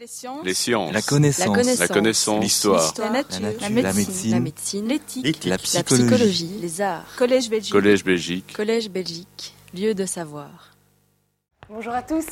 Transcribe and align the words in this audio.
Les 0.00 0.06
sciences. 0.06 0.44
Les 0.44 0.54
sciences. 0.54 0.92
La 0.94 1.02
connaissance. 1.02 1.78
La 1.78 1.88
connaissance. 1.88 2.42
L'histoire. 2.42 2.94
La 2.96 3.10
nature. 3.10 3.38
La 3.42 3.48
nature. 3.50 3.82
La 3.82 3.92
médecine. 3.92 4.30
La 4.30 4.40
médecine. 4.40 4.88
L'éthique. 4.88 5.44
La 5.44 5.50
La 5.50 5.58
psychologie. 5.58 6.06
psychologie. 6.06 6.58
Les 6.62 6.80
arts. 6.80 7.04
Collège 7.18 7.50
Belgique. 7.50 7.72
Collège 7.72 8.02
Belgique. 8.02 8.52
Collège 8.56 8.88
Belgique. 8.88 9.54
Lieu 9.74 9.92
de 9.92 10.06
savoir. 10.06 10.70
Bonjour 11.68 11.92
à 11.92 12.00
tous 12.02 12.24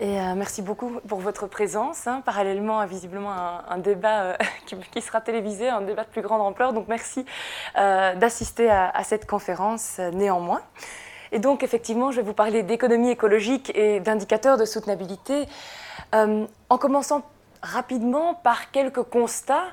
et 0.00 0.20
euh, 0.20 0.34
merci 0.34 0.60
beaucoup 0.60 0.98
pour 1.06 1.20
votre 1.20 1.46
présence. 1.46 2.08
hein. 2.08 2.20
Parallèlement 2.26 2.80
à 2.80 2.86
visiblement 2.86 3.32
un, 3.32 3.64
un 3.68 3.78
débat 3.78 4.22
euh, 4.24 4.36
qui, 4.66 4.74
qui 4.92 5.00
sera 5.02 5.20
télévisé, 5.20 5.68
un 5.68 5.82
débat 5.82 6.02
de 6.02 6.08
plus 6.10 6.20
grande 6.20 6.40
ampleur. 6.42 6.72
Donc 6.72 6.88
merci 6.88 7.24
euh, 7.78 8.16
d'assister 8.16 8.68
à, 8.68 8.90
à 8.90 9.04
cette 9.04 9.26
conférence 9.26 9.98
euh, 10.00 10.10
néanmoins. 10.10 10.62
Et 11.30 11.38
donc 11.38 11.62
effectivement, 11.62 12.10
je 12.10 12.16
vais 12.16 12.26
vous 12.26 12.34
parler 12.34 12.64
d'économie 12.64 13.10
écologique 13.10 13.70
et 13.76 14.00
d'indicateurs 14.00 14.56
de 14.58 14.64
soutenabilité 14.64 15.46
euh, 16.14 16.46
en 16.70 16.78
commençant 16.78 17.22
rapidement 17.62 18.34
par 18.34 18.70
quelques 18.70 19.02
constats. 19.02 19.72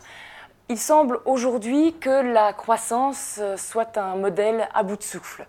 Il 0.70 0.80
semble 0.80 1.20
aujourd'hui 1.26 1.94
que 2.00 2.34
la 2.34 2.54
croissance 2.54 3.38
euh, 3.42 3.58
soit 3.58 3.98
un 3.98 4.16
modèle 4.16 4.68
à 4.74 4.84
bout 4.84 4.96
de 4.96 5.04
souffle. 5.04 5.46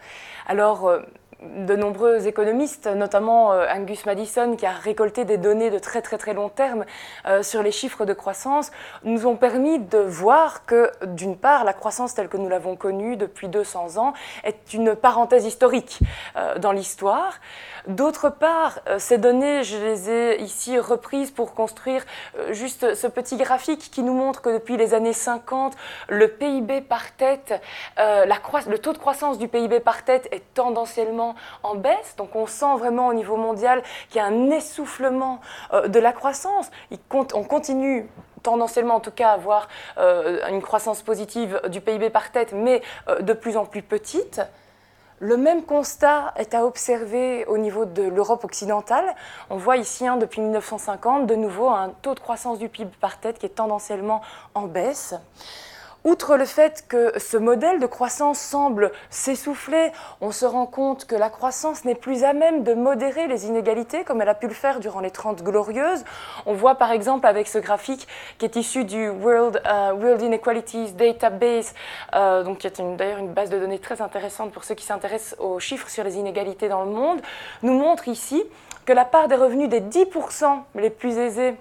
Euh, 0.50 1.02
de 1.44 1.76
nombreux 1.76 2.26
économistes, 2.26 2.86
notamment 2.86 3.52
euh, 3.52 3.66
Angus 3.68 4.06
Madison, 4.06 4.56
qui 4.56 4.66
a 4.66 4.72
récolté 4.72 5.24
des 5.24 5.36
données 5.36 5.70
de 5.70 5.78
très 5.78 6.02
très 6.02 6.18
très 6.18 6.34
long 6.34 6.48
terme 6.48 6.84
euh, 7.26 7.42
sur 7.42 7.62
les 7.62 7.72
chiffres 7.72 8.04
de 8.04 8.12
croissance, 8.12 8.70
nous 9.04 9.26
ont 9.26 9.36
permis 9.36 9.78
de 9.78 9.98
voir 9.98 10.64
que, 10.66 10.90
d'une 11.06 11.36
part, 11.36 11.64
la 11.64 11.72
croissance 11.72 12.14
telle 12.14 12.28
que 12.28 12.36
nous 12.36 12.48
l'avons 12.48 12.76
connue 12.76 13.16
depuis 13.16 13.48
200 13.48 13.98
ans 13.98 14.14
est 14.42 14.72
une 14.72 14.94
parenthèse 14.94 15.44
historique 15.44 16.00
euh, 16.36 16.58
dans 16.58 16.72
l'histoire. 16.72 17.34
D'autre 17.86 18.30
part, 18.30 18.80
ces 18.96 19.18
données, 19.18 19.62
je 19.62 19.76
les 19.76 20.10
ai 20.10 20.40
ici 20.40 20.78
reprises 20.78 21.30
pour 21.30 21.52
construire 21.52 22.02
juste 22.48 22.94
ce 22.94 23.06
petit 23.06 23.36
graphique 23.36 23.90
qui 23.92 24.02
nous 24.02 24.14
montre 24.14 24.40
que 24.40 24.48
depuis 24.48 24.78
les 24.78 24.94
années 24.94 25.12
50, 25.12 25.74
le 26.08 26.28
PIB 26.28 26.80
par 26.80 27.12
tête, 27.12 27.60
le 27.98 28.76
taux 28.76 28.94
de 28.94 28.98
croissance 28.98 29.36
du 29.36 29.48
PIB 29.48 29.80
par 29.80 30.02
tête 30.02 30.28
est 30.32 30.42
tendanciellement 30.54 31.33
en 31.62 31.74
baisse. 31.74 32.14
Donc 32.16 32.34
on 32.36 32.46
sent 32.46 32.76
vraiment 32.78 33.08
au 33.08 33.14
niveau 33.14 33.36
mondial 33.36 33.82
qu'il 34.08 34.18
y 34.18 34.24
a 34.24 34.26
un 34.26 34.50
essoufflement 34.50 35.40
euh, 35.72 35.88
de 35.88 35.98
la 35.98 36.12
croissance. 36.12 36.70
On 37.12 37.44
continue 37.44 38.08
tendanciellement 38.42 38.96
en 38.96 39.00
tout 39.00 39.10
cas 39.10 39.30
à 39.30 39.32
avoir 39.32 39.68
euh, 39.98 40.46
une 40.48 40.62
croissance 40.62 41.02
positive 41.02 41.60
du 41.68 41.80
PIB 41.80 42.10
par 42.10 42.30
tête, 42.30 42.52
mais 42.52 42.82
euh, 43.08 43.20
de 43.20 43.32
plus 43.32 43.56
en 43.56 43.64
plus 43.64 43.82
petite. 43.82 44.40
Le 45.20 45.36
même 45.36 45.62
constat 45.62 46.34
est 46.36 46.54
à 46.54 46.66
observer 46.66 47.46
au 47.46 47.56
niveau 47.56 47.84
de 47.84 48.02
l'Europe 48.02 48.44
occidentale. 48.44 49.14
On 49.48 49.56
voit 49.56 49.76
ici, 49.76 50.06
hein, 50.06 50.16
depuis 50.16 50.40
1950, 50.40 51.26
de 51.26 51.34
nouveau 51.34 51.68
un 51.68 51.90
taux 52.02 52.14
de 52.14 52.20
croissance 52.20 52.58
du 52.58 52.68
PIB 52.68 52.90
par 53.00 53.18
tête 53.18 53.38
qui 53.38 53.46
est 53.46 53.50
tendanciellement 53.50 54.20
en 54.54 54.62
baisse. 54.62 55.14
Outre 56.06 56.36
le 56.36 56.44
fait 56.44 56.84
que 56.86 57.18
ce 57.18 57.38
modèle 57.38 57.80
de 57.80 57.86
croissance 57.86 58.38
semble 58.38 58.92
s'essouffler, 59.08 59.90
on 60.20 60.32
se 60.32 60.44
rend 60.44 60.66
compte 60.66 61.06
que 61.06 61.14
la 61.14 61.30
croissance 61.30 61.86
n'est 61.86 61.94
plus 61.94 62.24
à 62.24 62.34
même 62.34 62.62
de 62.62 62.74
modérer 62.74 63.26
les 63.26 63.46
inégalités 63.46 64.04
comme 64.04 64.20
elle 64.20 64.28
a 64.28 64.34
pu 64.34 64.46
le 64.46 64.52
faire 64.52 64.80
durant 64.80 65.00
les 65.00 65.10
30 65.10 65.42
glorieuses. 65.42 66.04
On 66.44 66.52
voit 66.52 66.74
par 66.74 66.90
exemple 66.90 67.26
avec 67.26 67.48
ce 67.48 67.56
graphique 67.56 68.06
qui 68.36 68.44
est 68.44 68.54
issu 68.56 68.84
du 68.84 69.08
World, 69.08 69.62
euh, 69.66 70.18
Inequalities 70.20 70.92
Database, 70.92 71.72
euh, 72.14 72.42
donc 72.42 72.58
qui 72.58 72.66
est 72.66 72.82
d'ailleurs 72.96 73.20
une 73.20 73.32
base 73.32 73.48
de 73.48 73.58
données 73.58 73.78
très 73.78 74.02
intéressante 74.02 74.52
pour 74.52 74.64
ceux 74.64 74.74
qui 74.74 74.84
s'intéressent 74.84 75.40
aux 75.40 75.58
chiffres 75.58 75.88
sur 75.88 76.04
les 76.04 76.18
inégalités 76.18 76.68
dans 76.68 76.84
le 76.84 76.90
monde, 76.90 77.22
nous 77.62 77.78
montre 77.78 78.08
ici 78.08 78.44
que 78.84 78.92
la 78.92 79.06
part 79.06 79.28
des 79.28 79.36
revenus 79.36 79.70
des 79.70 79.80
10% 79.80 80.64
les 80.74 80.90
plus 80.90 81.16
aisés 81.16 81.54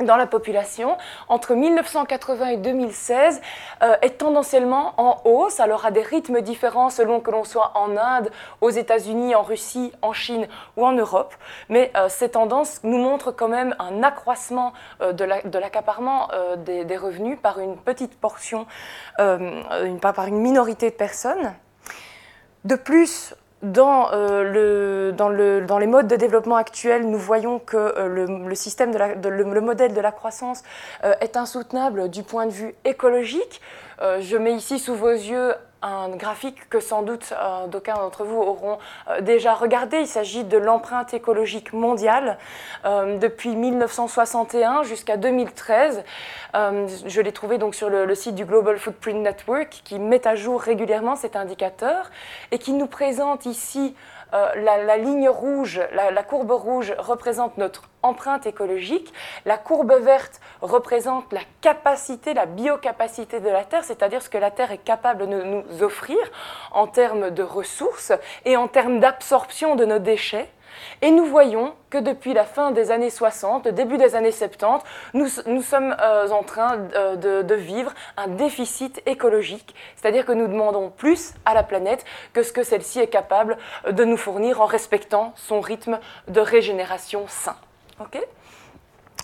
dans 0.00 0.16
la 0.16 0.26
population 0.26 0.96
entre 1.28 1.54
1980 1.54 2.46
et 2.48 2.56
2016 2.58 3.40
euh, 3.82 3.96
est 4.02 4.18
tendanciellement 4.18 4.94
en 4.96 5.20
hausse, 5.24 5.60
alors 5.60 5.84
à 5.86 5.90
des 5.90 6.02
rythmes 6.02 6.40
différents 6.40 6.90
selon 6.90 7.20
que 7.20 7.30
l'on 7.30 7.44
soit 7.44 7.72
en 7.74 7.96
Inde, 7.96 8.30
aux 8.60 8.70
États-Unis, 8.70 9.34
en 9.34 9.42
Russie, 9.42 9.92
en 10.02 10.12
Chine 10.12 10.46
ou 10.76 10.86
en 10.86 10.92
Europe. 10.92 11.34
Mais 11.68 11.90
euh, 11.96 12.08
ces 12.08 12.30
tendances 12.30 12.80
nous 12.84 12.98
montrent 12.98 13.32
quand 13.32 13.48
même 13.48 13.74
un 13.78 14.02
accroissement 14.02 14.72
euh, 15.00 15.12
de 15.12 15.24
la- 15.24 15.42
de 15.42 15.58
l'accaparement 15.58 16.28
des, 16.58 16.96
revenus 16.96 17.38
par 17.40 17.58
une 17.58 17.76
petite 17.76 18.18
portion, 18.18 18.66
une- 19.18 20.00
par 20.00 20.26
une 20.26 20.38
minorité 20.40 20.90
de 20.90 20.94
personnes. 20.96 21.54
De 22.64 22.74
plus, 22.74 23.34
dans, 23.62 24.12
euh, 24.12 25.12
dans, 25.12 25.28
le- 25.28 25.62
dans 25.62 25.78
les 25.78 25.86
modes 25.86 26.06
de 26.06 26.16
développement 26.16 26.56
actuels, 26.56 27.08
nous 27.08 27.18
voyons 27.18 27.58
que 27.58 27.76
euh, 27.76 28.26
le, 28.48 28.54
système 28.54 28.92
le, 28.92 29.42
le 29.42 29.60
modèle 29.60 29.94
de 29.94 30.00
la 30.00 30.12
croissance 30.12 30.62
euh, 31.04 31.14
est 31.20 31.36
insoutenable 31.36 32.08
du 32.08 32.22
point 32.22 32.46
de 32.46 32.52
vue 32.52 32.74
écologique. 32.84 33.60
Je 34.20 34.36
mets 34.36 34.54
ici 34.54 34.78
sous 34.78 34.94
vos 34.94 35.10
yeux 35.10 35.54
un 35.82 36.08
graphique 36.10 36.68
que 36.68 36.80
sans 36.80 37.02
doute 37.02 37.32
euh, 37.32 37.66
d'aucuns 37.66 37.94
d'entre 37.94 38.24
vous 38.24 38.40
auront 38.40 38.78
euh, 39.08 39.20
déjà 39.20 39.54
regardé. 39.54 40.00
Il 40.00 40.06
s'agit 40.06 40.44
de 40.44 40.58
l'empreinte 40.58 41.14
écologique 41.14 41.72
mondiale 41.72 42.38
euh, 42.84 43.18
depuis 43.18 43.54
1961 43.54 44.82
jusqu'à 44.82 45.16
2013. 45.16 46.02
Euh, 46.54 46.88
je 47.06 47.20
l'ai 47.20 47.32
trouvé 47.32 47.58
donc 47.58 47.74
sur 47.74 47.90
le 47.90 48.14
site 48.14 48.34
du 48.34 48.44
Global 48.44 48.78
Footprint 48.78 49.18
Network 49.18 49.82
qui 49.84 49.98
met 49.98 50.26
à 50.26 50.34
jour 50.34 50.60
régulièrement 50.60 51.14
cet 51.14 51.36
indicateur 51.36 52.10
et 52.50 52.58
qui 52.58 52.72
nous 52.72 52.86
présente 52.86 53.46
ici 53.46 53.94
euh, 54.34 54.54
la, 54.56 54.96
ligne 54.96 55.28
rouge, 55.28 55.80
la 55.92 56.22
courbe 56.22 56.50
rouge 56.50 56.94
représente 56.98 57.56
notre 57.58 57.82
empreinte 58.02 58.46
écologique, 58.46 59.12
la 59.44 59.58
courbe 59.58 59.92
verte 59.92 60.40
représente 60.60 61.32
la 61.32 61.40
capacité, 61.60 62.34
la 62.34 62.46
biocapacité 62.46 63.40
de 63.40 63.48
la 63.48 63.64
Terre, 63.64 63.84
c'est-à-dire 63.84 64.22
ce 64.22 64.30
que 64.30 64.38
la 64.38 64.50
Terre 64.50 64.72
est 64.72 64.78
capable 64.78 65.26
de 65.26 65.26
nous 65.26 65.82
offrir 65.82 66.18
en 66.72 66.86
termes 66.86 67.30
de 67.30 67.42
ressources 67.42 68.12
et 68.44 68.56
en 68.56 68.68
termes 68.68 69.00
d'absorption 69.00 69.76
de 69.76 69.84
nos 69.84 69.98
déchets. 69.98 70.48
Et 71.02 71.10
nous 71.10 71.24
voyons 71.24 71.74
que 71.90 71.98
depuis 71.98 72.34
la 72.34 72.44
fin 72.44 72.70
des 72.70 72.90
années 72.90 73.10
60, 73.10 73.66
le 73.66 73.72
début 73.72 73.96
des 73.96 74.14
années 74.14 74.32
70, 74.32 74.84
nous, 75.14 75.26
nous 75.46 75.62
sommes 75.62 75.94
euh, 76.00 76.28
en 76.30 76.42
train 76.42 76.78
euh, 76.94 77.42
de, 77.42 77.54
vivre 77.54 77.92
un 78.16 78.28
déficit 78.28 79.02
écologique, 79.06 79.74
c'est-à-dire 79.96 80.24
que 80.24 80.32
nous 80.32 80.46
demandons 80.46 80.90
plus 80.90 81.34
à 81.44 81.54
la 81.54 81.62
planète 81.62 82.04
que 82.32 82.42
ce 82.42 82.52
que 82.52 82.62
celle-ci 82.62 83.00
est 83.00 83.08
capable 83.08 83.56
de 83.90 84.04
nous 84.04 84.16
fournir 84.16 84.60
en 84.60 84.66
respectant 84.66 85.32
son 85.36 85.60
rythme 85.60 85.98
de 86.28 86.40
régénération 86.40 87.24
sain. 87.28 87.56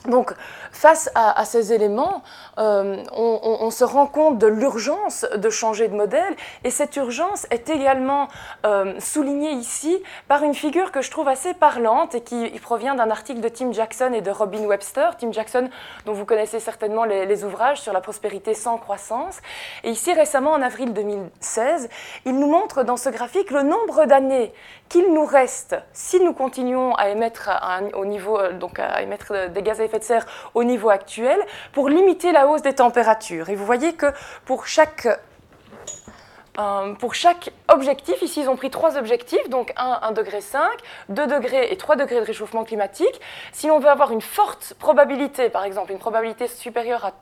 Donc, 0.07 0.35
face 0.71 1.11
à 1.15 1.45
ces 1.47 1.73
éléments, 1.73 2.23
euh, 2.59 3.03
on, 3.13 3.71
se 3.71 3.85
rend 3.85 4.07
compte 4.07 4.39
de 4.39 4.47
l'urgence 4.47 5.27
de 5.35 5.51
changer 5.51 5.89
de 5.89 5.95
modèle, 5.95 6.35
et 6.63 6.71
cette 6.71 6.95
urgence 6.97 7.47
est 7.51 7.69
également 7.71 8.29
euh, 8.65 8.99
soulignée 9.01 9.53
ici 9.53 10.01
par 10.29 10.45
une 10.45 10.55
figure 10.55 10.93
que 10.93 11.03
je 11.03 11.11
trouve 11.11 11.29
assez 11.29 11.55
parlante 11.55 12.15
et 12.15 12.21
qui 12.21 12.49
provient 12.61 12.95
d'un 12.95 13.11
article 13.11 13.41
de 13.41 13.49
Tim 13.49 13.73
Jackson 13.73 14.13
et 14.13 14.21
de 14.21 14.31
Robin 14.31 14.65
Webster. 14.67 15.17
Tim 15.17 15.33
Jackson, 15.33 15.69
dont 16.07 16.13
vous 16.13 16.25
connaissez 16.25 16.61
certainement 16.61 17.05
les, 17.05 17.45
ouvrages 17.45 17.81
sur 17.81 17.93
la 17.93 18.01
prospérité 18.01 18.55
sans 18.55 18.79
croissance. 18.79 19.41
Et 19.83 19.91
ici, 19.91 20.13
récemment, 20.13 20.53
en 20.53 20.63
avril 20.63 20.93
2016, 20.93 21.89
il 22.25 22.39
nous 22.39 22.47
montre 22.47 22.85
dans 22.85 22.97
ce 22.97 23.09
graphique 23.09 23.51
le 23.51 23.63
nombre 23.63 24.07
d'années 24.07 24.53
qu'il 24.89 25.13
nous 25.13 25.25
reste 25.25 25.77
si 25.93 26.21
nous 26.21 26.33
continuons 26.33 26.95
à 26.95 27.09
émettre 27.09 27.49
euh, 27.49 28.67
à 28.79 29.03
émettre 29.03 29.51
des 29.51 29.63
gaz 29.63 29.81
à 29.81 29.85
effet 29.85 29.99
de 29.99 30.05
serre 30.05 30.27
au 30.55 30.63
niveau 30.63 30.91
actuel 30.91 31.41
pour 31.73 31.89
limiter 31.89 32.33
la 32.33 32.44
hausse 32.47 32.63
des 32.63 32.75
températures. 32.75 33.49
Et 33.49 33.55
vous 33.55 33.67
voyez 33.67 33.95
que 33.95 34.07
pour 34.45 34.67
chaque 34.67 35.09
euh, 36.59 36.95
pour 36.95 37.15
chaque 37.15 37.51
objectif, 37.69 38.23
ici 38.23 38.43
ils 38.43 38.49
ont 38.49 38.57
pris 38.57 38.71
trois 38.71 38.97
objectifs, 38.97 39.49
donc 39.49 39.73
1, 39.77 39.99
1 40.03 40.13
degré 40.13 40.41
5, 40.41 40.61
2 41.09 41.27
degrés 41.27 41.73
et 41.73 41.77
3 41.77 41.97
degrés 41.97 42.21
de 42.21 42.25
réchauffement 42.25 42.65
climatique. 42.65 43.21
Si 43.53 43.67
l'on 43.67 43.81
veut 43.81 43.89
avoir 43.89 44.13
une 44.13 44.21
forte 44.21 44.75
probabilité, 44.79 45.51
par 45.51 45.65
exemple 45.65 45.91
une 45.91 45.99
probabilité 45.99 46.47
supérieure 46.47 47.05
à 47.05 47.13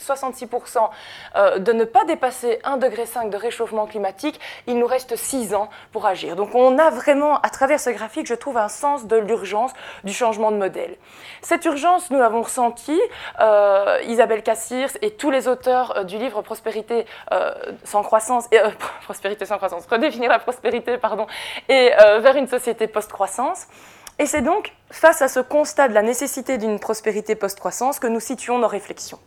66% 0.00 0.88
euh, 1.36 1.58
de 1.58 1.72
ne 1.72 1.84
pas 1.84 2.04
dépasser 2.04 2.58
1,5 2.64 2.78
degré 2.78 3.30
de 3.30 3.36
réchauffement 3.36 3.86
climatique, 3.86 4.40
il 4.66 4.78
nous 4.78 4.86
reste 4.86 5.16
6 5.16 5.54
ans 5.54 5.68
pour 5.92 6.06
agir. 6.06 6.36
Donc 6.36 6.54
on 6.54 6.78
a 6.78 6.90
vraiment, 6.90 7.40
à 7.40 7.50
travers 7.50 7.80
ce 7.80 7.90
graphique, 7.90 8.26
je 8.26 8.34
trouve 8.34 8.58
un 8.58 8.68
sens 8.68 9.06
de 9.06 9.16
l'urgence 9.16 9.72
du 10.04 10.12
changement 10.12 10.50
de 10.50 10.56
modèle. 10.56 10.96
Cette 11.40 11.64
urgence, 11.64 12.10
nous 12.10 12.18
l'avons 12.18 12.42
ressentie, 12.42 13.00
euh, 13.40 13.98
Isabelle 14.06 14.42
Cassirs 14.42 14.90
et 15.02 15.12
tous 15.12 15.30
les 15.30 15.48
auteurs 15.48 15.96
euh, 15.96 16.04
du 16.04 16.18
livre 16.18 16.42
Prospérité 16.42 17.06
sans 17.84 18.02
croissance, 18.02 18.46
et, 18.52 18.58
Prospérité 19.04 19.46
sans 19.46 19.56
croissance, 19.56 19.86
redéfinir 19.86 20.30
la 20.30 20.38
prospérité, 20.38 20.98
pardon, 20.98 21.26
et 21.68 21.90
vers 21.98 22.36
une 22.36 22.46
société 22.46 22.86
post-croissance. 22.86 23.66
Et 24.18 24.26
c'est 24.26 24.42
donc 24.42 24.72
face 24.90 25.22
à 25.22 25.28
ce 25.28 25.40
constat 25.40 25.88
de 25.88 25.94
la 25.94 26.02
nécessité 26.02 26.58
d'une 26.58 26.78
prospérité 26.78 27.34
post-croissance 27.34 27.98
que 27.98 28.06
nous 28.06 28.20
situons 28.20 28.58
nos 28.58 28.68
réflexions. 28.68 29.18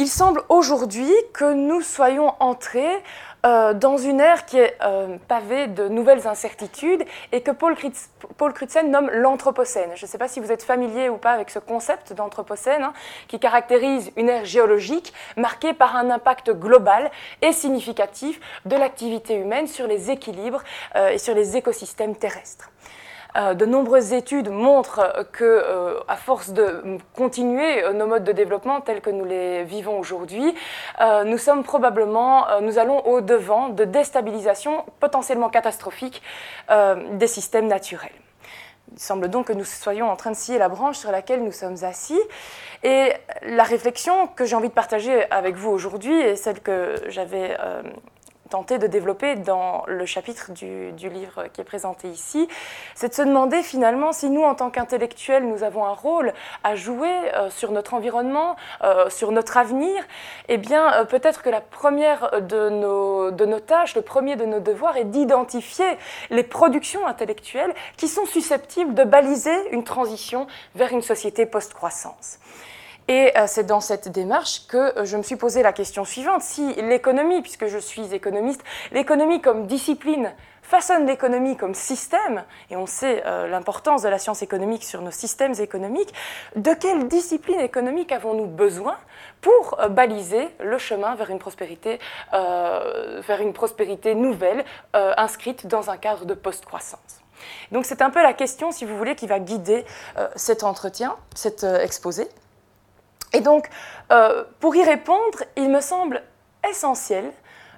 Il 0.00 0.06
semble 0.06 0.42
aujourd'hui 0.48 1.10
que 1.32 1.52
nous 1.52 1.80
soyons 1.80 2.32
entrés 2.38 3.02
euh, 3.44 3.74
dans 3.74 3.96
une 3.96 4.20
ère 4.20 4.46
qui 4.46 4.56
est 4.56 4.76
euh, 4.80 5.16
pavée 5.26 5.66
de 5.66 5.88
nouvelles 5.88 6.28
incertitudes 6.28 7.04
et 7.32 7.40
que 7.40 7.50
Paul, 7.50 7.74
Crutzen 7.74 8.92
nomme 8.92 9.10
l'Anthropocène. 9.10 9.90
Je 9.96 10.06
ne 10.06 10.08
sais 10.08 10.16
pas 10.16 10.28
si 10.28 10.38
vous 10.38 10.52
êtes 10.52 10.62
familier 10.62 11.08
ou 11.08 11.16
pas 11.16 11.32
avec 11.32 11.50
ce 11.50 11.58
concept 11.58 12.12
d'Anthropocène, 12.12 12.84
hein, 12.84 12.92
qui 13.26 13.40
caractérise 13.40 14.12
une 14.16 14.28
ère 14.28 14.44
géologique 14.44 15.12
marquée 15.36 15.72
par 15.72 15.96
un 15.96 16.10
impact 16.10 16.52
global 16.52 17.10
et 17.42 17.50
significatif 17.50 18.38
de 18.66 18.76
l'activité 18.76 19.34
humaine 19.34 19.66
sur 19.66 19.88
les 19.88 20.12
équilibres 20.12 20.62
euh, 20.94 21.08
et 21.08 21.18
sur 21.18 21.34
les 21.34 21.56
écosystèmes 21.56 22.14
terrestres. 22.14 22.70
Euh, 23.36 23.54
de 23.54 23.66
nombreuses 23.66 24.12
études 24.12 24.48
montrent 24.48 25.26
que, 25.32 25.44
euh, 25.44 26.00
à 26.08 26.16
force 26.16 26.50
de 26.50 26.98
continuer 27.14 27.82
nos 27.92 28.06
modes 28.06 28.24
de 28.24 28.32
développement 28.32 28.80
tels 28.80 29.00
que 29.00 29.10
nous 29.10 29.24
les 29.24 29.64
vivons 29.64 29.98
aujourd'hui, 29.98 30.54
euh, 31.00 31.24
nous 31.24 31.38
sommes 31.38 31.62
probablement, 31.62 32.46
nous 32.62 32.78
allons 32.78 33.06
au 33.06 33.20
devant 33.20 33.68
de 33.68 33.84
déstabilisation 33.84 34.84
potentiellement 35.00 35.50
catastrophique 35.50 36.22
des 37.12 37.26
systèmes 37.26 37.66
naturels. 37.66 38.12
Il 38.92 38.98
semble 38.98 39.28
donc 39.28 39.48
que 39.48 39.52
nous 39.52 39.64
soyons 39.64 40.10
en 40.10 40.16
train 40.16 40.30
de 40.30 40.36
scier 40.36 40.58
la 40.58 40.68
branche 40.68 40.96
sur 40.96 41.10
laquelle 41.10 41.44
nous 41.44 41.52
sommes 41.52 41.76
assis. 41.82 42.18
Et 42.82 43.12
la 43.42 43.64
réflexion 43.64 44.28
que 44.28 44.46
j'ai 44.46 44.56
envie 44.56 44.68
de 44.68 44.74
partager 44.74 45.30
avec 45.30 45.56
vous 45.56 45.70
aujourd'hui 45.70 46.18
est 46.18 46.36
celle 46.36 46.60
que 46.60 46.94
j'avais 47.08 47.56
tenter 48.48 48.78
de 48.78 48.86
développer 48.86 49.36
dans 49.36 49.84
le 49.86 50.06
chapitre 50.06 50.52
du, 50.52 51.08
livre 51.08 51.46
qui 51.52 51.60
est 51.60 51.64
présenté 51.64 52.08
ici, 52.08 52.48
c'est 52.94 53.08
de 53.08 53.14
se 53.14 53.22
demander 53.22 53.62
finalement 53.62 54.12
si 54.12 54.30
nous, 54.30 54.42
en 54.42 54.54
tant 54.54 54.70
qu'intellectuels, 54.70 55.46
nous 55.46 55.62
avons 55.62 55.84
un 55.84 55.92
rôle 55.92 56.32
à 56.64 56.74
jouer 56.74 57.10
euh, 57.34 57.50
sur 57.50 57.72
notre 57.72 57.94
environnement, 57.94 58.56
euh, 58.82 59.08
sur 59.10 59.32
notre 59.32 59.56
avenir, 59.56 60.02
eh 60.48 60.56
bien 60.56 60.92
euh, 60.94 61.04
peut-être 61.04 61.42
que 61.42 61.50
la 61.50 61.60
première 61.60 62.40
de 62.42 62.68
nos, 62.68 63.30
de 63.30 63.44
nos 63.44 63.60
tâches, 63.60 63.94
le 63.94 64.02
premier 64.02 64.36
de 64.36 64.44
nos 64.44 64.60
devoirs 64.60 64.96
est 64.96 65.04
d'identifier 65.04 65.86
les 66.30 66.42
productions 66.42 67.06
intellectuelles 67.06 67.74
qui 67.96 68.08
sont 68.08 68.26
susceptibles 68.26 68.94
de 68.94 69.04
baliser 69.04 69.56
une 69.72 69.84
transition 69.84 70.46
vers 70.74 70.92
une 70.92 71.02
société 71.02 71.46
post-croissance. 71.46 72.38
Et 73.08 73.32
euh, 73.38 73.44
c'est 73.46 73.64
dans 73.64 73.80
cette 73.80 74.08
démarche 74.08 74.66
que 74.66 74.76
euh, 74.76 75.04
je 75.06 75.16
me 75.16 75.22
suis 75.22 75.36
posé 75.36 75.62
la 75.62 75.72
question 75.72 76.04
suivante. 76.04 76.42
Si 76.42 76.74
l'économie, 76.74 77.40
puisque 77.40 77.66
je 77.66 77.78
suis 77.78 78.14
économiste, 78.14 78.62
l'économie 78.92 79.40
comme 79.40 79.66
discipline 79.66 80.34
façonne 80.60 81.06
l'économie 81.06 81.56
comme 81.56 81.74
système, 81.74 82.44
et 82.68 82.76
on 82.76 82.84
sait 82.84 83.22
euh, 83.24 83.48
l'importance 83.48 84.02
de 84.02 84.10
la 84.10 84.18
science 84.18 84.42
économique 84.42 84.84
sur 84.84 85.00
nos 85.00 85.10
systèmes 85.10 85.54
économiques, 85.58 86.12
de 86.54 86.74
quelle 86.74 87.08
discipline 87.08 87.60
économique 87.60 88.12
avons-nous 88.12 88.46
besoin 88.46 88.98
pour 89.40 89.78
baliser 89.88 90.46
le 90.60 90.76
chemin 90.76 91.14
vers 91.14 91.30
une 91.30 91.38
prospérité, 91.38 92.00
vers 92.32 93.40
une 93.40 93.52
prospérité 93.52 94.16
nouvelle 94.16 94.64
inscrite 94.92 95.68
dans 95.68 95.90
un 95.90 95.96
cadre 95.96 96.24
de 96.24 96.34
post-croissance? 96.34 97.22
Donc 97.70 97.86
c'est 97.86 98.02
un 98.02 98.10
peu 98.10 98.20
la 98.20 98.32
question, 98.32 98.72
si 98.72 98.84
vous 98.84 98.98
voulez, 98.98 99.14
qui 99.14 99.28
va 99.28 99.38
guider 99.38 99.84
cet 100.34 100.64
entretien, 100.64 101.14
cet 101.36 101.62
exposé. 101.62 102.28
Et 103.32 103.40
donc, 103.40 103.68
euh, 104.10 104.44
pour 104.60 104.74
y 104.76 104.82
répondre, 104.82 105.44
il 105.56 105.70
me 105.70 105.80
semble 105.80 106.22
essentiel 106.68 107.30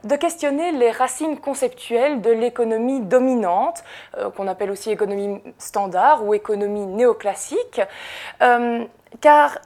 de 0.04 0.16
questionner 0.16 0.72
les 0.72 0.90
racines 0.90 1.38
conceptuelles 1.38 2.22
de 2.22 2.30
l'économie 2.30 3.00
dominante, 3.00 3.84
euh, 4.16 4.30
qu'on 4.30 4.48
appelle 4.48 4.70
aussi 4.70 4.90
économie 4.90 5.42
standard 5.58 6.24
ou 6.24 6.32
économie 6.32 6.86
néoclassique, 6.86 7.80
euh, 8.42 8.84
car 9.20 9.58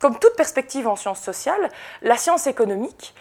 comme 0.00 0.18
toute 0.18 0.34
perspective 0.34 0.88
en 0.88 0.96
sciences 0.96 1.20
sociales, 1.20 1.68
la 2.00 2.16
science 2.16 2.46
économique 2.46 3.14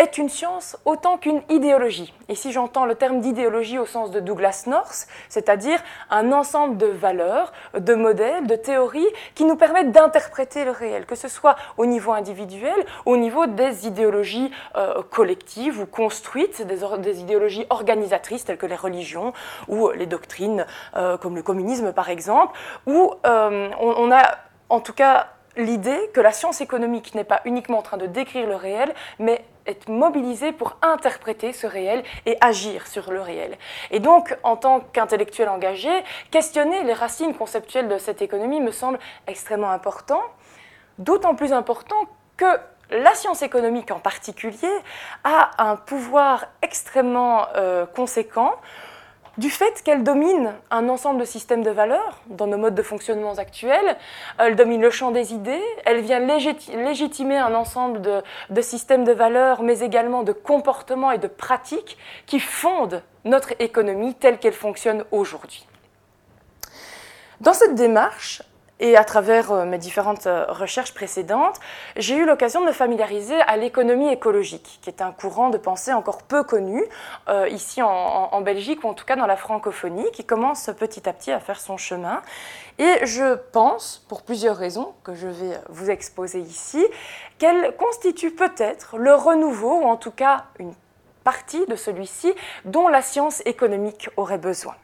est 0.00 0.16
une 0.16 0.30
science 0.30 0.78
autant 0.86 1.18
qu'une 1.18 1.42
idéologie. 1.50 2.14
Et 2.28 2.34
si 2.34 2.52
j'entends 2.52 2.86
le 2.86 2.94
terme 2.94 3.20
d'idéologie 3.20 3.78
au 3.78 3.84
sens 3.84 4.10
de 4.10 4.18
Douglas 4.18 4.64
North, 4.66 5.06
c'est-à-dire 5.28 5.78
un 6.08 6.32
ensemble 6.32 6.78
de 6.78 6.86
valeurs, 6.86 7.52
de 7.78 7.94
modèles, 7.94 8.46
de 8.46 8.56
théories 8.56 9.06
qui 9.34 9.44
nous 9.44 9.56
permettent 9.56 9.92
d'interpréter 9.92 10.64
le 10.64 10.70
réel, 10.70 11.04
que 11.04 11.14
ce 11.14 11.28
soit 11.28 11.56
au 11.76 11.84
niveau 11.84 12.12
individuel, 12.12 12.74
au 13.04 13.18
niveau 13.18 13.46
des 13.46 13.86
idéologies 13.86 14.50
euh, 14.76 15.02
collectives 15.02 15.78
ou 15.80 15.86
construites, 15.86 16.62
des, 16.62 17.20
idéologies 17.20 17.66
organisatrices 17.68 18.46
telles 18.46 18.56
que 18.56 18.66
les 18.66 18.76
religions 18.76 19.34
ou 19.68 19.90
les 19.90 20.06
doctrines 20.06 20.64
euh, 20.96 21.18
comme 21.18 21.36
le 21.36 21.42
communisme 21.42 21.92
par 21.92 22.08
exemple, 22.08 22.58
où 22.86 23.12
euh, 23.26 23.68
on 23.78 24.10
a 24.10 24.22
en 24.70 24.80
tout 24.80 24.94
cas 24.94 25.26
l'idée 25.56 26.10
que 26.14 26.20
la 26.20 26.32
science 26.32 26.60
économique 26.60 27.14
n'est 27.14 27.24
pas 27.24 27.40
uniquement 27.44 27.78
en 27.78 27.82
train 27.82 27.96
de 27.96 28.06
décrire 28.06 28.46
le 28.46 28.56
réel, 28.56 28.94
mais 29.18 29.44
être 29.66 29.88
mobilisée 29.88 30.52
pour 30.52 30.76
interpréter 30.82 31.52
ce 31.52 31.66
réel 31.66 32.02
et 32.26 32.36
agir 32.40 32.86
sur 32.86 33.10
le 33.10 33.20
réel. 33.20 33.56
Et 33.90 34.00
donc, 34.00 34.36
en 34.42 34.56
tant 34.56 34.80
qu'intellectuel 34.80 35.48
engagé, 35.48 35.90
questionner 36.30 36.82
les 36.84 36.92
racines 36.92 37.34
conceptuelles 37.34 37.88
de 37.88 37.98
cette 37.98 38.22
économie 38.22 38.60
me 38.60 38.72
semble 38.72 38.98
extrêmement 39.26 39.70
important, 39.70 40.22
d'autant 40.98 41.34
plus 41.34 41.52
important 41.52 41.96
que 42.36 42.58
la 42.90 43.14
science 43.14 43.42
économique 43.42 43.90
en 43.90 44.00
particulier 44.00 44.72
a 45.24 45.50
un 45.58 45.76
pouvoir 45.76 46.46
extrêmement 46.62 47.46
euh, 47.54 47.86
conséquent 47.86 48.56
du 49.40 49.48
fait 49.48 49.82
qu'elle 49.82 50.04
domine 50.04 50.52
un 50.70 50.90
ensemble 50.90 51.18
de 51.20 51.24
systèmes 51.24 51.62
de 51.62 51.70
valeurs 51.70 52.20
dans 52.26 52.46
nos 52.46 52.58
modes 52.58 52.74
de 52.74 52.82
fonctionnement 52.82 53.36
actuels, 53.38 53.96
elle 54.38 54.54
domine 54.54 54.82
le 54.82 54.90
champ 54.90 55.12
des 55.12 55.32
idées, 55.32 55.62
elle 55.86 56.02
vient 56.02 56.20
légitimer 56.20 57.38
un 57.38 57.54
ensemble 57.54 58.02
de, 58.02 58.60
systèmes 58.60 59.04
de 59.04 59.12
valeurs, 59.12 59.62
mais 59.62 59.80
également 59.80 60.24
de 60.24 60.32
comportements 60.32 61.10
et 61.10 61.16
de 61.16 61.26
pratiques 61.26 61.96
qui 62.26 62.38
fondent 62.38 63.02
notre 63.24 63.54
économie 63.60 64.14
telle 64.14 64.38
qu'elle 64.38 64.52
fonctionne 64.52 65.04
aujourd'hui. 65.10 65.66
Dans 67.40 67.54
cette 67.54 67.74
démarche, 67.74 68.42
et 68.80 68.96
à 68.96 69.04
travers 69.04 69.52
euh, 69.52 69.64
mes 69.64 69.78
différentes 69.78 70.26
euh, 70.26 70.46
recherches 70.48 70.94
précédentes, 70.94 71.60
j'ai 71.96 72.16
eu 72.16 72.24
l'occasion 72.24 72.62
de 72.62 72.66
me 72.66 72.72
familiariser 72.72 73.38
à 73.42 73.56
l'économie 73.56 74.08
écologique, 74.08 74.80
qui 74.82 74.88
est 74.88 75.02
un 75.02 75.12
courant 75.12 75.50
de 75.50 75.58
pensée 75.58 75.92
encore 75.92 76.22
peu 76.22 76.42
connu 76.42 76.82
euh, 77.28 77.46
ici 77.48 77.82
en, 77.82 78.40
Belgique, 78.40 78.82
ou 78.82 78.88
en 78.88 78.94
tout 78.94 79.04
cas 79.04 79.16
dans 79.16 79.26
la 79.26 79.36
francophonie, 79.36 80.10
qui 80.12 80.24
commence 80.24 80.70
petit 80.78 81.08
à 81.08 81.12
petit 81.12 81.30
à 81.30 81.40
faire 81.40 81.60
son 81.60 81.76
chemin. 81.76 82.22
Et 82.78 83.04
je 83.04 83.34
pense, 83.52 84.04
pour 84.08 84.22
plusieurs 84.22 84.56
raisons 84.56 84.94
que 85.04 85.14
je 85.14 85.28
vais 85.28 85.60
vous 85.68 85.90
exposer 85.90 86.40
ici, 86.40 86.84
qu'elle 87.38 87.76
constitue 87.76 88.30
peut-être 88.30 88.96
le 88.96 89.14
renouveau, 89.14 89.82
ou 89.82 89.84
en 89.84 89.96
tout 89.96 90.10
cas 90.10 90.46
une 90.58 90.72
partie 91.22 91.66
de 91.66 91.76
celui-ci, 91.76 92.32
dont 92.64 92.88
la 92.88 93.02
science 93.02 93.42
économique 93.44 94.08
aurait 94.16 94.38
besoin. 94.38 94.74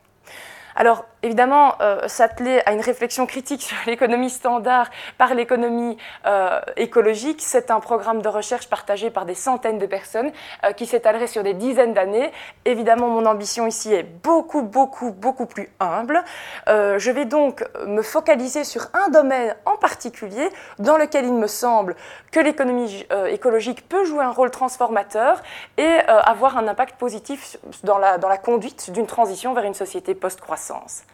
Alors, 0.75 1.07
évidemment, 1.23 1.75
euh, 1.81 2.07
s'atteler 2.09 2.63
à 2.67 2.73
une 2.73 2.81
réflexion 2.81 3.27
critique 3.27 3.63
sur 3.63 3.77
l'économie 3.87 4.31
standard 4.31 4.91
par 5.19 5.35
l'économie 5.35 5.97
euh, 6.27 6.61
écologique, 6.77 7.41
c'est 7.43 7.71
un 7.71 7.81
programme 7.81 8.23
de 8.23 8.29
recherche 8.29 8.69
partagé 8.69 9.11
par 9.11 9.27
des 9.27 9.35
centaines 9.35 9.79
de 9.79 9.87
personnes 9.87 10.31
euh, 10.65 10.73
qui 10.73 10.87
s'étalerait 10.87 11.27
sur 11.27 11.43
des 11.43 11.55
dizaines 11.55 11.95
d'années. 11.95 12.33
Évidemment, 12.65 13.09
mon 13.09 13.27
ambition 13.27 13.67
ici 13.67 13.93
est 13.93 14.03
beaucoup, 14.03 14.63
beaucoup, 14.63 15.11
beaucoup 15.11 15.47
plus 15.47 15.69
humble. 15.81 16.23
je 16.67 17.11
vais 17.11 17.25
donc 17.25 17.65
me 17.87 18.03
focaliser 18.03 18.65
sur 18.65 18.87
un 18.95 19.09
domaine 19.11 19.55
en 19.65 19.77
particulier 19.77 20.49
dans 20.79 20.97
lequel 20.97 21.25
il 21.25 21.35
me 21.35 21.47
semble 21.47 21.97
que 22.33 22.41
l'économie 22.41 23.07
écologique 23.29 23.89
peut 23.89 24.05
jouer 24.05 24.25
un 24.25 24.31
rôle 24.31 24.51
transformateur 24.51 25.43
et 25.77 25.99
avoir 26.09 26.57
un 26.57 26.69
impact 26.69 26.97
positif 26.97 27.57
dans 27.85 27.99
la, 27.99 28.19
conduite 28.39 28.91
d'une 28.91 29.07
transition 29.07 29.55
vers 29.55 29.65
une 29.65 29.75
société 29.75 30.15
post-croissante. 30.15 31.07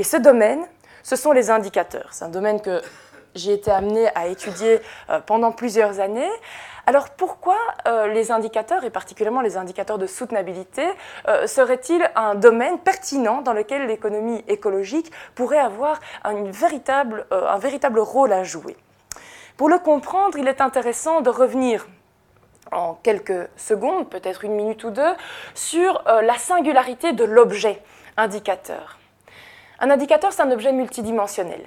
Et 0.00 0.02
ce 0.02 0.16
domaine, 0.16 0.66
ce 1.02 1.14
sont 1.14 1.32
les 1.32 1.50
indicateurs. 1.50 2.08
C'est 2.12 2.24
un 2.24 2.30
domaine 2.30 2.62
que 2.62 2.80
j'ai 3.34 3.52
été 3.52 3.70
amenée 3.70 4.08
à 4.14 4.28
étudier 4.28 4.80
euh, 5.10 5.20
pendant 5.20 5.52
plusieurs 5.52 6.00
années. 6.00 6.30
Alors 6.86 7.10
pourquoi 7.10 7.58
euh, 7.86 8.06
les 8.06 8.32
indicateurs, 8.32 8.82
et 8.84 8.88
particulièrement 8.88 9.42
les 9.42 9.58
indicateurs 9.58 9.98
de 9.98 10.06
soutenabilité, 10.06 10.84
euh, 11.28 11.46
seraient-ils 11.46 12.02
un 12.16 12.34
domaine 12.34 12.78
pertinent 12.78 13.42
dans 13.42 13.52
lequel 13.52 13.88
l'économie 13.88 14.42
écologique 14.48 15.12
pourrait 15.34 15.58
avoir 15.58 16.00
véritable, 16.24 17.26
un 17.30 17.58
véritable 17.58 18.00
rôle 18.00 18.32
à 18.32 18.42
jouer? 18.42 18.78
Pour 19.58 19.68
le 19.68 19.78
comprendre, 19.78 20.38
il 20.38 20.48
est 20.48 20.62
intéressant 20.62 21.20
de 21.20 21.28
revenir 21.28 21.86
en 22.72 22.94
quelques 22.94 23.50
secondes, 23.58 24.08
peut-être 24.08 24.46
une 24.46 24.54
minute 24.54 24.82
ou 24.82 24.90
deux, 24.90 25.14
sur 25.54 26.02
la 26.06 26.38
singularité 26.38 27.12
de 27.12 27.24
l'objet 27.24 27.82
indicateur. 28.16 28.99
Un 29.80 29.90
indicateur, 29.90 30.32
c'est 30.32 30.42
un 30.42 30.50
objet 30.50 30.72
multidimensionnel. 30.72 31.62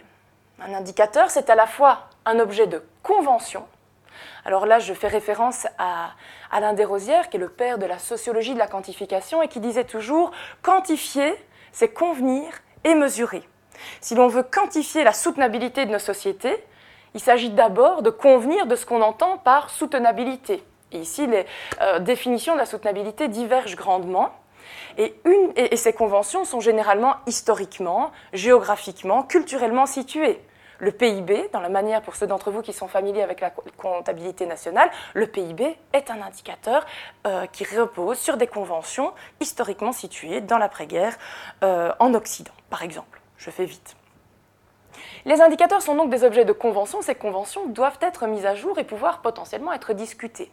Un 0.61 0.73
indicateur, 0.73 1.29
c'est 1.31 1.49
à 1.49 1.55
la 1.55 1.67
fois 1.67 2.09
un 2.25 2.39
objet 2.39 2.67
de 2.67 2.83
convention. 3.01 3.65
Alors 4.45 4.65
là, 4.65 4.79
je 4.79 4.93
fais 4.93 5.07
référence 5.07 5.67
à 5.77 6.11
Alain 6.51 6.73
Desrosières, 6.73 7.29
qui 7.29 7.37
est 7.37 7.39
le 7.39 7.49
père 7.49 7.77
de 7.77 7.85
la 7.85 7.97
sociologie 7.97 8.53
de 8.53 8.59
la 8.59 8.67
quantification, 8.67 9.41
et 9.41 9.47
qui 9.47 9.59
disait 9.59 9.83
toujours 9.83 10.31
quantifier, 10.61 11.33
c'est 11.71 11.89
convenir 11.89 12.45
et 12.83 12.93
mesurer. 12.93 13.43
Si 13.99 14.15
l'on 14.15 14.27
veut 14.27 14.43
quantifier 14.43 15.03
la 15.03 15.13
soutenabilité 15.13 15.85
de 15.85 15.91
nos 15.91 15.99
sociétés, 15.99 16.63
il 17.15 17.19
s'agit 17.19 17.49
d'abord 17.49 18.03
de 18.03 18.09
convenir 18.09 18.67
de 18.67 18.75
ce 18.75 18.85
qu'on 18.85 19.01
entend 19.01 19.37
par 19.37 19.69
soutenabilité 19.69 20.63
ici, 20.97 21.27
les 21.27 21.45
définitions 22.01 22.53
de 22.53 22.59
la 22.59 22.65
soutenabilité 22.65 23.27
divergent 23.27 23.75
grandement. 23.75 24.29
Et, 24.97 25.15
une, 25.25 25.51
et, 25.55 25.75
ces 25.75 25.93
conventions 25.93 26.45
sont 26.45 26.59
généralement 26.59 27.15
historiquement, 27.27 28.11
géographiquement, 28.33 29.23
culturellement 29.23 29.85
situées. 29.85 30.39
Le 30.79 30.91
PIB, 30.91 31.49
dans 31.53 31.61
la 31.61 31.69
manière 31.69 32.01
pour 32.01 32.15
ceux 32.15 32.27
d'entre 32.27 32.51
vous 32.51 32.61
qui 32.61 32.73
sont 32.73 32.87
familiers 32.87 33.23
avec 33.23 33.39
la 33.39 33.51
comptabilité 33.77 34.45
nationale, 34.45 34.89
le 35.13 35.27
PIB 35.27 35.77
est 35.93 36.11
un 36.11 36.21
indicateur 36.21 36.85
euh, 37.25 37.45
qui 37.47 37.63
repose 37.63 38.17
sur 38.17 38.37
des 38.37 38.47
conventions 38.47 39.13
historiquement 39.39 39.93
situées 39.93 40.41
dans 40.41 40.57
l'après-guerre 40.57 41.15
euh, 41.63 41.93
en 41.99 42.13
Occident, 42.13 42.51
par 42.69 42.83
exemple. 42.83 43.21
Je 43.37 43.49
fais 43.49 43.65
vite. 43.65 43.95
Les 45.25 45.41
indicateurs 45.41 45.81
sont 45.81 45.95
donc 45.95 46.09
des 46.09 46.23
objets 46.23 46.45
de 46.45 46.51
convention. 46.51 47.01
Ces 47.01 47.15
conventions 47.15 47.67
doivent 47.67 47.99
être 48.01 48.27
mises 48.27 48.45
à 48.45 48.55
jour 48.55 48.77
et 48.77 48.83
pouvoir 48.83 49.21
potentiellement 49.21 49.71
être 49.71 49.93
discutées. 49.93 50.51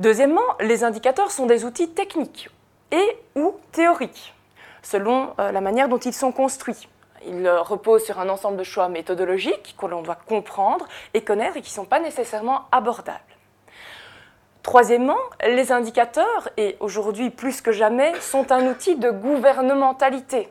Deuxièmement, 0.00 0.42
les 0.60 0.84
indicateurs 0.84 1.30
sont 1.30 1.46
des 1.46 1.64
outils 1.64 1.90
techniques 1.90 2.50
et 2.90 3.18
ou 3.34 3.54
théoriques, 3.72 4.34
selon 4.82 5.34
euh, 5.38 5.52
la 5.52 5.60
manière 5.60 5.88
dont 5.88 5.98
ils 5.98 6.14
sont 6.14 6.32
construits. 6.32 6.88
Ils 7.26 7.48
reposent 7.48 8.04
sur 8.04 8.20
un 8.20 8.28
ensemble 8.28 8.56
de 8.56 8.64
choix 8.64 8.88
méthodologiques 8.88 9.74
que 9.78 9.86
l'on 9.86 10.02
doit 10.02 10.18
comprendre 10.26 10.86
et 11.14 11.22
connaître 11.22 11.56
et 11.56 11.62
qui 11.62 11.70
ne 11.70 11.74
sont 11.74 11.84
pas 11.84 12.00
nécessairement 12.00 12.66
abordables. 12.70 13.18
Troisièmement, 14.62 15.18
les 15.46 15.72
indicateurs, 15.72 16.48
et 16.56 16.76
aujourd'hui 16.80 17.30
plus 17.30 17.60
que 17.60 17.72
jamais, 17.72 18.12
sont 18.20 18.52
un 18.52 18.66
outil 18.68 18.96
de 18.96 19.10
gouvernementalité 19.10 20.48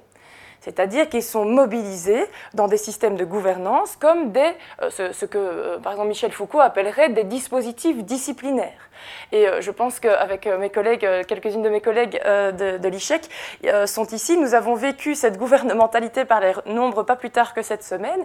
c'est-à-dire 0.67 1.07
qu'ils 1.07 1.23
sont 1.23 1.45
mobilisés 1.45 2.25
dans 2.53 2.67
des 2.67 2.75
systèmes 2.75 3.15
de 3.15 3.23
gouvernance 3.23 3.95
comme 3.95 4.33
euh, 4.35 4.89
ce, 4.89 5.25
que, 5.25 5.37
euh, 5.37 5.79
par 5.79 5.93
exemple, 5.93 6.09
Michel 6.09 6.31
Foucault 6.33 6.59
appellerait 6.59 7.09
des 7.09 7.23
dispositifs 7.23 8.03
disciplinaires. 8.03 8.86
Et 9.31 9.47
euh, 9.47 9.61
je 9.61 9.71
pense 9.71 9.99
qu'avec 9.99 10.47
mes 10.47 10.69
collègues, 10.69 11.07
quelques-unes 11.27 11.61
de 11.61 11.69
mes 11.69 11.81
collègues 11.81 12.21
de, 12.23 12.77
de 12.77 12.87
l'ICHEC 12.87 13.29
sont 13.85 14.07
ici, 14.07 14.37
nous 14.37 14.53
avons 14.53 14.75
vécu 14.75 15.15
cette 15.15 15.37
gouvernementalité 15.37 16.25
par 16.25 16.39
les 16.39 16.53
nombres 16.65 17.03
pas 17.03 17.15
plus 17.15 17.29
tard 17.29 17.53
que 17.53 17.61
cette 17.61 17.83
semaine, 17.83 18.23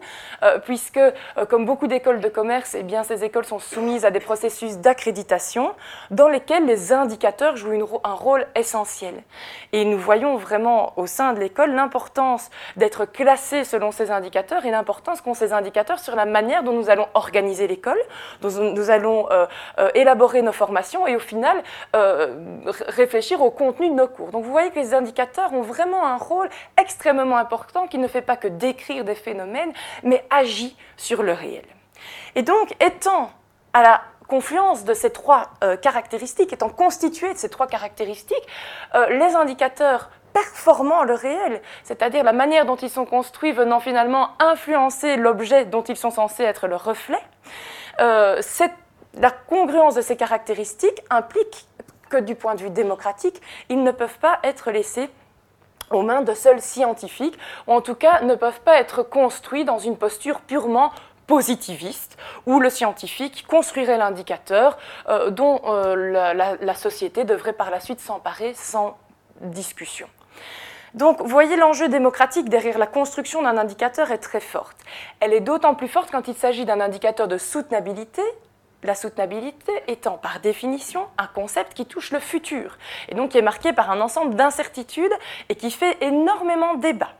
puisque, 0.64 1.00
comme 1.48 1.64
beaucoup 1.64 1.86
d'écoles 1.86 2.20
de 2.20 2.28
commerce, 2.28 2.74
eh 2.78 2.82
bien, 2.82 3.02
ces 3.02 3.24
écoles 3.24 3.44
sont 3.44 3.58
soumises 3.58 4.04
à 4.04 4.10
des 4.10 4.20
processus 4.20 4.78
d'accréditation 4.78 5.74
dans 6.10 6.28
lesquels 6.28 6.66
les 6.66 6.92
indicateurs 6.92 7.56
jouent 7.56 8.00
un 8.04 8.14
rôle 8.14 8.46
essentiel. 8.54 9.14
Et 9.72 9.84
nous 9.84 9.98
voyons 9.98 10.36
vraiment 10.36 10.92
au 10.96 11.06
sein 11.06 11.32
de 11.32 11.40
l'école 11.40 11.72
l'importance 11.72 12.50
d'être 12.76 13.04
classés 13.04 13.64
selon 13.64 13.92
ces 13.92 14.10
indicateurs 14.10 14.64
et 14.66 14.70
l'importance 14.70 15.20
qu'ont 15.20 15.34
ces 15.34 15.52
indicateurs 15.52 15.98
sur 15.98 16.16
la 16.16 16.24
manière 16.24 16.62
dont 16.62 16.72
nous 16.72 16.90
allons 16.90 17.08
organiser 17.14 17.66
l'école, 17.66 17.98
dont 18.40 18.50
nous 18.50 18.90
allons 18.90 19.30
euh, 19.30 19.46
euh, 19.78 19.90
élaborer 19.94 20.42
nos 20.42 20.52
et 21.06 21.16
au 21.16 21.20
final 21.20 21.62
euh, 21.96 22.34
réfléchir 22.88 23.40
au 23.42 23.50
contenu 23.50 23.88
de 23.88 23.94
nos 23.94 24.08
cours. 24.08 24.30
Donc 24.30 24.44
vous 24.44 24.50
voyez 24.50 24.70
que 24.70 24.78
les 24.78 24.94
indicateurs 24.94 25.52
ont 25.52 25.62
vraiment 25.62 26.06
un 26.06 26.16
rôle 26.16 26.48
extrêmement 26.80 27.36
important 27.36 27.86
qui 27.86 27.98
ne 27.98 28.08
fait 28.08 28.22
pas 28.22 28.36
que 28.36 28.48
décrire 28.48 29.04
des 29.04 29.14
phénomènes, 29.14 29.72
mais 30.02 30.24
agit 30.30 30.76
sur 30.96 31.22
le 31.22 31.32
réel. 31.32 31.64
Et 32.34 32.42
donc, 32.42 32.74
étant 32.80 33.30
à 33.72 33.82
la 33.82 34.02
confluence 34.28 34.84
de 34.84 34.94
ces 34.94 35.10
trois 35.10 35.50
caractéristiques, 35.82 36.52
étant 36.52 36.70
constitués 36.70 37.32
de 37.32 37.38
ces 37.38 37.48
trois 37.48 37.66
caractéristiques, 37.66 38.46
les 38.94 39.36
indicateurs 39.36 40.10
performant 40.32 41.04
le 41.04 41.14
réel, 41.14 41.60
c'est-à-dire 41.84 42.24
la 42.24 42.32
manière 42.32 42.64
dont 42.64 42.76
ils 42.76 42.90
sont 42.90 43.04
construits 43.04 43.52
venant 43.52 43.80
finalement 43.80 44.30
influencer 44.38 45.16
l'objet 45.16 45.64
dont 45.64 45.82
ils 45.82 45.96
sont 45.96 46.10
censés 46.10 46.42
être 46.42 46.66
le 46.66 46.76
reflet, 46.76 47.20
euh, 48.00 48.40
la 49.14 49.30
congruence 49.30 49.94
de 49.94 50.00
ces 50.00 50.16
caractéristiques 50.16 51.02
implique 51.10 51.66
que 52.08 52.16
du 52.18 52.34
point 52.34 52.54
de 52.54 52.62
vue 52.62 52.70
démocratique, 52.70 53.40
ils 53.68 53.82
ne 53.82 53.90
peuvent 53.90 54.18
pas 54.18 54.38
être 54.42 54.70
laissés 54.70 55.10
aux 55.90 56.02
mains 56.02 56.22
de 56.22 56.34
seuls 56.34 56.60
scientifiques, 56.60 57.38
ou 57.66 57.72
en 57.72 57.80
tout 57.80 57.94
cas 57.94 58.22
ne 58.22 58.34
peuvent 58.34 58.60
pas 58.60 58.78
être 58.78 59.02
construits 59.02 59.64
dans 59.64 59.78
une 59.78 59.96
posture 59.96 60.40
purement 60.40 60.92
positiviste, 61.26 62.16
où 62.46 62.60
le 62.60 62.70
scientifique 62.70 63.46
construirait 63.46 63.98
l'indicateur 63.98 64.78
euh, 65.08 65.30
dont 65.30 65.60
euh, 65.66 66.12
la 66.60 66.74
société 66.74 67.24
devrait 67.24 67.52
par 67.52 67.70
la 67.70 67.80
suite 67.80 68.00
s'emparer 68.00 68.54
sans 68.54 68.96
discussion. 69.40 70.08
Donc, 70.94 71.22
voyez, 71.22 71.56
l'enjeu 71.56 71.88
démocratique 71.88 72.50
derrière 72.50 72.76
la 72.76 72.86
construction 72.86 73.42
d'un 73.42 73.56
indicateur 73.56 74.10
est 74.10 74.18
très 74.18 74.40
forte. 74.40 74.76
Elle 75.20 75.32
est 75.32 75.40
d'autant 75.40 75.74
plus 75.74 75.88
forte 75.88 76.10
quand 76.10 76.28
il 76.28 76.34
s'agit 76.34 76.66
d'un 76.66 76.80
indicateur 76.80 77.28
de 77.28 77.38
soutenabilité, 77.38 78.22
la 78.82 78.94
soutenabilité 78.94 79.72
étant 79.88 80.18
par 80.18 80.40
définition 80.40 81.06
un 81.18 81.26
concept 81.26 81.74
qui 81.74 81.86
touche 81.86 82.10
le 82.10 82.20
futur, 82.20 82.78
et 83.08 83.14
donc 83.14 83.30
qui 83.30 83.38
est 83.38 83.42
marqué 83.42 83.72
par 83.72 83.90
un 83.90 84.00
ensemble 84.00 84.34
d'incertitudes 84.34 85.12
et 85.48 85.54
qui 85.54 85.70
fait 85.70 85.96
énormément 86.00 86.74
débat. 86.74 87.10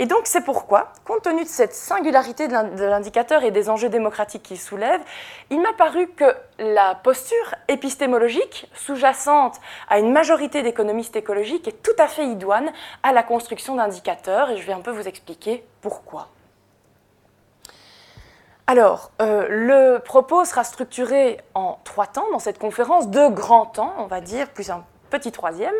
Et 0.00 0.06
donc 0.06 0.20
c'est 0.24 0.44
pourquoi, 0.44 0.92
compte 1.04 1.22
tenu 1.22 1.42
de 1.42 1.48
cette 1.48 1.74
singularité 1.74 2.46
de 2.46 2.84
l'indicateur 2.84 3.42
et 3.42 3.50
des 3.50 3.68
enjeux 3.68 3.88
démocratiques 3.88 4.44
qu'il 4.44 4.60
soulève, 4.60 5.00
il 5.50 5.60
m'a 5.60 5.72
paru 5.72 6.06
que 6.06 6.36
la 6.60 6.94
posture 6.94 7.56
épistémologique 7.66 8.70
sous-jacente 8.74 9.56
à 9.88 9.98
une 9.98 10.12
majorité 10.12 10.62
d'économistes 10.62 11.16
écologiques 11.16 11.66
est 11.66 11.82
tout 11.82 11.90
à 11.98 12.06
fait 12.06 12.24
idoine 12.24 12.70
à 13.02 13.12
la 13.12 13.24
construction 13.24 13.74
d'indicateurs, 13.74 14.50
et 14.50 14.56
je 14.56 14.66
vais 14.66 14.72
un 14.72 14.82
peu 14.82 14.92
vous 14.92 15.08
expliquer 15.08 15.64
pourquoi. 15.80 16.28
Alors, 18.70 19.12
euh, 19.22 19.46
le 19.48 19.98
propos 19.98 20.44
sera 20.44 20.62
structuré 20.62 21.38
en 21.54 21.78
trois 21.84 22.06
temps 22.06 22.26
dans 22.32 22.38
cette 22.38 22.58
conférence, 22.58 23.08
deux 23.08 23.30
grands 23.30 23.64
temps, 23.64 23.94
on 23.96 24.04
va 24.04 24.20
dire, 24.20 24.50
plus 24.50 24.70
un 24.70 24.84
petit 25.08 25.32
troisième. 25.32 25.72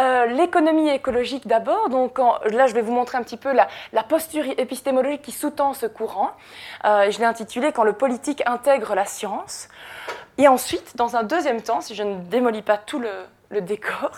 Euh, 0.00 0.26
l'économie 0.26 0.88
écologique 0.88 1.46
d'abord, 1.46 1.88
donc 1.88 2.18
là 2.18 2.66
je 2.66 2.74
vais 2.74 2.82
vous 2.82 2.92
montrer 2.92 3.16
un 3.16 3.22
petit 3.22 3.36
peu 3.36 3.52
la, 3.52 3.68
posture 4.02 4.44
épistémologique 4.58 5.22
qui 5.22 5.30
sous-tend 5.30 5.72
ce 5.72 5.86
courant. 5.86 6.32
Euh, 6.84 7.12
je 7.12 7.18
l'ai 7.20 7.26
intitulé 7.26 7.70
Quand 7.70 7.84
le 7.84 7.92
politique 7.92 8.42
intègre 8.44 8.96
la 8.96 9.04
science. 9.04 9.68
Et 10.36 10.48
ensuite, 10.48 10.96
dans 10.96 11.14
un 11.14 11.22
deuxième 11.22 11.62
temps, 11.62 11.80
si 11.80 11.94
je 11.94 12.02
ne 12.02 12.16
démolis 12.22 12.62
pas 12.62 12.76
tout 12.76 12.98
le, 12.98 13.08
le 13.50 13.60
décor, 13.60 14.10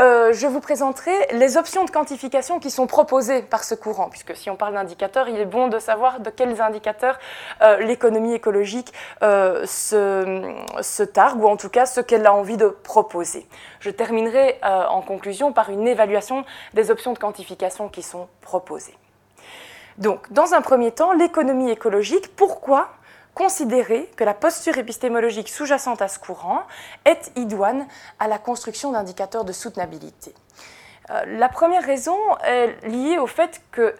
euh, 0.00 0.32
je 0.32 0.46
vous 0.46 0.60
présenterai 0.60 1.12
les 1.32 1.56
options 1.56 1.84
de 1.84 1.90
quantification 1.90 2.60
qui 2.60 2.70
sont 2.70 2.86
proposées 2.86 3.42
par 3.42 3.64
ce 3.64 3.74
courant, 3.74 4.08
puisque 4.08 4.36
si 4.36 4.50
on 4.50 4.56
parle 4.56 4.74
d'indicateurs, 4.74 5.28
il 5.28 5.38
est 5.38 5.46
bon 5.46 5.68
de 5.68 5.78
savoir 5.78 6.20
de 6.20 6.30
quels 6.30 6.60
indicateurs 6.60 7.18
euh, 7.62 7.78
l'économie 7.78 8.34
écologique 8.34 8.92
euh, 9.22 9.64
se, 9.66 10.54
se, 10.82 11.02
targue, 11.02 11.42
ou 11.42 11.48
en 11.48 11.56
tout 11.56 11.70
cas 11.70 11.86
ce 11.86 12.00
qu'elle 12.00 12.26
a 12.26 12.34
envie 12.34 12.56
de 12.56 12.68
proposer. 12.68 13.46
Je 13.80 13.90
terminerai 13.90 14.58
en 14.62 15.00
conclusion 15.00 15.52
par 15.52 15.70
une 15.70 15.86
évaluation 15.86 16.44
des 16.74 16.90
options 16.90 17.12
de 17.12 17.18
quantification 17.18 17.88
qui 17.88 18.02
sont 18.02 18.28
proposées. 18.40 18.96
Donc, 19.98 20.30
dans 20.32 20.54
un 20.54 20.60
premier 20.60 20.90
temps, 20.90 21.12
l'économie 21.12 21.70
écologique, 21.70 22.34
pourquoi 22.36 22.90
considérer 23.36 24.10
que 24.16 24.24
la 24.24 24.32
posture 24.32 24.78
épistémologique 24.78 25.50
sous-jacente 25.50 26.00
à 26.00 26.08
ce 26.08 26.18
courant 26.18 26.62
est 27.04 27.30
idoine 27.36 27.86
à 28.18 28.28
la 28.28 28.38
construction 28.38 28.92
d'indicateurs 28.92 29.44
de 29.44 29.52
soutenabilité. 29.52 30.34
Euh, 31.10 31.22
la 31.38 31.50
première 31.50 31.84
raison 31.84 32.16
est 32.44 32.82
liée 32.88 33.18
au 33.18 33.26
fait 33.26 33.60
que 33.72 33.94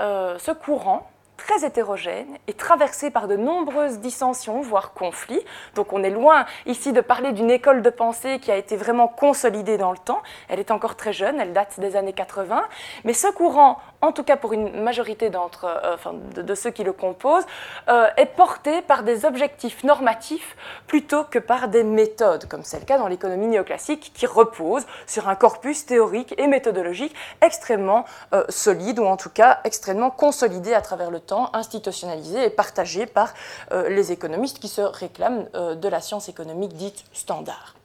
euh, 0.00 0.38
ce 0.38 0.50
courant 0.52 1.06
très 1.36 1.66
hétérogène 1.66 2.38
et 2.46 2.54
traversé 2.54 3.10
par 3.10 3.28
de 3.28 3.36
nombreuses 3.36 3.98
dissensions, 3.98 4.62
voire 4.62 4.94
conflits. 4.94 5.44
Donc 5.74 5.92
on 5.92 6.02
est 6.02 6.10
loin 6.10 6.46
ici 6.66 6.92
de 6.92 7.00
parler 7.00 7.32
d'une 7.32 7.50
école 7.50 7.82
de 7.82 7.90
pensée 7.90 8.38
qui 8.38 8.50
a 8.50 8.56
été 8.56 8.76
vraiment 8.76 9.08
consolidée 9.08 9.76
dans 9.76 9.92
le 9.92 9.98
temps. 9.98 10.22
Elle 10.48 10.60
est 10.60 10.70
encore 10.70 10.96
très 10.96 11.12
jeune, 11.12 11.40
elle 11.40 11.52
date 11.52 11.78
des 11.78 11.96
années 11.96 12.12
80. 12.12 12.62
Mais 13.04 13.12
ce 13.12 13.28
courant, 13.28 13.78
en 14.02 14.10
tout 14.10 14.24
cas 14.24 14.36
pour 14.36 14.52
une 14.52 14.82
majorité 14.82 15.30
euh, 15.32 16.42
de, 16.42 16.54
ceux 16.54 16.70
qui 16.70 16.82
le 16.82 16.92
composent, 16.92 17.46
euh, 17.88 18.08
est 18.16 18.26
porté 18.26 18.82
par 18.82 19.04
des 19.04 19.24
objectifs 19.24 19.84
normatifs 19.84 20.56
plutôt 20.88 21.24
que 21.24 21.38
par 21.38 21.68
des 21.68 21.84
méthodes, 21.84 22.46
comme 22.48 22.64
c'est 22.64 22.80
le 22.80 22.84
cas 22.84 22.98
dans 22.98 23.06
l'économie 23.06 23.46
néoclassique, 23.46 24.12
qui 24.14 24.26
repose 24.26 24.84
sur 25.06 25.28
un 25.28 25.36
corpus 25.36 25.86
théorique 25.86 26.34
et 26.36 26.48
méthodologique 26.48 27.14
extrêmement 27.40 28.04
euh, 28.34 28.44
solide, 28.48 28.98
ou 28.98 29.04
en 29.04 29.16
tout 29.16 29.30
cas 29.30 29.60
extrêmement 29.64 30.10
consolidé 30.10 30.74
à 30.74 30.82
travers 30.82 31.10
le 31.10 31.20
temps 31.20 31.50
institutionnalisé 31.54 32.44
et 32.44 32.50
partagé 32.50 33.06
par 33.06 33.32
les 33.70 34.10
économistes 34.10 34.58
qui 34.58 34.68
se 34.68 34.80
réclament 34.80 35.48
de 35.54 35.88
la 35.88 36.00
science 36.00 36.28
économique 36.28 36.74
dite 36.74 37.04
standard. 37.12 37.76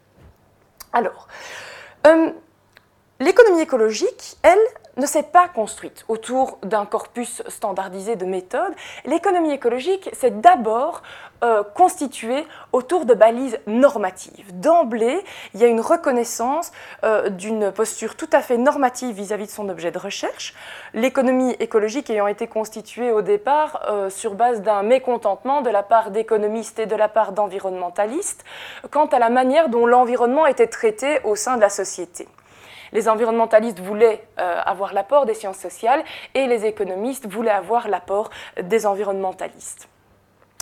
Alors, 0.94 1.28
l'économie 3.20 3.62
écologique, 3.62 4.38
elle, 4.42 4.58
ne 4.98 5.06
s'est 5.06 5.24
pas 5.24 5.48
construite 5.48 6.06
autour 6.08 6.58
d'un 6.64 6.86
corpus 6.86 7.44
standardisé 7.48 8.16
de 8.16 8.26
méthodes. 8.26 8.74
L'économie 9.06 9.52
écologique 9.52 10.10
s'est 10.14 10.32
d'abord 10.32 11.04
euh, 11.44 11.64
constituée 11.64 12.46
autour 12.74 13.06
de 13.06 13.14
balises 13.14 13.60
normatives. 13.68 14.60
D'emblée, 14.60 15.24
il 15.54 15.60
y 15.60 15.64
a 15.64 15.68
une 15.68 15.82
reconnaissance 15.82 16.72
euh, 17.04 17.30
d'une 17.30 17.72
posture 17.72 18.16
tout 18.16 18.30
à 18.34 18.42
fait 18.42 18.58
normative 18.58 19.16
vis-à-vis 19.16 19.46
de 19.46 19.52
son 19.52 19.70
objet 19.70 19.92
de 19.92 20.00
recherche. 20.00 20.56
L'économie 20.96 21.56
écologique 21.60 22.10
ayant 22.10 22.26
été 22.26 22.48
constituée 22.48 23.12
au 23.12 23.22
départ 23.22 23.84
euh, 23.88 24.10
sur 24.10 24.34
base 24.34 24.64
d'un 24.64 24.82
mécontentement 24.82 25.62
de 25.62 25.70
la 25.70 25.84
part 25.84 26.10
d'économistes 26.10 26.80
et 26.80 26.88
de 26.88 26.96
la 26.96 27.08
part 27.08 27.34
d'environnementalistes 27.34 28.44
quant 28.90 29.06
à 29.06 29.20
la 29.20 29.30
manière 29.30 29.70
dont 29.70 29.86
l'environnement 29.86 30.48
était 30.48 30.66
traité 30.66 31.20
au 31.24 31.36
sein 31.36 31.56
de 31.56 31.62
la 31.62 31.70
société. 31.70 32.28
Les 32.92 33.10
environnementalistes 33.10 33.80
voulaient 33.80 34.24
avoir 34.38 34.94
l'apport 34.94 35.26
des 35.26 35.34
sciences 35.34 35.58
sociales 35.58 36.04
et 36.34 36.48
les 36.48 36.66
économistes 36.66 37.28
voulaient 37.28 37.52
avoir 37.52 37.88
l'apport 37.88 38.30
des 38.62 38.86
environnementalistes. 38.86 39.88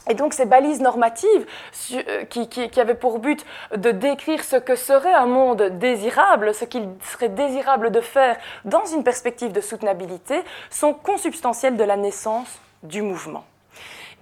Et 0.07 0.13
donc 0.13 0.33
ces 0.33 0.45
balises 0.45 0.81
normatives 0.81 1.45
euh, 1.93 2.25
qui, 2.25 2.79
avaient 2.79 2.95
pour 2.95 3.19
but 3.19 3.45
de 3.75 3.91
décrire 3.91 4.43
ce 4.43 4.55
que 4.55 4.75
serait 4.75 5.13
un 5.13 5.25
monde 5.25 5.63
désirable, 5.79 6.53
ce 6.53 6.65
qu'il 6.65 6.89
serait 7.11 7.29
désirable 7.29 7.91
de 7.91 8.01
faire 8.01 8.37
dans 8.65 8.85
une 8.85 9.03
perspective 9.03 9.51
de 9.51 9.61
soutenabilité, 9.61 10.43
sont 10.69 10.93
consubstantielles 10.93 11.77
de 11.77 11.83
la 11.83 11.97
naissance 11.97 12.59
du 12.83 13.01
mouvement. 13.01 13.45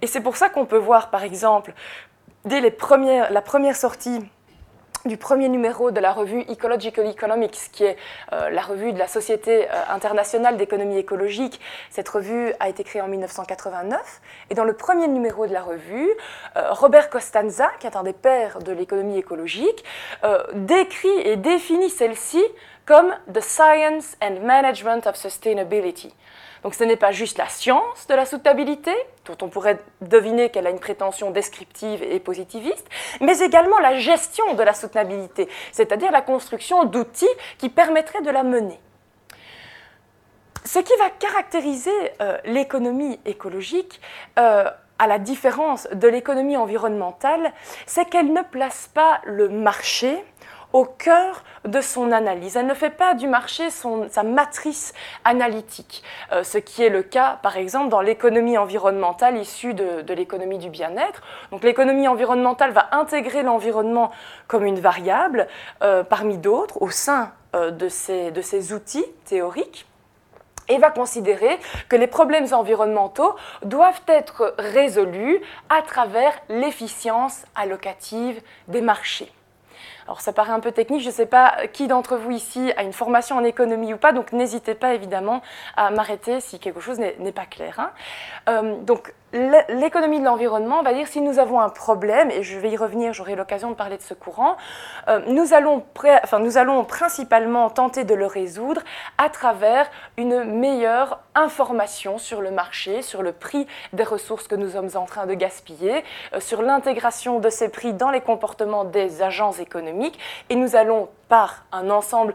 Et 0.00 0.06
c'est 0.06 0.20
pour 0.20 0.36
ça 0.36 0.48
qu'on 0.48 0.64
peut 0.64 0.78
voir, 0.78 1.10
par 1.10 1.22
exemple, 1.22 1.74
dès 2.44 2.60
la 2.60 2.70
première 2.70 3.76
sortie 3.76 4.20
du 5.04 5.18
premier 5.18 5.48
numéro 5.50 5.90
de 5.90 6.00
la 6.00 6.12
revue 6.12 6.40
Ecological 6.50 7.06
Economics, 7.06 7.70
qui 7.72 7.84
est 7.84 7.96
euh, 8.32 8.48
la 8.48 8.62
revue 8.62 8.92
de 8.92 8.98
la 8.98 9.06
Société 9.06 9.66
euh, 9.66 9.74
internationale 9.90 10.56
d'économie 10.56 10.96
écologique. 10.96 11.60
Cette 11.90 12.08
revue 12.08 12.52
a 12.58 12.70
été 12.70 12.84
créée 12.84 13.02
en 13.02 13.08
1989. 13.08 14.22
Et 14.50 14.54
dans 14.54 14.64
le 14.64 14.72
premier 14.72 15.06
numéro 15.08 15.46
de 15.46 15.52
la 15.52 15.62
revue, 15.62 16.08
euh, 16.56 16.72
Robert 16.72 17.10
Costanza, 17.10 17.70
qui 17.80 17.86
est 17.86 17.96
un 17.96 18.02
des 18.02 18.14
pères 18.14 18.60
de 18.60 18.72
l'économie 18.72 19.18
écologique, 19.18 19.84
décrit 20.54 21.20
et 21.24 21.36
définit 21.36 21.90
celle-ci 21.90 22.42
comme 22.86 23.14
The 23.32 23.40
Science 23.40 24.16
and 24.22 24.40
Management 24.42 25.06
of 25.06 25.16
Sustainability. 25.16 26.14
Donc 26.64 26.74
ce 26.74 26.82
n'est 26.82 26.96
pas 26.96 27.12
juste 27.12 27.36
la 27.36 27.48
science 27.48 28.06
de 28.08 28.14
la 28.14 28.24
soutenabilité, 28.24 28.90
dont 29.26 29.36
on 29.42 29.48
pourrait 29.48 29.78
deviner 30.00 30.48
qu'elle 30.48 30.66
a 30.66 30.70
une 30.70 30.80
prétention 30.80 31.30
descriptive 31.30 32.02
et 32.02 32.18
positiviste, 32.20 32.88
mais 33.20 33.38
également 33.40 33.78
la 33.78 33.98
gestion 33.98 34.54
de 34.54 34.62
la 34.62 34.72
soutenabilité, 34.72 35.46
c'est-à-dire 35.72 36.10
la 36.10 36.22
construction 36.22 36.84
d'outils 36.84 37.26
qui 37.58 37.68
permettraient 37.68 38.22
de 38.22 38.30
la 38.30 38.42
mener. 38.42 38.80
Ce 40.64 40.78
qui 40.78 40.92
va 40.98 41.10
caractériser 41.10 41.90
euh, 42.22 42.38
l'économie 42.46 43.20
écologique, 43.26 44.00
euh, 44.38 44.64
à 44.98 45.06
la 45.06 45.18
différence 45.18 45.88
de 45.92 46.08
l'économie 46.08 46.56
environnementale, 46.56 47.52
c'est 47.84 48.08
qu'elle 48.08 48.32
ne 48.32 48.42
place 48.42 48.88
pas 48.94 49.20
le 49.24 49.48
marché 49.48 50.16
au 50.74 50.84
cœur 50.84 51.44
de 51.64 51.80
son 51.80 52.12
analyse. 52.12 52.56
Elle 52.56 52.66
ne 52.66 52.74
fait 52.74 52.90
pas 52.90 53.14
du 53.14 53.28
marché 53.28 53.70
sa 53.70 54.22
matrice 54.22 54.92
analytique, 55.24 56.02
euh, 56.32 56.42
ce 56.42 56.58
qui 56.58 56.82
est 56.82 56.90
le 56.90 57.02
cas 57.02 57.38
par 57.42 57.56
exemple 57.56 57.88
dans 57.88 58.00
l'économie 58.00 58.58
environnementale 58.58 59.38
issue 59.38 59.72
de, 59.72 60.12
l'économie 60.12 60.58
du 60.58 60.68
bien-être. 60.68 61.22
Donc 61.52 61.62
l'économie 61.62 62.08
environnementale 62.08 62.72
va 62.72 62.88
intégrer 62.90 63.44
l'environnement 63.44 64.10
comme 64.48 64.66
une 64.66 64.80
variable 64.80 65.46
euh, 65.82 66.02
parmi 66.02 66.38
d'autres 66.38 66.82
au 66.82 66.90
sein 66.90 67.32
euh, 67.54 67.70
de, 67.70 67.88
ces 67.88 68.72
outils 68.72 69.06
théoriques 69.24 69.86
et 70.68 70.78
va 70.78 70.90
considérer 70.90 71.56
que 71.88 71.94
les 71.94 72.08
problèmes 72.08 72.52
environnementaux 72.52 73.36
doivent 73.62 74.02
être 74.08 74.54
résolus 74.58 75.40
à 75.68 75.82
travers 75.82 76.32
l'efficience 76.48 77.44
allocative 77.54 78.40
des 78.66 78.80
marchés. 78.80 79.30
Alors 80.06 80.20
ça 80.20 80.32
paraît 80.32 80.52
un 80.52 80.60
peu 80.60 80.72
technique, 80.72 81.00
je 81.00 81.08
ne 81.08 81.12
sais 81.12 81.26
pas 81.26 81.66
qui 81.72 81.86
d'entre 81.86 82.16
vous 82.16 82.30
ici 82.30 82.72
a 82.76 82.82
une 82.82 82.92
formation 82.92 83.36
en 83.36 83.44
économie 83.44 83.94
ou 83.94 83.96
pas, 83.96 84.12
donc 84.12 84.32
n'hésitez 84.32 84.74
pas 84.74 84.94
évidemment 84.94 85.40
à 85.76 85.90
m'arrêter 85.90 86.40
si 86.40 86.58
quelque 86.58 86.80
chose 86.80 86.98
n'est 86.98 87.32
pas 87.32 87.46
clair. 87.46 87.80
Hein. 87.80 87.90
Euh, 88.48 88.76
l'économie 89.34 90.20
de 90.20 90.24
l'environnement 90.24 90.82
va 90.82 90.94
dire 90.94 91.08
si 91.08 91.20
nous 91.20 91.38
avons 91.38 91.60
un 91.60 91.68
problème, 91.68 92.30
et 92.30 92.42
je 92.42 92.58
vais 92.58 92.70
y 92.70 92.76
revenir, 92.76 93.12
j'aurai 93.12 93.34
l'occasion 93.34 93.70
de 93.70 93.74
parler 93.74 93.96
de 93.96 94.02
ce 94.02 94.14
courant, 94.14 94.56
euh, 95.08 95.20
nous, 95.26 95.52
allons 95.52 96.84
principalement 96.84 97.68
tenter 97.68 98.04
de 98.04 98.14
le 98.14 98.26
résoudre 98.26 98.82
à 99.18 99.28
travers 99.28 99.90
une 100.16 100.44
meilleure 100.44 101.20
information 101.34 102.18
sur 102.18 102.40
le 102.40 102.52
marché, 102.52 103.02
sur 103.02 103.22
le 103.22 103.32
prix 103.32 103.66
des 103.92 104.04
ressources 104.04 104.46
que 104.46 104.54
nous 104.54 104.70
sommes 104.70 104.90
en 104.94 105.04
train 105.04 105.26
de 105.26 105.34
gaspiller, 105.34 106.04
euh, 106.32 106.40
sur 106.40 106.62
l'intégration 106.62 107.40
de 107.40 107.50
ces 107.50 107.68
prix 107.68 107.92
dans 107.92 108.10
les 108.10 108.20
comportements 108.20 108.84
des 108.84 109.20
agents 109.20 109.52
économiques, 109.52 110.18
et 110.48 110.54
nous 110.54 110.76
allons 110.76 111.08
par 111.28 111.64
un 111.72 111.90
ensemble 111.90 112.34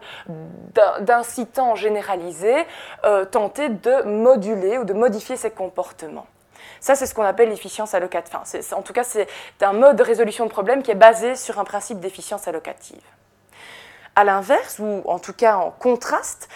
d'incitants 1.00 1.76
généralisés, 1.76 2.66
euh, 3.04 3.24
tenter 3.24 3.70
de 3.70 4.02
moduler 4.02 4.76
ou 4.76 4.84
de 4.84 4.92
modifier 4.92 5.36
ces 5.36 5.50
comportements. 5.50 6.26
Ça, 6.80 6.94
c'est 6.94 7.06
ce 7.06 7.14
qu'on 7.14 7.22
appelle 7.22 7.50
l'efficience 7.50 7.94
allocative. 7.94 8.40
En 8.72 8.82
tout 8.82 8.92
cas, 8.92 9.04
c'est 9.04 9.28
un 9.60 9.72
mode 9.72 9.96
de 9.96 10.02
résolution 10.02 10.46
de 10.46 10.50
problème 10.50 10.82
qui 10.82 10.90
est 10.90 10.94
basé 10.94 11.36
sur 11.36 11.58
un 11.58 11.64
principe 11.64 12.00
d'efficience 12.00 12.48
allocative. 12.48 13.02
À 14.16 14.24
l'inverse, 14.24 14.78
ou 14.78 15.02
en 15.04 15.18
tout 15.18 15.32
cas 15.34 15.56
en 15.56 15.70
contraste, 15.70 16.48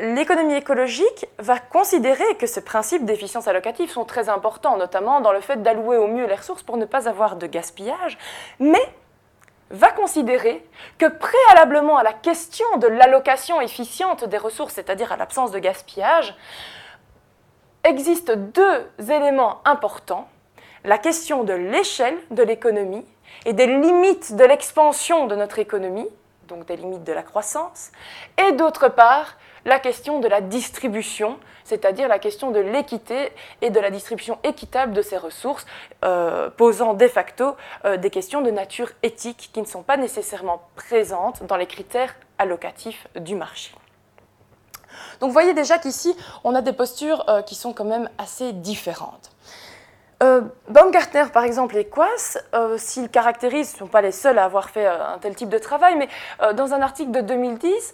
l'économie 0.00 0.54
écologique 0.54 1.26
va 1.38 1.58
considérer 1.58 2.36
que 2.36 2.46
ces 2.46 2.62
principes 2.62 3.04
d'efficience 3.04 3.46
allocative 3.46 3.90
sont 3.90 4.04
très 4.04 4.28
importants, 4.28 4.76
notamment 4.76 5.20
dans 5.20 5.32
le 5.32 5.40
fait 5.40 5.62
d'allouer 5.62 5.96
au 5.96 6.06
mieux 6.06 6.26
les 6.26 6.34
ressources 6.34 6.62
pour 6.62 6.76
ne 6.76 6.84
pas 6.84 7.08
avoir 7.08 7.36
de 7.36 7.46
gaspillage, 7.46 8.18
mais 8.58 8.82
va 9.70 9.90
considérer 9.90 10.64
que 10.98 11.06
préalablement 11.06 11.98
à 11.98 12.02
la 12.02 12.12
question 12.12 12.66
de 12.78 12.86
l'allocation 12.86 13.60
efficiente 13.60 14.24
des 14.24 14.38
ressources, 14.38 14.74
c'est-à-dire 14.74 15.12
à 15.12 15.16
l'absence 15.16 15.50
de 15.50 15.58
gaspillage, 15.58 16.34
existent 17.84 18.34
deux 18.36 18.86
éléments 19.10 19.60
importants, 19.64 20.28
la 20.84 20.98
question 20.98 21.44
de 21.44 21.52
l'échelle 21.52 22.16
de 22.30 22.42
l'économie 22.42 23.04
et 23.46 23.52
des 23.52 23.66
limites 23.66 24.36
de 24.36 24.44
l'expansion 24.44 25.26
de 25.26 25.34
notre 25.34 25.58
économie, 25.58 26.08
donc 26.48 26.66
des 26.66 26.76
limites 26.76 27.04
de 27.04 27.12
la 27.12 27.22
croissance, 27.22 27.90
et 28.38 28.52
d'autre 28.52 28.88
part, 28.88 29.36
la 29.64 29.78
question 29.78 30.20
de 30.20 30.28
la 30.28 30.40
distribution, 30.40 31.38
c'est-à-dire 31.64 32.08
la 32.08 32.18
question 32.18 32.50
de 32.50 32.60
l'équité 32.60 33.32
et 33.62 33.70
de 33.70 33.80
la 33.80 33.90
distribution 33.90 34.38
équitable 34.44 34.92
de 34.92 35.00
ces 35.00 35.16
ressources, 35.16 35.66
euh, 36.04 36.50
posant 36.50 36.94
de 36.94 37.08
facto 37.08 37.56
euh, 37.84 37.96
des 37.96 38.10
questions 38.10 38.42
de 38.42 38.50
nature 38.50 38.90
éthique 39.02 39.50
qui 39.52 39.60
ne 39.60 39.66
sont 39.66 39.82
pas 39.82 39.96
nécessairement 39.96 40.68
présentes 40.76 41.44
dans 41.44 41.56
les 41.56 41.66
critères 41.66 42.14
allocatifs 42.38 43.06
du 43.16 43.34
marché. 43.34 43.72
Donc 45.20 45.28
vous 45.28 45.32
voyez 45.32 45.54
déjà 45.54 45.78
qu'ici, 45.78 46.16
on 46.44 46.54
a 46.54 46.62
des 46.62 46.72
postures 46.72 47.24
euh, 47.28 47.42
qui 47.42 47.54
sont 47.54 47.72
quand 47.72 47.84
même 47.84 48.08
assez 48.18 48.52
différentes. 48.52 49.30
Euh, 50.22 50.42
Baumgartner, 50.68 51.24
par 51.32 51.44
exemple, 51.44 51.76
et 51.76 51.84
Quas, 51.84 52.38
euh, 52.54 52.78
s'ils 52.78 53.10
caractérisent, 53.10 53.74
ne 53.74 53.78
sont 53.80 53.86
pas 53.86 54.00
les 54.00 54.12
seuls 54.12 54.38
à 54.38 54.44
avoir 54.44 54.70
fait 54.70 54.86
un 54.86 55.18
tel 55.20 55.34
type 55.34 55.48
de 55.48 55.58
travail, 55.58 55.96
mais 55.96 56.08
dans 56.54 56.72
un 56.72 56.80
article 56.80 57.10
de 57.10 57.20
2010, 57.20 57.92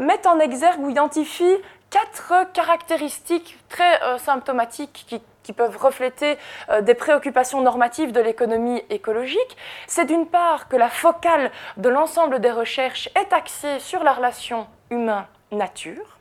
mettent 0.00 0.26
en 0.26 0.38
exergue 0.38 0.80
ou 0.80 0.90
identifient 0.90 1.58
quatre 1.90 2.52
caractéristiques 2.52 3.58
très 3.68 3.98
symptomatiques 4.18 5.04
qui, 5.08 5.22
qui, 5.42 5.52
peuvent 5.52 5.76
refléter 5.76 6.36
des 6.82 6.94
préoccupations 6.94 7.60
normatives 7.62 8.12
de 8.12 8.20
l'économie 8.20 8.82
écologique. 8.90 9.56
C'est 9.86 10.04
d'une 10.04 10.26
part 10.26 10.68
que 10.68 10.76
la 10.76 10.88
focale 10.88 11.50
de 11.76 11.88
l'ensemble 11.88 12.40
des 12.40 12.50
recherches 12.50 13.08
est 13.14 13.32
axée 13.32 13.78
sur 13.78 14.02
la 14.04 14.12
relation 14.12 14.66
humain-nature. 14.90 16.17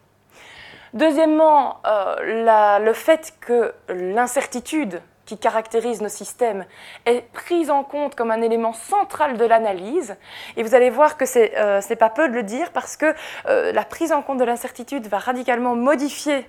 Deuxièmement, 0.93 1.78
euh, 1.86 2.80
le 2.80 2.93
fait 2.93 3.34
que 3.41 3.73
l'incertitude 3.89 5.02
qui 5.26 5.38
caractérise 5.38 6.02
nos 6.02 6.10
systèmes 6.10 6.65
est 7.06 7.21
prise 7.34 7.69
en 7.69 7.84
compte 7.84 8.15
comme 8.15 8.32
un 8.32 8.41
élément 8.41 8.71
central 8.71 9.38
de 9.38 9.43
l'analyse. 9.43 10.15
Et 10.56 10.63
vous 10.63 10.73
allez 10.73 10.89
voir 10.89 11.17
que 11.17 11.26
ce 11.26 11.39
n'est 11.39 11.58
euh, 11.58 11.95
pas 12.00 12.10
peu 12.10 12.30
de 12.30 12.34
le 12.34 12.43
dire 12.43 12.71
parce 12.71 12.95
que 12.95 13.13
euh, 13.47 13.73
la 13.73 13.84
prise 13.84 14.13
en 14.13 14.21
compte 14.21 14.38
de 14.38 14.45
l'incertitude 14.45 15.08
va 15.08 15.19
radicalement 15.19 15.76
modifier 15.76 16.47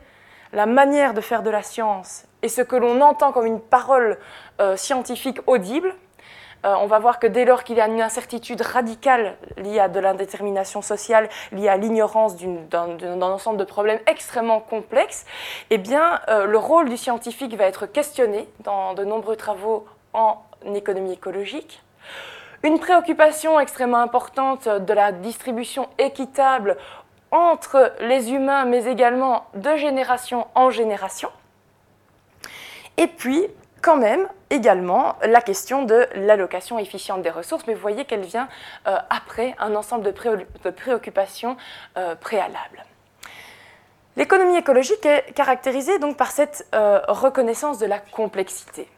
la 0.52 0.66
manière 0.66 1.12
de 1.12 1.20
faire 1.20 1.42
de 1.42 1.50
la 1.50 1.62
science 1.62 2.24
et 2.42 2.48
ce 2.48 2.62
que 2.62 2.76
l'on 2.76 3.00
entend 3.00 3.32
comme 3.32 3.46
une 3.46 3.60
parole 3.60 4.18
scientifique 4.76 5.40
audible. 5.46 5.94
Euh, 6.64 6.74
on 6.80 6.86
va 6.86 6.98
voir 6.98 7.18
que 7.18 7.26
dès 7.26 7.44
lors 7.44 7.62
qu'il 7.62 7.76
y 7.76 7.80
a 7.80 7.86
une 7.86 8.00
incertitude 8.00 8.60
radicale 8.60 9.36
liée 9.56 9.78
à 9.78 9.88
de 9.88 10.00
l'indétermination 10.00 10.82
sociale, 10.82 11.28
liée 11.52 11.68
à 11.68 11.76
l'ignorance 11.76 12.36
d'un 12.36 13.22
ensemble 13.22 13.58
de 13.58 13.64
problèmes 13.64 14.00
extrêmement 14.06 14.60
complexes, 14.60 15.24
eh 15.70 15.78
bien, 15.78 16.20
euh, 16.28 16.46
le 16.46 16.58
rôle 16.58 16.88
du 16.88 16.96
scientifique 16.96 17.54
va 17.54 17.64
être 17.64 17.86
questionné 17.86 18.48
dans 18.60 18.94
de 18.94 19.04
nombreux 19.04 19.36
travaux 19.36 19.86
en 20.12 20.38
économie 20.74 21.12
écologique. 21.12 21.82
Une 22.64 22.80
préoccupation 22.80 23.60
extrêmement 23.60 23.98
importante 23.98 24.68
de 24.68 24.92
la 24.92 25.12
distribution 25.12 25.88
équitable 25.98 26.76
entre 27.30 27.92
les 28.00 28.32
humains, 28.32 28.64
mais 28.64 28.86
également 28.86 29.46
de 29.54 29.76
génération 29.76 30.48
en 30.56 30.70
génération. 30.70 31.30
Et 32.96 33.06
puis, 33.06 33.46
quand 33.80 33.96
même, 33.96 34.28
également, 34.50 35.16
la 35.22 35.40
question 35.40 35.84
de 35.84 36.06
l'allocation 36.14 36.78
efficiente 36.78 37.22
des 37.22 37.30
ressources, 37.30 37.66
mais 37.66 37.74
vous 37.74 37.80
voyez 37.80 38.04
qu'elle 38.04 38.24
vient 38.24 38.48
euh, 38.86 38.96
après 39.10 39.54
un 39.58 39.74
ensemble 39.74 40.04
de, 40.04 40.70
préoccupations 40.70 41.56
euh, 41.96 42.14
préalables. 42.14 42.84
L'économie 44.16 44.56
écologique 44.56 45.06
est 45.06 45.32
caractérisée 45.32 45.98
donc 45.98 46.16
par 46.16 46.30
cette 46.30 46.66
euh, 46.74 47.00
reconnaissance 47.06 47.78
de 47.78 47.86
la 47.86 48.00
complexité. 48.00 48.88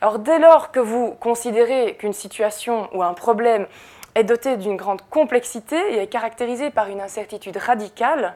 Alors 0.00 0.18
dès 0.18 0.38
lors 0.38 0.70
que 0.70 0.80
vous 0.80 1.12
considérez 1.12 1.96
qu'une 1.96 2.12
situation 2.12 2.90
ou 2.92 3.02
un 3.02 3.14
problème 3.14 3.66
est 4.14 4.24
doté 4.24 4.56
d'une 4.58 4.76
grande 4.76 5.00
complexité 5.08 5.76
et 5.94 5.98
est 6.02 6.06
caractérisé 6.08 6.70
par 6.70 6.88
une 6.88 7.00
incertitude 7.00 7.56
radicale, 7.56 8.34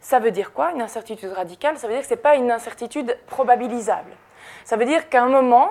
ça 0.00 0.18
veut 0.18 0.30
dire 0.30 0.52
quoi 0.52 0.72
une 0.72 0.82
incertitude 0.82 1.32
radicale? 1.32 1.78
Ça 1.78 1.86
veut 1.86 1.94
dire 1.94 2.02
que 2.02 2.08
ce 2.08 2.14
n'est 2.14 2.20
pas 2.20 2.36
une 2.36 2.50
incertitude 2.50 3.16
probabilisable. 3.26 4.12
Ça 4.64 4.76
veut 4.76 4.84
dire 4.84 5.08
qu'à 5.08 5.22
un 5.22 5.28
moment, 5.28 5.70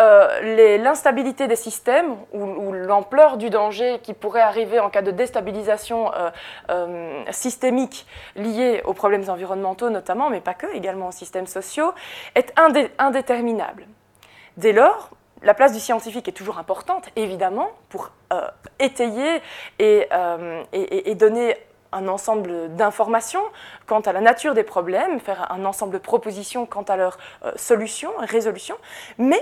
euh, 0.00 0.78
l'instabilité 0.78 1.48
des 1.48 1.56
systèmes 1.56 2.14
ou, 2.32 2.72
l'ampleur 2.72 3.36
du 3.36 3.50
danger 3.50 3.98
qui 4.00 4.14
pourrait 4.14 4.42
arriver 4.42 4.78
en 4.78 4.90
cas 4.90 5.02
de 5.02 5.10
déstabilisation 5.10 6.14
euh, 6.14 6.30
euh, 6.70 7.24
systémique 7.32 8.06
liée 8.36 8.80
aux 8.84 8.94
problèmes 8.94 9.28
environnementaux 9.28 9.90
notamment, 9.90 10.30
mais 10.30 10.40
pas 10.40 10.54
que, 10.54 10.72
également 10.72 11.08
aux 11.08 11.12
systèmes 11.12 11.48
sociaux, 11.48 11.92
est 12.36 12.52
indéterminable. 12.98 13.88
Dès 14.56 14.72
lors, 14.72 15.10
la 15.42 15.54
place 15.54 15.72
du 15.72 15.80
scientifique 15.80 16.28
est 16.28 16.32
toujours 16.32 16.58
importante, 16.58 17.08
évidemment, 17.16 17.70
pour 17.88 18.10
étayer 18.78 19.40
et, 19.78 20.08
et, 20.72 21.14
donner 21.14 21.56
un 21.92 22.08
ensemble 22.08 22.74
d'informations 22.74 23.42
quant 23.86 24.00
à 24.00 24.12
la 24.12 24.20
nature 24.20 24.54
des 24.54 24.62
problèmes, 24.62 25.20
faire 25.20 25.50
un 25.52 25.64
ensemble 25.64 25.92
de 25.92 25.98
propositions 25.98 26.66
quant 26.66 26.82
à 26.82 26.96
leur 26.96 27.18
euh, 27.44 27.52
solution, 27.56 28.10
résolution, 28.18 28.76
mais 29.18 29.40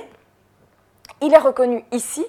il 1.21 1.33
est 1.33 1.39
reconnu 1.39 1.85
ici 1.93 2.27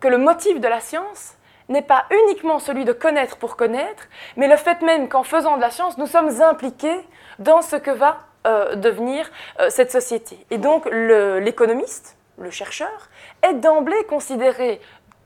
que 0.00 0.08
le 0.08 0.18
motif 0.18 0.60
de 0.60 0.68
la 0.68 0.80
science 0.80 1.34
n'est 1.68 1.82
pas 1.82 2.04
uniquement 2.26 2.58
celui 2.58 2.84
de 2.84 2.92
connaître 2.92 3.36
pour 3.36 3.56
connaître, 3.56 4.04
mais 4.36 4.48
le 4.48 4.56
fait 4.56 4.82
même 4.82 5.08
qu'en 5.08 5.22
faisant 5.22 5.56
de 5.56 5.60
la 5.60 5.70
science, 5.70 5.96
nous 5.96 6.06
sommes 6.06 6.42
impliqués 6.42 7.00
dans 7.38 7.62
ce 7.62 7.76
que 7.76 7.90
va 7.90 8.18
euh, 8.46 8.74
devenir 8.74 9.30
euh, 9.60 9.70
cette 9.70 9.92
société. 9.92 10.44
Et 10.50 10.58
donc 10.58 10.86
l'économiste, 10.90 12.16
le, 12.38 12.44
le 12.44 12.50
chercheur, 12.50 13.08
est 13.42 13.54
d'emblée 13.54 14.04
considéré 14.08 14.80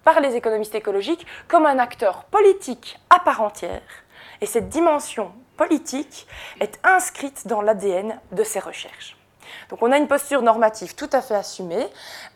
par 0.05 0.21
les 0.21 0.37
économistes 0.37 0.75
écologiques 0.75 1.27
comme 1.49 1.67
un 1.67 1.79
acteur 1.79 2.25
politique 2.25 2.99
à 3.11 3.19
part 3.19 3.41
entière 3.41 3.81
et 4.41 4.47
cette 4.47 4.69
dimension 4.69 5.33
politique 5.57 6.27
est 6.61 6.79
inscrite 6.85 7.47
dans 7.47 7.63
l'ADN 7.63 8.21
de 8.33 8.45
ces 8.45 8.61
recherches. 8.61 9.17
Donc 9.71 9.83
on 9.83 9.93
a 9.93 9.97
une 9.97 10.09
posture 10.09 10.43
normative 10.43 10.95
tout 10.95 11.11
à 11.13 11.23
fait 11.23 11.35
assumée 11.35 11.89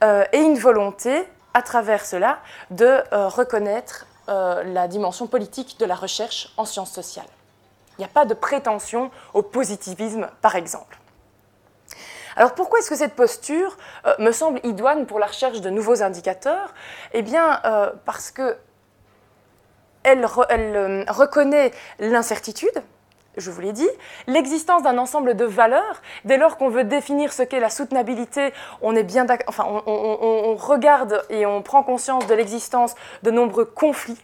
euh, 0.02 0.24
et 0.32 0.38
une 0.38 0.58
volonté, 0.58 1.24
à 1.54 1.62
travers 1.62 2.04
cela, 2.04 2.38
de 2.70 2.84
euh, 2.84 3.28
reconnaître 3.28 4.06
euh, 4.28 4.62
la 4.64 4.88
dimension 4.88 5.26
politique 5.26 5.78
de 5.78 5.86
la 5.86 5.94
recherche 5.94 6.52
en 6.56 6.64
sciences 6.64 6.92
sociales. 6.92 7.26
Il 7.98 8.02
n'y 8.02 8.04
a 8.04 8.08
pas 8.08 8.24
de 8.24 8.34
prétention 8.34 9.10
au 9.34 9.42
positivisme, 9.42 10.28
par 10.40 10.56
exemple. 10.56 10.98
Alors 12.36 12.54
pourquoi 12.54 12.78
est-ce 12.78 12.88
que 12.88 12.96
cette 12.96 13.16
posture 13.16 13.76
me 14.18 14.30
semble 14.30 14.60
idoine 14.62 15.04
pour 15.04 15.18
la 15.18 15.26
recherche 15.26 15.60
de 15.60 15.68
nouveaux 15.68 16.02
indicateurs? 16.02 16.72
Eh 17.12 17.22
bien 17.22 17.60
parce 18.06 18.30
que 18.30 18.56
elle, 20.02 20.24
euh, 20.24 21.04
reconnaît 21.08 21.72
l'incertitude, 21.98 22.82
je 23.36 23.50
vous 23.50 23.60
l'ai 23.60 23.72
dit, 23.72 23.88
l'existence 24.26 24.82
d'un 24.82 24.98
ensemble 24.98 25.34
de 25.36 25.44
valeurs. 25.44 26.02
Dès 26.24 26.36
lors 26.36 26.56
qu'on 26.56 26.68
veut 26.68 26.84
définir 26.84 27.32
ce 27.32 27.42
qu'est 27.42 27.60
la 27.60 27.70
soutenabilité, 27.70 28.52
on, 28.82 28.96
est 28.96 29.04
bien 29.04 29.26
enfin, 29.46 29.64
on 29.86 30.56
regarde 30.56 31.22
et 31.30 31.46
on 31.46 31.62
prend 31.62 31.82
conscience 31.82 32.26
de 32.26 32.34
l'existence 32.34 32.94
de 33.22 33.30
nombreux 33.30 33.64
conflits 33.64 34.18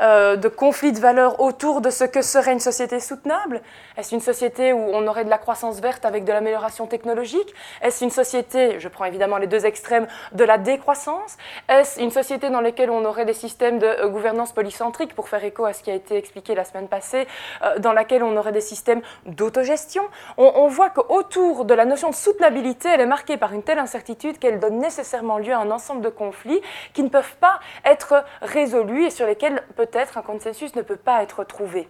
euh, 0.00 0.36
de 0.36 0.48
conflits 0.48 0.92
de 0.92 0.98
valeurs 0.98 1.40
autour 1.40 1.80
de 1.80 1.90
ce 1.90 2.04
que 2.04 2.22
serait 2.22 2.52
une 2.52 2.60
société 2.60 3.00
soutenable? 3.00 3.60
Est-ce 3.96 4.14
une 4.14 4.20
société 4.20 4.72
où 4.72 4.78
on 4.78 5.06
aurait 5.06 5.24
de 5.24 5.30
la 5.30 5.38
croissance 5.38 5.80
verte 5.80 6.04
avec 6.04 6.24
de 6.24 6.32
l'amélioration 6.32 6.86
technologique? 6.86 7.54
Est-ce 7.82 8.04
une 8.04 8.10
société, 8.10 8.80
je 8.80 8.88
prends 8.88 9.04
évidemment 9.04 9.38
les 9.38 9.46
deux 9.46 9.66
extrêmes, 9.66 10.06
de 10.32 10.44
la 10.44 10.58
décroissance? 10.58 11.36
Est-ce 11.68 12.00
une 12.00 12.10
société 12.10 12.50
dans 12.50 12.60
laquelle 12.60 12.90
on 12.90 13.04
aurait 13.04 13.24
des 13.24 13.34
systèmes 13.34 13.78
de 13.78 13.86
euh, 13.86 14.08
gouvernance 14.08 14.52
polycentrique, 14.52 15.14
pour 15.14 15.28
faire 15.28 15.44
écho 15.44 15.64
à 15.64 15.72
ce 15.72 15.82
qui 15.82 15.90
a 15.90 15.94
été 15.94 16.16
expliqué 16.16 16.54
la 16.54 16.64
semaine 16.64 16.88
passée, 16.88 17.26
euh, 17.62 17.78
dans 17.78 17.92
laquelle 17.92 18.22
on 18.22 18.36
aurait 18.36 18.52
des 18.52 18.60
systèmes 18.60 19.02
d'autogestion? 19.26 20.02
On, 20.36 20.52
on 20.56 20.68
voit 20.68 20.90
qu'autour 20.90 21.64
de 21.64 21.74
la 21.74 21.84
notion 21.84 22.10
de 22.10 22.14
soutenabilité, 22.14 22.88
elle 22.88 23.00
est 23.00 23.06
marquée 23.06 23.36
par 23.36 23.52
une 23.52 23.62
telle 23.62 23.78
incertitude 23.78 24.38
qu'elle 24.38 24.58
donne 24.58 24.78
nécessairement 24.78 25.38
lieu 25.38 25.52
à 25.52 25.58
un 25.58 25.70
ensemble 25.70 26.00
de 26.00 26.08
conflits 26.08 26.60
qui 26.94 27.02
ne 27.02 27.08
peuvent 27.08 27.36
pas 27.36 27.60
être 27.84 28.24
résolus 28.40 29.06
et 29.06 29.10
sur 29.10 29.26
lesquels 29.26 29.51
peut-être 29.76 30.18
un 30.18 30.22
consensus 30.22 30.74
ne 30.74 30.82
peut 30.82 30.96
pas 30.96 31.22
être 31.22 31.44
trouvé. 31.44 31.88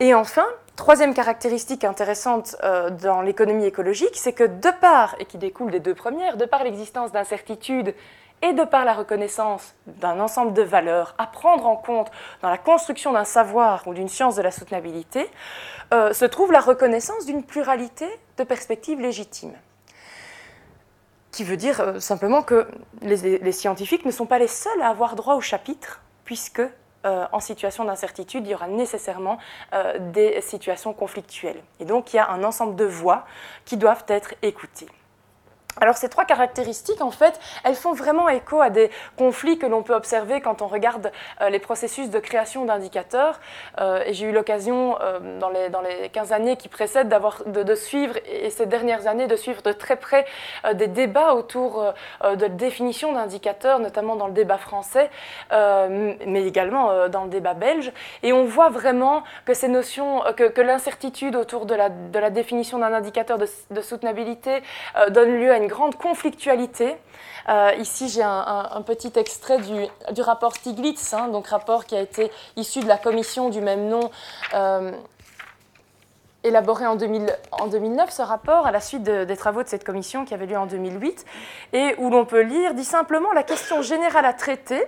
Et 0.00 0.14
enfin, 0.14 0.46
troisième 0.76 1.14
caractéristique 1.14 1.84
intéressante 1.84 2.56
euh, 2.64 2.90
dans 2.90 3.20
l'économie 3.20 3.66
écologique, 3.66 4.14
c'est 4.16 4.32
que 4.32 4.44
de 4.44 4.70
part, 4.80 5.14
et 5.18 5.26
qui 5.26 5.38
découle 5.38 5.70
des 5.70 5.80
deux 5.80 5.94
premières, 5.94 6.36
de 6.36 6.44
par 6.44 6.64
l'existence 6.64 7.12
d'incertitudes 7.12 7.94
et 8.42 8.52
de 8.52 8.64
par 8.64 8.84
la 8.84 8.92
reconnaissance 8.92 9.74
d'un 9.86 10.18
ensemble 10.18 10.52
de 10.52 10.62
valeurs 10.62 11.14
à 11.18 11.26
prendre 11.26 11.66
en 11.66 11.76
compte 11.76 12.10
dans 12.42 12.50
la 12.50 12.58
construction 12.58 13.12
d'un 13.12 13.24
savoir 13.24 13.86
ou 13.86 13.94
d'une 13.94 14.08
science 14.08 14.34
de 14.34 14.42
la 14.42 14.50
soutenabilité, 14.50 15.30
euh, 15.94 16.12
se 16.12 16.24
trouve 16.24 16.50
la 16.50 16.60
reconnaissance 16.60 17.24
d'une 17.26 17.44
pluralité 17.44 18.08
de 18.38 18.44
perspectives 18.44 19.00
légitimes 19.00 19.54
qui 21.30 21.44
veut 21.44 21.56
dire 21.56 21.80
euh, 21.80 21.98
simplement 21.98 22.42
que 22.42 22.66
les, 23.00 23.38
les, 23.38 23.52
scientifiques 23.52 24.04
ne 24.04 24.10
sont 24.10 24.26
pas 24.26 24.38
les 24.38 24.48
seuls 24.48 24.82
à 24.82 24.88
avoir 24.88 25.16
droit 25.16 25.34
au 25.34 25.40
chapitre, 25.40 26.02
puisque 26.32 26.62
euh, 27.04 27.26
en 27.30 27.40
situation 27.40 27.84
d'incertitude, 27.84 28.46
il 28.46 28.52
y 28.52 28.54
aura 28.54 28.66
nécessairement 28.66 29.36
euh, 29.74 29.98
des 30.14 30.40
situations 30.40 30.94
conflictuelles. 30.94 31.62
Et 31.78 31.84
donc, 31.84 32.14
il 32.14 32.16
y 32.16 32.18
a 32.18 32.30
un 32.30 32.42
ensemble 32.42 32.74
de 32.74 32.86
voix 32.86 33.26
qui 33.66 33.76
doivent 33.76 34.06
être 34.08 34.32
écoutées. 34.40 34.88
Alors 35.80 35.96
ces 35.96 36.08
trois 36.08 36.24
caractéristiques, 36.24 37.00
en 37.00 37.10
fait, 37.10 37.40
elles 37.64 37.74
font 37.74 37.94
vraiment 37.94 38.28
écho 38.28 38.60
à 38.60 38.68
des 38.68 38.90
conflits 39.16 39.58
que 39.58 39.66
l'on 39.66 39.82
peut 39.82 39.94
observer 39.94 40.40
quand 40.42 40.60
on 40.60 40.66
regarde 40.66 41.10
euh, 41.40 41.48
les 41.48 41.58
processus 41.58 42.10
de 42.10 42.18
création 42.18 42.66
d'indicateurs. 42.66 43.40
Euh, 43.80 44.02
et 44.04 44.12
j'ai 44.12 44.26
eu 44.26 44.32
l'occasion, 44.32 44.98
euh, 45.00 45.38
dans, 45.38 45.48
les, 45.48 45.70
dans 45.70 45.80
les 45.80 46.10
15 46.10 46.32
années 46.32 46.56
qui 46.56 46.68
précèdent, 46.68 47.08
de, 47.46 47.62
de, 47.62 47.74
suivre, 47.74 48.16
et 48.30 48.50
ces 48.50 48.66
dernières 48.66 49.06
années, 49.06 49.26
de 49.26 49.36
suivre 49.36 49.62
de 49.62 49.72
très 49.72 49.96
près 49.96 50.26
des 50.74 50.86
débats 50.86 51.34
autour 51.34 51.92
de 52.24 52.46
définition 52.46 53.12
d'indicateurs, 53.12 53.78
notamment 53.78 54.16
dans 54.16 54.26
le 54.26 54.32
débat 54.32 54.58
français, 54.58 55.10
mais 55.50 56.46
également 56.46 57.08
dans 57.08 57.24
le 57.24 57.30
débat 57.30 57.54
belge. 57.54 57.92
Et 58.22 58.32
on 58.32 58.44
voit 58.44 58.68
vraiment 58.70 59.22
que 59.44 59.54
ces 59.54 59.68
notions, 59.68 60.22
que, 60.36 60.48
que 60.48 60.60
l'incertitude 60.60 61.36
autour 61.36 61.66
de 61.66 61.74
la, 61.74 61.88
de 61.88 62.18
la 62.18 62.30
définition 62.30 62.78
d'un 62.78 62.92
indicateur 62.92 63.38
de, 63.38 63.46
de 63.70 63.80
soutenabilité 63.80 64.62
donne 65.10 65.38
lieu 65.38 65.50
à 65.50 65.56
une 65.56 65.61
grande 65.66 65.96
conflictualité. 65.96 66.96
Euh, 67.48 67.72
ici, 67.78 68.08
j'ai 68.08 68.22
un, 68.22 68.82
petit 68.86 69.12
extrait 69.16 69.58
du, 69.58 70.22
rapport 70.22 70.54
Stiglitz, 70.54 71.14
hein, 71.14 71.28
donc 71.28 71.48
rapport 71.48 71.86
qui 71.86 71.96
a 71.96 72.00
été 72.00 72.30
issu 72.56 72.80
de 72.80 72.88
la 72.88 72.98
commission 72.98 73.48
du 73.48 73.60
même 73.60 73.88
nom. 73.88 74.10
Euh, 74.54 74.92
élaboré 76.44 76.86
en, 76.86 76.96
2000, 76.96 77.36
en, 77.52 77.68
2009, 77.68 78.10
ce 78.10 78.22
rapport, 78.22 78.66
à 78.66 78.72
la 78.72 78.80
suite 78.80 79.04
des 79.04 79.36
travaux 79.36 79.62
de 79.62 79.68
cette 79.68 79.84
commission 79.84 80.24
qui 80.24 80.34
avait 80.34 80.46
lieu 80.46 80.58
en 80.58 80.66
2008, 80.66 81.24
et 81.72 81.94
où 81.98 82.10
l'on 82.10 82.24
peut 82.24 82.40
lire, 82.40 82.74
dit 82.74 82.84
simplement 82.84 83.32
la 83.32 83.44
question 83.44 83.80
générale 83.80 84.24
à 84.24 84.32
traiter 84.32 84.84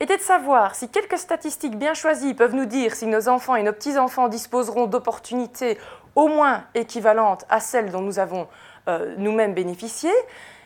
était 0.00 0.16
de 0.16 0.22
savoir 0.22 0.74
si 0.74 0.88
quelques 0.88 1.18
statistiques 1.18 1.78
bien 1.78 1.94
choisies 1.94 2.34
peuvent 2.34 2.54
nous 2.54 2.64
dire 2.64 2.94
si 2.94 3.06
nos 3.06 3.28
enfants 3.28 3.56
et 3.56 3.62
nos 3.62 3.72
petits-enfants 3.72 4.28
disposeront 4.28 4.86
d'opportunités 4.86 5.78
au 6.14 6.28
moins 6.28 6.64
équivalentes 6.74 7.44
à 7.48 7.60
celles 7.60 7.90
dont 7.90 8.00
nous 8.00 8.18
avons 8.18 8.48
nous-mêmes 9.16 9.54
bénéficier. 9.54 10.12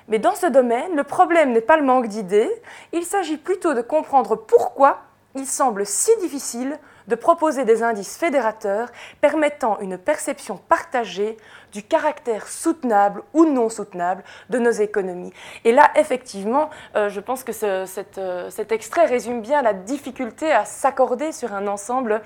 Mais 0.09 0.19
dans 0.19 0.35
ce 0.35 0.47
domaine, 0.47 0.97
le 0.97 1.05
problème 1.05 1.53
n'est 1.53 1.61
pas 1.61 1.77
le 1.77 1.85
manque 1.85 2.09
d'idées, 2.09 2.51
il 2.93 3.05
s'agit 3.05 3.37
plutôt 3.37 3.75
de 3.75 3.83
comprendre 3.83 4.37
pourquoi 4.37 5.03
il 5.35 5.47
semble 5.47 5.85
si 5.87 6.11
difficile 6.21 6.79
de 7.09 7.15
proposer 7.15 7.65
des 7.65 7.83
indices 7.83 8.17
fédérateurs 8.17 8.89
permettant 9.21 9.79
une 9.81 9.99
perception 9.99 10.57
partagée 10.57 11.37
du 11.73 11.83
caractère 11.83 12.47
soutenable 12.49 13.23
ou 13.33 13.45
non 13.47 13.69
soutenable 13.69 14.23
de 14.51 14.59
nos 14.59 14.71
économies. 14.71 15.33
Et 15.65 15.73
là, 15.73 15.91
effectivement, 15.97 16.71
euh, 16.97 17.09
je 17.09 17.21
pense 17.21 17.45
que 17.45 17.53
euh, 17.65 18.51
cet 18.51 18.73
extrait 18.73 19.07
résume 19.07 19.41
bien 19.41 19.63
la 19.63 19.73
difficulté 19.73 20.53
à 20.53 20.65
s'accorder 20.65 21.33
sur 21.33 21.55
un 21.55 21.67
ensemble 21.67 22.21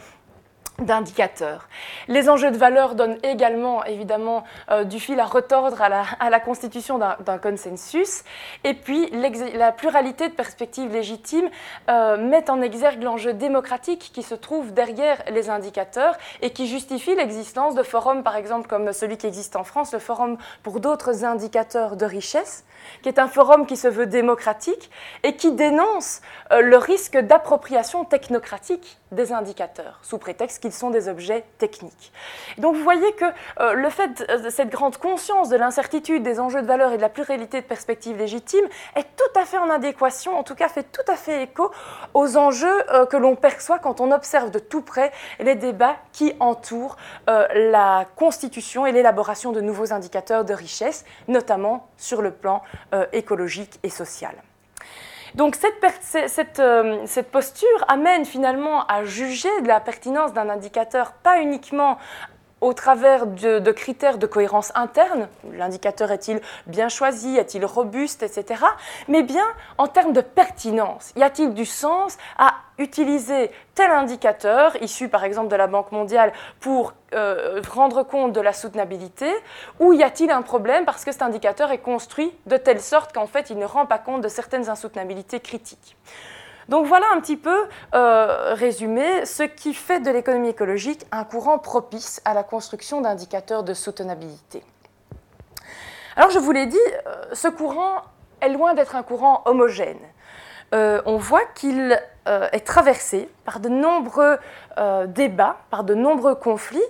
d'indicateurs. 0.82 1.68
Les 2.08 2.28
enjeux 2.28 2.50
de 2.50 2.56
valeur 2.56 2.94
donnent 2.94 3.18
également 3.22 3.84
évidemment 3.84 4.44
euh, 4.70 4.84
du 4.84 5.00
fil 5.00 5.18
à 5.20 5.24
retordre 5.24 5.80
à 5.82 6.30
la, 6.30 6.40
constitution 6.40 6.98
d'un 6.98 7.38
consensus. 7.38 8.24
Et 8.64 8.74
puis 8.74 9.10
la 9.54 9.72
pluralité 9.72 10.28
de 10.28 10.34
perspectives 10.34 10.92
légitimes 10.92 11.48
euh, 11.88 12.16
met 12.16 12.50
en 12.50 12.60
exergue 12.60 13.02
l'enjeu 13.02 13.32
démocratique 13.32 14.10
qui 14.12 14.22
se 14.22 14.34
trouve 14.34 14.72
derrière 14.72 15.22
les 15.30 15.50
indicateurs 15.50 16.16
et 16.40 16.50
qui 16.50 16.66
justifie 16.66 17.14
l'existence 17.14 17.74
de 17.74 17.82
forums 17.82 18.22
par 18.22 18.36
exemple 18.36 18.68
comme 18.68 18.92
celui 18.92 19.16
qui 19.16 19.26
existe 19.26 19.56
en 19.56 19.64
France, 19.64 19.92
le 19.92 19.98
Forum 19.98 20.36
pour 20.62 20.80
d'autres 20.80 21.24
indicateurs 21.24 21.96
de 21.96 22.06
richesse, 22.06 22.64
qui 23.02 23.08
est 23.08 23.18
un 23.18 23.28
forum 23.28 23.66
qui 23.66 23.76
se 23.76 23.88
veut 23.88 24.06
démocratique 24.06 24.90
et 25.22 25.36
qui 25.36 25.52
dénonce 25.52 26.20
euh, 26.52 26.60
le 26.60 26.76
risque 26.76 27.16
d'appropriation 27.16 28.04
technocratique 28.04 28.98
des 29.10 29.32
indicateurs, 29.32 29.98
sous 30.02 30.18
prétexte 30.18 30.62
qu'ils 30.62 30.72
sont 30.72 30.90
des 30.90 31.08
objets 31.08 31.44
techniques. 31.58 32.12
Donc 32.58 32.76
vous 32.76 32.82
voyez 32.82 33.12
que 33.12 33.24
euh, 33.60 33.74
le 33.74 33.90
fait 33.90 34.26
de 34.42 34.50
cette 34.50 34.70
grande 34.70 34.96
conscience 34.96 35.48
de 35.48 35.56
l'incertitude 35.56 36.22
des 36.22 36.40
enjeux 36.40 36.62
de 36.62 36.66
valeur 36.66 36.92
et 36.92 36.96
de 36.96 37.02
la 37.02 37.08
pluralité 37.08 37.60
de 37.60 37.66
perspectives 37.66 38.16
légitimes 38.16 38.66
est 38.96 39.06
tout 39.16 39.38
à 39.38 39.44
fait 39.44 39.58
en 39.58 39.70
adéquation, 39.70 40.38
en 40.38 40.42
tout 40.42 40.54
cas 40.54 40.68
fait 40.68 40.84
tout 40.84 41.10
à 41.10 41.16
fait 41.16 41.42
écho 41.42 41.70
aux 42.14 42.36
enjeux 42.36 42.90
euh, 42.90 43.06
que 43.06 43.16
l'on 43.16 43.36
perçoit 43.36 43.78
quand 43.78 44.00
on 44.00 44.12
observe 44.12 44.50
de 44.50 44.58
tout 44.58 44.82
près 44.82 45.12
les 45.40 45.54
débats 45.54 45.96
qui 46.12 46.34
entourent 46.40 46.96
la 47.26 48.06
constitution 48.16 48.86
et 48.86 48.92
l'élaboration 48.92 49.52
de 49.52 49.60
nouveaux 49.60 49.92
indicateurs 49.92 50.44
de 50.44 50.54
richesse, 50.54 51.04
notamment 51.28 51.88
sur 51.96 52.22
le 52.22 52.30
plan 52.30 52.62
euh, 52.62 52.71
écologique 53.12 53.78
et 53.82 53.90
social. 53.90 54.34
Donc 55.34 55.56
cette, 55.56 56.60
euh, 56.60 57.02
cette, 57.06 57.30
posture 57.30 57.84
amène 57.88 58.24
finalement 58.24 58.84
à 58.86 59.04
juger 59.04 59.48
de 59.62 59.68
la 59.68 59.80
pertinence 59.80 60.34
d'un 60.34 60.50
indicateur 60.50 61.12
pas 61.12 61.40
uniquement 61.40 61.96
au 62.62 62.72
travers 62.72 63.26
de, 63.26 63.72
critères 63.72 64.18
de 64.18 64.26
cohérence 64.26 64.72
interne, 64.76 65.28
l'indicateur 65.52 66.12
est-il 66.12 66.40
bien 66.66 66.88
choisi, 66.88 67.36
est-il 67.36 67.66
robuste, 67.66 68.22
etc., 68.22 68.64
mais 69.08 69.24
bien 69.24 69.44
en 69.78 69.88
termes 69.88 70.12
de 70.12 70.20
pertinence. 70.20 71.12
Y 71.16 71.24
a-t-il 71.24 71.54
du 71.54 71.66
sens 71.66 72.16
à 72.38 72.54
utiliser 72.78 73.50
tel 73.74 73.90
indicateur, 73.90 74.80
issu 74.80 75.08
par 75.08 75.24
exemple 75.24 75.48
de 75.48 75.56
la 75.56 75.66
Banque 75.66 75.90
mondiale, 75.90 76.32
pour 76.60 76.94
euh, 77.14 77.60
rendre 77.68 78.04
compte 78.04 78.32
de 78.32 78.40
la 78.40 78.52
soutenabilité, 78.52 79.30
ou 79.80 79.92
y 79.92 80.04
a-t-il 80.04 80.30
un 80.30 80.42
problème 80.42 80.84
parce 80.84 81.04
que 81.04 81.10
cet 81.10 81.22
indicateur 81.22 81.72
est 81.72 81.78
construit 81.78 82.32
de 82.46 82.56
telle 82.56 82.80
sorte 82.80 83.12
qu'en 83.12 83.26
fait 83.26 83.50
il 83.50 83.58
ne 83.58 83.66
rend 83.66 83.86
pas 83.86 83.98
compte 83.98 84.20
de 84.20 84.28
certaines 84.28 84.70
insoutenabilités 84.70 85.40
critiques? 85.40 85.96
Donc 86.68 86.86
voilà 86.86 87.06
un 87.14 87.20
petit 87.20 87.36
peu 87.36 87.66
euh, 87.94 88.54
résumé 88.54 89.24
ce 89.26 89.42
qui 89.42 89.74
fait 89.74 90.00
de 90.00 90.10
l'économie 90.10 90.48
écologique 90.48 91.04
un 91.10 91.24
courant 91.24 91.58
propice 91.58 92.20
à 92.24 92.34
la 92.34 92.42
construction 92.42 93.00
d'indicateurs 93.00 93.62
de 93.62 93.74
soutenabilité. 93.74 94.62
Alors 96.16 96.30
je 96.30 96.38
vous 96.38 96.52
l'ai 96.52 96.66
dit, 96.66 96.78
euh, 97.06 97.24
ce 97.32 97.48
courant 97.48 98.02
est 98.40 98.50
loin 98.50 98.74
d'être 98.74 98.96
un 98.96 99.02
courant 99.02 99.42
homogène. 99.44 100.00
Euh, 100.74 101.02
on 101.04 101.16
voit 101.16 101.44
qu'il 101.54 102.00
est 102.26 102.64
traversé 102.64 103.28
par 103.44 103.58
de 103.58 103.68
nombreux 103.68 104.38
débats, 105.08 105.56
par 105.70 105.82
de 105.82 105.92
nombreux 105.92 106.36
conflits, 106.36 106.80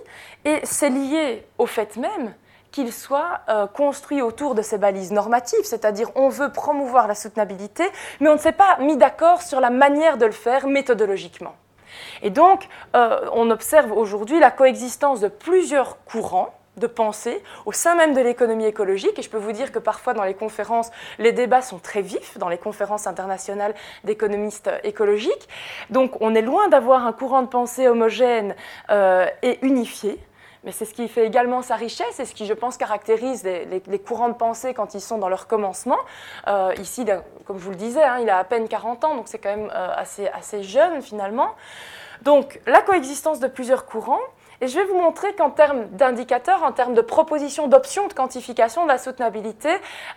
et 0.45 0.59
c'est 0.63 0.91
lié 0.91 1.45
au 1.57 1.65
fait 1.65 1.97
même 1.97 2.35
qu'il 2.73 2.91
soit 2.91 3.39
euh, 3.47 3.67
construit 3.67 4.21
autour 4.21 4.55
de 4.55 4.61
ces 4.61 4.77
balises 4.77 5.13
normatives, 5.13 5.63
c'est-à-dire 5.63 6.09
on 6.15 6.27
veut 6.27 6.51
promouvoir 6.51 7.07
la 7.07 7.15
soutenabilité, 7.15 7.85
mais 8.19 8.27
on 8.27 8.33
ne 8.33 8.39
s'est 8.39 8.51
pas 8.51 8.77
mis 8.79 8.97
d'accord 8.97 9.41
sur 9.41 9.61
la 9.61 9.69
manière 9.69 10.17
de 10.17 10.25
le 10.25 10.33
faire 10.33 10.67
méthodologiquement. 10.67 11.55
Et 12.23 12.31
donc, 12.31 12.67
euh, 12.95 13.29
on 13.33 13.51
observe 13.51 13.91
aujourd'hui 13.91 14.39
la 14.39 14.49
coexistence 14.51 15.21
de 15.21 15.27
plusieurs 15.27 16.03
courants 16.03 16.53
de 16.77 16.87
pensée 16.87 17.43
au 17.67 17.71
sein 17.71 17.93
même 17.93 18.15
de 18.15 18.21
l'économie 18.21 18.65
écologique. 18.65 19.19
Et 19.19 19.21
je 19.21 19.29
peux 19.29 19.37
vous 19.37 19.51
dire 19.51 19.71
que 19.71 19.77
parfois 19.77 20.15
dans 20.15 20.23
les 20.23 20.33
conférences, 20.33 20.89
les 21.19 21.31
débats 21.31 21.61
sont 21.61 21.77
très 21.77 22.01
vifs, 22.01 22.39
dans 22.39 22.49
les 22.49 22.57
conférences 22.57 23.05
internationales 23.05 23.75
d'économistes 24.03 24.71
écologiques. 24.83 25.47
Donc 25.91 26.19
on 26.19 26.33
est 26.33 26.41
loin 26.41 26.69
d'avoir 26.69 27.05
un 27.05 27.13
courant 27.13 27.43
de 27.43 27.47
pensée 27.47 27.87
homogène 27.87 28.55
euh, 28.89 29.27
et 29.43 29.59
unifié 29.61 30.19
mais 30.63 30.71
c'est 30.71 30.85
ce 30.85 30.93
qui 30.93 31.07
fait 31.07 31.25
également 31.25 31.61
sa 31.61 31.75
richesse 31.75 32.19
et 32.19 32.25
ce 32.25 32.33
qui, 32.33 32.45
je 32.45 32.53
pense, 32.53 32.77
caractérise 32.77 33.43
les, 33.43 33.99
courants 33.99 34.29
de 34.29 34.33
pensée 34.33 34.73
quand 34.73 34.93
ils 34.93 35.01
sont 35.01 35.17
dans 35.17 35.29
leur 35.29 35.47
commencement. 35.47 35.97
Euh, 36.47 36.73
ici, 36.79 37.05
comme 37.45 37.57
je 37.57 37.63
vous 37.63 37.71
le 37.71 37.75
disais, 37.75 38.03
hein, 38.03 38.19
il 38.21 38.29
a 38.29 38.37
à 38.37 38.43
peine 38.43 38.67
40 38.67 39.03
ans, 39.03 39.15
donc 39.15 39.27
c'est 39.27 39.39
quand 39.39 39.55
même 39.55 39.71
euh, 39.73 39.89
assez, 39.95 40.27
assez 40.27 40.63
jeune 40.63 41.01
finalement. 41.01 41.49
Donc, 42.21 42.61
la 42.67 42.81
coexistence 42.81 43.39
de 43.39 43.47
plusieurs 43.47 43.85
courants. 43.85 44.21
Et 44.61 44.67
je 44.67 44.79
vais 44.79 44.85
vous 44.85 44.97
montrer 44.97 45.33
qu'en 45.33 45.49
termes 45.49 45.87
d'indicateurs, 45.87 46.63
en 46.63 46.71
termes 46.71 46.93
de 46.93 47.01
propositions, 47.01 47.67
d'options 47.67 48.07
de 48.07 48.13
quantification 48.13 48.83
de 48.83 48.87
la 48.87 48.97
soutenabilité, 48.97 49.69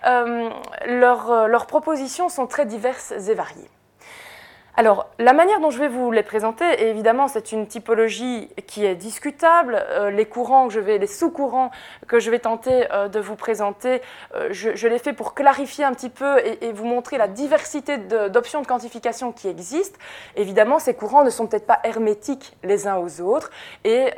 euh, 0.07 0.49
leurs 0.87 1.67
propositions 1.67 2.29
sont 2.29 2.47
très 2.47 2.65
diverses 2.65 3.11
et 3.11 3.35
variées. 3.35 3.69
Alors, 4.79 5.09
la 5.19 5.33
manière 5.33 5.59
dont 5.61 5.71
je 5.71 5.79
vais 5.79 5.89
vous 5.89 6.13
les 6.13 6.23
présenter, 6.23 6.87
évidemment, 6.87 7.29
c'est 7.29 7.51
une 7.51 7.67
typologie 7.67 8.51
qui 8.67 8.85
est 8.85 8.95
discutable. 8.95 9.83
Euh, 9.89 10.11
les 10.11 10.27
courants 10.27 10.69
que 10.69 10.75
je 10.75 10.81
vais, 10.81 10.99
les 10.99 11.07
sous-courants 11.07 11.71
que 12.07 12.21
je 12.21 12.31
vais 12.31 12.41
tenter 12.41 12.87
euh, 12.93 13.09
de 13.09 13.19
vous 13.19 13.37
présenter, 13.37 14.03
euh, 14.35 14.49
je, 14.51 14.87
les 14.87 14.99
fais 14.99 15.15
pour 15.15 15.33
clarifier 15.33 15.85
un 15.87 15.95
petit 15.95 16.11
peu 16.11 16.39
et, 16.45 16.73
vous 16.73 16.85
montrer 16.85 17.17
la 17.17 17.27
diversité 17.27 17.97
d'options 17.97 18.61
de, 18.61 18.67
quantification 18.67 19.33
qui 19.33 19.49
existent. 19.49 19.99
Évidemment, 20.37 20.79
ces 20.79 20.93
courants 20.93 21.25
ne 21.25 21.31
sont 21.31 21.47
peut-être 21.47 21.67
pas 21.67 21.81
hermétiques 21.83 22.55
les 22.63 22.87
uns 22.87 22.97
aux 22.97 23.23
autres 23.23 23.51
et 23.85 24.11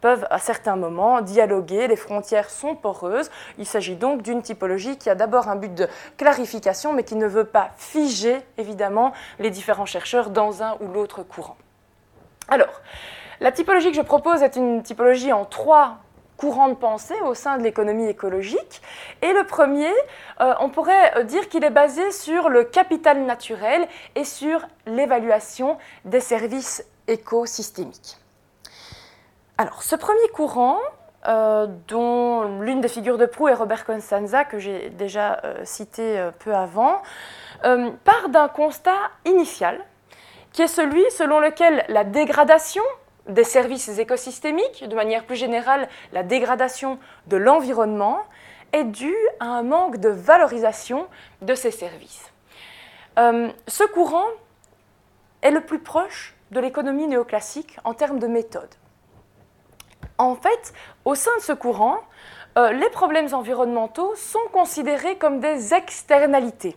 peuvent 0.00 0.26
à 0.30 0.38
certains 0.38 0.74
moments 0.74 1.20
dialoguer. 1.20 1.86
Les 1.86 1.96
frontières 1.96 2.50
sont 2.50 2.74
poreuses. 2.74 3.30
Il 3.58 3.66
s'agit 3.66 3.94
donc 3.94 4.22
d'une 4.22 4.42
typologie 4.42 4.96
qui 4.96 5.10
a 5.10 5.14
d'abord 5.14 5.48
un 5.48 5.56
but 5.56 5.72
de 5.72 5.86
clarification, 6.16 6.92
mais 6.92 7.04
qui 7.04 7.14
ne 7.14 7.26
veut 7.26 7.44
pas 7.44 7.70
figer, 7.76 8.38
évidemment, 8.58 9.12
les 9.38 9.50
différents 9.50 9.86
dans 10.30 10.62
un 10.62 10.76
ou 10.80 10.88
l'autre 10.88 11.22
courant. 11.22 11.56
Alors, 12.48 12.80
la 13.40 13.52
typologie 13.52 13.90
que 13.90 13.96
je 13.96 14.02
propose 14.02 14.42
est 14.42 14.56
une 14.56 14.82
typologie 14.82 15.32
en 15.32 15.44
trois 15.44 15.98
courants 16.42 16.68
de 16.68 16.74
pensée 16.74 17.14
au 17.24 17.34
sein 17.34 17.56
de 17.56 17.62
l'économie 17.62 18.08
écologique. 18.08 18.82
Et 19.22 19.32
le 19.32 19.44
premier, 19.44 19.92
euh, 20.40 20.54
on 20.58 20.70
pourrait 20.70 21.24
dire 21.24 21.48
qu'il 21.48 21.62
est 21.62 21.70
basé 21.70 22.10
sur 22.10 22.48
le 22.48 22.64
capital 22.64 23.22
naturel 23.24 23.86
et 24.16 24.24
sur 24.24 24.66
l'évaluation 24.86 25.78
des 26.04 26.18
services 26.18 26.84
écosystémiques. 27.06 28.16
Alors, 29.56 29.84
ce 29.84 29.94
premier 29.94 30.28
courant, 30.34 30.78
euh, 31.28 31.68
dont 31.86 32.60
l'une 32.60 32.80
des 32.80 32.88
figures 32.88 33.18
de 33.18 33.26
proue 33.26 33.46
est 33.46 33.54
Robert 33.54 33.84
Constanza, 33.84 34.44
que 34.44 34.58
j'ai 34.58 34.90
déjà 34.90 35.40
euh, 35.44 35.64
cité 35.64 36.28
peu 36.40 36.54
avant, 36.54 37.02
euh, 37.64 37.90
part 38.04 38.28
d'un 38.28 38.48
constat 38.48 39.10
initial, 39.24 39.84
qui 40.52 40.62
est 40.62 40.68
celui 40.68 41.02
selon 41.10 41.40
lequel 41.40 41.84
la 41.88 42.04
dégradation 42.04 42.82
des 43.28 43.44
services 43.44 43.88
écosystémiques, 43.98 44.86
de 44.86 44.94
manière 44.94 45.24
plus 45.24 45.36
générale 45.36 45.88
la 46.12 46.22
dégradation 46.22 46.98
de 47.28 47.36
l'environnement, 47.36 48.20
est 48.72 48.84
due 48.84 49.16
à 49.38 49.46
un 49.46 49.62
manque 49.62 49.98
de 49.98 50.08
valorisation 50.08 51.06
de 51.40 51.54
ces 51.54 51.70
services. 51.70 52.32
Euh, 53.18 53.50
ce 53.68 53.84
courant 53.84 54.26
est 55.42 55.50
le 55.50 55.60
plus 55.60 55.78
proche 55.78 56.34
de 56.50 56.60
l'économie 56.60 57.06
néoclassique 57.06 57.78
en 57.84 57.94
termes 57.94 58.18
de 58.18 58.26
méthode. 58.26 58.70
En 60.18 60.34
fait, 60.34 60.72
au 61.04 61.14
sein 61.14 61.34
de 61.36 61.42
ce 61.42 61.52
courant, 61.52 61.98
euh, 62.58 62.72
les 62.72 62.90
problèmes 62.90 63.32
environnementaux 63.32 64.14
sont 64.14 64.46
considérés 64.52 65.16
comme 65.16 65.40
des 65.40 65.74
externalités. 65.74 66.76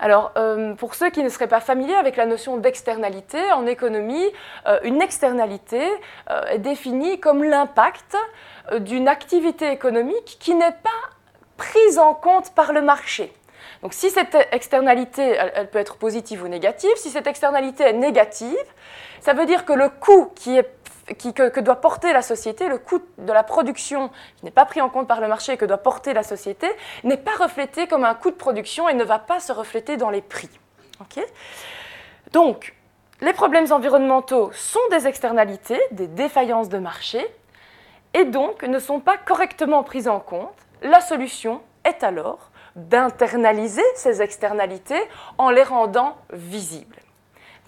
Alors, 0.00 0.32
euh, 0.36 0.74
pour 0.74 0.94
ceux 0.94 1.10
qui 1.10 1.22
ne 1.22 1.28
seraient 1.28 1.48
pas 1.48 1.60
familiers 1.60 1.94
avec 1.94 2.16
la 2.16 2.26
notion 2.26 2.56
d'externalité, 2.56 3.50
en 3.52 3.66
économie, 3.66 4.26
euh, 4.66 4.78
une 4.84 5.02
externalité 5.02 5.82
euh, 6.30 6.42
est 6.46 6.58
définie 6.58 7.18
comme 7.18 7.42
l'impact 7.42 8.16
d'une 8.80 9.08
activité 9.08 9.70
économique 9.70 10.36
qui 10.38 10.54
n'est 10.54 10.70
pas 10.70 10.90
prise 11.56 11.98
en 11.98 12.14
compte 12.14 12.54
par 12.54 12.72
le 12.72 12.82
marché. 12.82 13.32
Donc 13.82 13.92
si 13.92 14.10
cette 14.10 14.36
externalité, 14.52 15.22
elle, 15.22 15.70
peut 15.70 15.78
être 15.78 15.96
positive 15.96 16.42
ou 16.42 16.48
négative, 16.48 16.90
si 16.96 17.10
cette 17.10 17.26
externalité 17.26 17.84
est 17.84 17.92
négative, 17.92 18.56
ça 19.20 19.32
veut 19.32 19.46
dire 19.46 19.64
que 19.64 19.72
le 19.72 19.88
coût 19.88 20.30
qui 20.34 20.56
est 20.56 20.62
que, 21.14 21.60
doit 21.60 21.76
porter 21.76 22.12
la 22.12 22.22
société, 22.22 22.68
le 22.68 22.78
coût 22.78 23.00
de 23.18 23.32
la 23.32 23.42
production 23.42 24.08
qui 24.36 24.44
n'est 24.44 24.50
pas 24.50 24.64
pris 24.64 24.80
en 24.80 24.88
compte 24.88 25.08
par 25.08 25.20
le 25.20 25.28
marché 25.28 25.52
et 25.52 25.56
que 25.56 25.64
doit 25.64 25.78
porter 25.78 26.12
la 26.12 26.22
société, 26.22 26.68
n'est 27.04 27.16
pas 27.16 27.34
reflété 27.36 27.86
comme 27.86 28.04
un 28.04 28.14
coût 28.14 28.30
de 28.30 28.36
production 28.36 28.88
et 28.88 28.94
ne 28.94 29.04
va 29.04 29.18
pas 29.18 29.40
se 29.40 29.52
refléter 29.52 29.96
dans 29.96 30.10
les 30.10 30.22
prix. 30.22 30.50
Donc, 32.32 32.74
les 33.20 33.32
problèmes 33.32 33.72
environnementaux 33.72 34.50
sont 34.52 34.80
des 34.90 35.06
externalités, 35.06 35.80
des 35.90 36.06
défaillances 36.06 36.68
de 36.68 36.78
marché, 36.78 37.26
et 38.14 38.24
donc 38.24 38.62
ne 38.62 38.78
sont 38.78 39.00
pas 39.00 39.16
correctement 39.16 39.82
prises 39.82 40.08
en 40.08 40.20
compte. 40.20 40.54
La 40.82 41.00
solution 41.00 41.60
est 41.84 42.02
alors 42.04 42.50
d'internaliser 42.76 43.82
ces 43.96 44.22
externalités 44.22 45.02
en 45.36 45.50
les 45.50 45.64
rendant 45.64 46.16
visibles. 46.32 46.96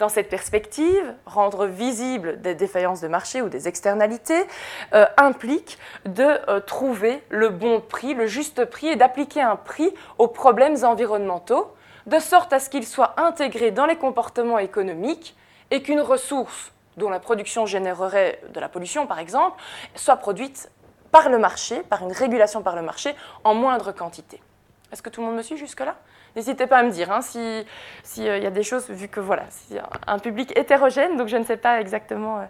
Dans 0.00 0.08
cette 0.08 0.30
perspective, 0.30 1.14
rendre 1.26 1.66
visibles 1.66 2.40
des 2.40 2.54
défaillances 2.54 3.02
de 3.02 3.08
marché 3.08 3.42
ou 3.42 3.50
des 3.50 3.68
externalités 3.68 4.46
euh, 4.94 5.04
implique 5.18 5.78
de 6.06 6.24
euh, 6.48 6.58
trouver 6.60 7.22
le 7.28 7.50
bon 7.50 7.82
prix, 7.82 8.14
le 8.14 8.26
juste 8.26 8.64
prix 8.64 8.86
et 8.88 8.96
d'appliquer 8.96 9.42
un 9.42 9.56
prix 9.56 9.92
aux 10.16 10.28
problèmes 10.28 10.82
environnementaux, 10.84 11.76
de 12.06 12.18
sorte 12.18 12.54
à 12.54 12.60
ce 12.60 12.70
qu'ils 12.70 12.86
soient 12.86 13.12
intégrés 13.20 13.72
dans 13.72 13.84
les 13.84 13.96
comportements 13.96 14.58
économiques 14.58 15.36
et 15.70 15.82
qu'une 15.82 16.00
ressource 16.00 16.72
dont 16.96 17.10
la 17.10 17.20
production 17.20 17.66
générerait 17.66 18.40
de 18.54 18.58
la 18.58 18.70
pollution, 18.70 19.06
par 19.06 19.18
exemple, 19.18 19.60
soit 19.96 20.16
produite 20.16 20.70
par 21.12 21.28
le 21.28 21.36
marché, 21.36 21.82
par 21.90 22.00
une 22.02 22.12
régulation 22.12 22.62
par 22.62 22.74
le 22.74 22.80
marché, 22.80 23.14
en 23.44 23.54
moindre 23.54 23.92
quantité. 23.92 24.40
Est-ce 24.92 25.02
que 25.02 25.10
tout 25.10 25.20
le 25.20 25.26
monde 25.26 25.36
me 25.36 25.42
suit 25.42 25.58
jusque-là? 25.58 25.96
N'hésitez 26.36 26.66
pas 26.66 26.78
à 26.78 26.82
me 26.82 26.90
dire 26.90 27.10
hein, 27.10 27.22
s'il 27.22 27.64
si, 28.04 28.28
euh, 28.28 28.38
y 28.38 28.46
a 28.46 28.50
des 28.50 28.62
choses, 28.62 28.88
vu 28.88 29.08
que 29.08 29.20
voilà, 29.20 29.44
c'est 29.50 29.80
un 30.06 30.18
public 30.18 30.56
hétérogène, 30.56 31.16
donc 31.16 31.28
je 31.28 31.36
ne 31.36 31.44
sais 31.44 31.56
pas 31.56 31.80
exactement 31.80 32.38
euh, 32.38 32.44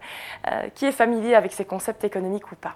euh, 0.50 0.68
qui 0.74 0.86
est 0.86 0.92
familier 0.92 1.34
avec 1.34 1.52
ces 1.52 1.64
concepts 1.64 2.04
économiques 2.04 2.52
ou 2.52 2.56
pas. 2.56 2.74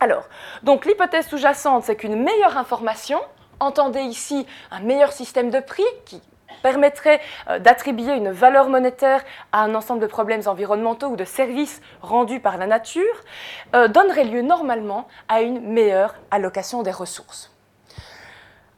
Alors, 0.00 0.28
donc 0.62 0.84
l'hypothèse 0.84 1.28
sous-jacente, 1.28 1.84
c'est 1.84 1.96
qu'une 1.96 2.22
meilleure 2.22 2.58
information, 2.58 3.20
entendez 3.60 4.00
ici 4.00 4.46
un 4.70 4.80
meilleur 4.80 5.12
système 5.12 5.50
de 5.50 5.60
prix 5.60 5.84
qui 6.04 6.20
permettrait 6.62 7.20
d'attribuer 7.60 8.12
une 8.14 8.30
valeur 8.30 8.68
monétaire 8.68 9.24
à 9.52 9.62
un 9.62 9.74
ensemble 9.74 10.00
de 10.00 10.06
problèmes 10.06 10.42
environnementaux 10.46 11.08
ou 11.08 11.16
de 11.16 11.24
services 11.24 11.80
rendus 12.02 12.40
par 12.40 12.56
la 12.56 12.66
nature, 12.66 13.02
donnerait 13.88 14.24
lieu 14.24 14.42
normalement 14.42 15.08
à 15.28 15.40
une 15.40 15.60
meilleure 15.60 16.14
allocation 16.30 16.82
des 16.82 16.92
ressources. 16.92 17.51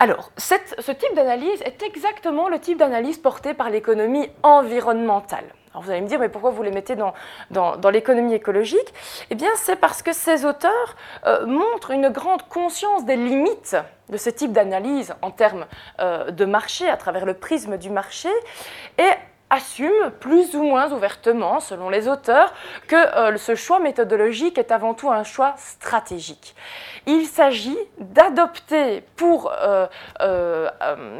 Alors, 0.04 0.32
ce 0.36 0.92
type 0.92 1.14
d'analyse 1.14 1.62
est 1.62 1.82
exactement 1.82 2.50
le 2.50 2.58
type 2.58 2.76
d'analyse 2.76 3.16
porté 3.16 3.54
par 3.54 3.70
l'économie 3.70 4.28
environnementale. 4.42 5.46
Alors 5.70 5.82
vous 5.82 5.90
allez 5.90 6.02
me 6.02 6.06
dire, 6.06 6.18
mais 6.18 6.28
pourquoi 6.28 6.50
vous 6.50 6.62
les 6.62 6.70
mettez 6.70 6.94
dans, 6.94 7.14
dans, 7.50 7.88
l'économie 7.88 8.34
écologique? 8.34 8.92
Eh 9.30 9.34
bien, 9.34 9.48
c'est 9.56 9.76
parce 9.76 10.02
que 10.02 10.12
ces 10.12 10.44
auteurs 10.44 10.96
euh, 11.24 11.46
montrent 11.46 11.92
une 11.92 12.10
grande 12.10 12.42
conscience 12.50 13.06
des 13.06 13.16
limites 13.16 13.78
de 14.10 14.18
ce 14.18 14.28
type 14.28 14.52
d'analyse 14.52 15.14
en 15.22 15.30
termes 15.30 15.64
euh, 16.00 16.30
de 16.30 16.44
marché, 16.44 16.86
à 16.86 16.98
travers 16.98 17.24
le 17.24 17.32
prisme 17.32 17.78
du 17.78 17.88
marché, 17.88 18.28
et 18.98 19.10
assume 19.50 20.10
plus 20.20 20.54
ou 20.54 20.62
moins 20.62 20.92
ouvertement, 20.92 21.60
selon 21.60 21.88
les 21.88 22.08
auteurs, 22.08 22.52
que 22.88 22.96
euh, 22.96 23.36
ce 23.36 23.54
choix 23.54 23.78
méthodologique 23.78 24.58
est 24.58 24.72
avant 24.72 24.94
tout 24.94 25.10
un 25.10 25.24
choix 25.24 25.54
stratégique. 25.56 26.54
Il 27.06 27.26
s'agit 27.26 27.78
d'adopter, 27.98 29.02
pour 29.16 29.52
euh, 29.52 29.86
euh, 30.20 30.70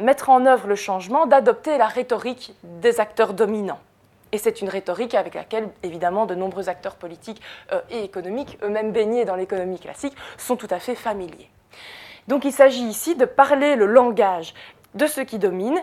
mettre 0.01 0.29
en 0.29 0.45
œuvre 0.45 0.67
le 0.67 0.75
changement, 0.75 1.25
d'adopter 1.25 1.77
la 1.77 1.87
rhétorique 1.87 2.55
des 2.63 2.99
acteurs 2.99 3.33
dominants. 3.33 3.79
Et 4.31 4.37
c'est 4.37 4.61
une 4.61 4.69
rhétorique 4.69 5.15
avec 5.15 5.35
laquelle, 5.35 5.69
évidemment, 5.83 6.25
de 6.25 6.35
nombreux 6.35 6.67
acteurs 6.67 6.95
politiques 6.95 7.41
et 7.89 8.03
économiques, 8.03 8.57
eux-mêmes 8.63 8.91
baignés 8.91 9.23
dans 9.23 9.35
l'économie 9.35 9.79
classique, 9.79 10.15
sont 10.37 10.57
tout 10.57 10.67
à 10.71 10.79
fait 10.79 10.95
familiers. 10.95 11.49
Donc 12.27 12.43
il 12.43 12.51
s'agit 12.51 12.83
ici 12.83 13.15
de 13.15 13.23
parler 13.23 13.75
le 13.75 13.85
langage 13.85 14.53
de 14.95 15.07
ceux 15.07 15.23
qui 15.23 15.37
dominent, 15.37 15.81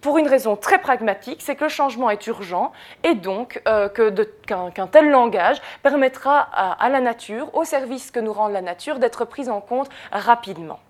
pour 0.00 0.18
une 0.18 0.28
raison 0.28 0.56
très 0.56 0.78
pragmatique, 0.78 1.42
c'est 1.42 1.56
que 1.56 1.64
le 1.64 1.70
changement 1.70 2.10
est 2.10 2.26
urgent 2.26 2.72
et 3.04 3.14
donc 3.14 3.60
euh, 3.68 3.88
qu'un 3.88 4.86
tel 4.86 5.10
langage 5.10 5.60
permettra 5.82 6.38
à, 6.40 6.88
la 6.88 7.00
nature, 7.00 7.54
au 7.54 7.64
service 7.64 8.10
que 8.10 8.20
nous 8.20 8.32
rend 8.32 8.48
la 8.48 8.62
nature, 8.62 8.98
d'être 8.98 9.24
pris 9.24 9.48
en 9.48 9.60
compte 9.60 9.88
rapidement. 10.10 10.80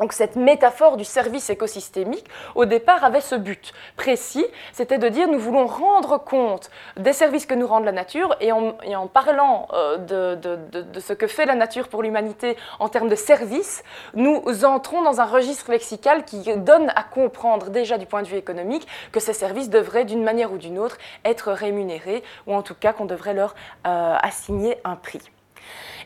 Donc 0.00 0.14
cette 0.14 0.36
métaphore 0.36 0.96
du 0.96 1.04
service 1.04 1.50
écosystémique, 1.50 2.24
au 2.54 2.64
départ, 2.64 3.04
avait 3.04 3.20
ce 3.20 3.34
but 3.34 3.72
précis, 3.96 4.46
c'était 4.72 4.98
de 4.98 5.08
dire 5.08 5.28
nous 5.28 5.38
voulons 5.38 5.66
rendre 5.66 6.18
compte 6.18 6.70
des 6.96 7.12
services 7.12 7.44
que 7.44 7.54
nous 7.54 7.66
rend 7.66 7.80
la 7.80 7.92
nature 7.92 8.34
et 8.40 8.52
en, 8.52 9.06
parlant 9.06 9.68
euh, 9.72 9.98
de, 9.98 11.00
ce 11.00 11.12
que 11.12 11.26
fait 11.26 11.44
la 11.44 11.54
nature 11.54 11.88
pour 11.88 12.02
l'humanité 12.02 12.56
en 12.78 12.88
termes 12.88 13.08
de 13.08 13.14
services, 13.14 13.82
nous 14.14 14.64
entrons 14.64 15.02
dans 15.02 15.20
un 15.20 15.26
registre 15.26 15.70
lexical 15.70 16.24
qui 16.24 16.42
donne 16.56 16.90
à 16.94 17.02
comprendre 17.02 17.68
déjà 17.68 17.98
du 17.98 18.06
point 18.06 18.22
de 18.22 18.28
vue 18.28 18.36
économique 18.36 18.86
que 19.12 19.20
ces 19.20 19.34
services 19.34 19.68
devraient 19.68 20.04
d'une 20.04 20.24
manière 20.24 20.52
ou 20.52 20.58
d'une 20.58 20.78
autre 20.78 20.96
être 21.24 21.52
rémunérés 21.52 22.22
ou 22.46 22.54
en 22.54 22.62
tout 22.62 22.74
cas 22.74 22.92
qu'on 22.92 23.04
devrait 23.04 23.34
leur 23.34 23.54
euh, 23.86 24.16
assigner 24.22 24.78
un 24.84 24.96
prix. 24.96 25.20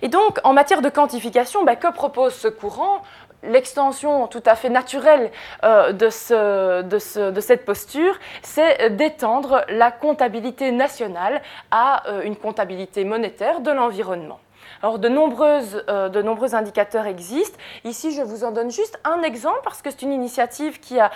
Et 0.02 0.08
donc, 0.08 0.38
en 0.44 0.52
matière 0.52 0.82
de 0.82 0.88
quantification, 0.88 1.64
bah, 1.64 1.76
que 1.76 1.90
propose 1.90 2.34
ce 2.34 2.48
courant? 2.48 3.02
L'extension 3.48 4.26
tout 4.26 4.42
à 4.46 4.54
fait 4.54 4.68
naturelle 4.68 5.30
euh, 5.64 5.92
de, 5.92 7.40
cette 7.40 7.64
posture, 7.64 8.14
c'est 8.42 8.96
d'étendre 8.96 9.64
la 9.68 9.90
comptabilité 9.90 10.72
nationale 10.72 11.42
à 11.70 12.08
euh, 12.08 12.22
une 12.22 12.36
comptabilité 12.36 13.04
monétaire 13.04 13.60
de 13.60 13.70
l'environnement. 13.70 14.40
Alors, 14.82 14.98
de, 14.98 15.08
euh, 15.08 16.08
de 16.08 16.22
nombreux 16.22 16.54
indicateurs 16.54 17.06
existent. 17.06 17.58
Ici, 17.84 18.12
je 18.12 18.22
vous 18.22 18.44
en 18.44 18.50
donne 18.50 18.70
juste 18.70 19.00
un 19.04 19.22
exemple 19.22 19.60
parce 19.64 19.80
que 19.80 19.90
c'est 19.90 20.02
une 20.02 20.12
initiative 20.12 20.80
qui 20.80 21.00
a 21.00 21.10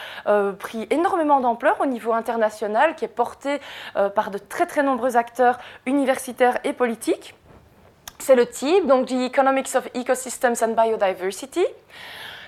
pris 0.59 0.87
énormément 0.91 1.41
d'ampleur 1.41 1.81
au 1.81 1.87
niveau 1.87 2.13
international, 2.13 2.95
qui 2.95 3.05
est 3.05 3.09
portée 3.09 3.61
par 4.15 4.31
de 4.31 4.39
très 4.39 4.67
très 4.67 4.83
nombreux 4.83 5.17
acteurs 5.17 5.59
universitaires 5.85 6.59
et 6.65 6.73
politiques. 6.73 7.35
C'est 8.21 8.35
le 8.35 8.47
TIB, 8.47 8.87
donc 8.87 9.07
The 9.07 9.13
Economics 9.13 9.75
of 9.75 9.89
Ecosystems 9.95 10.57
and 10.63 10.75
Biodiversity. 10.75 11.65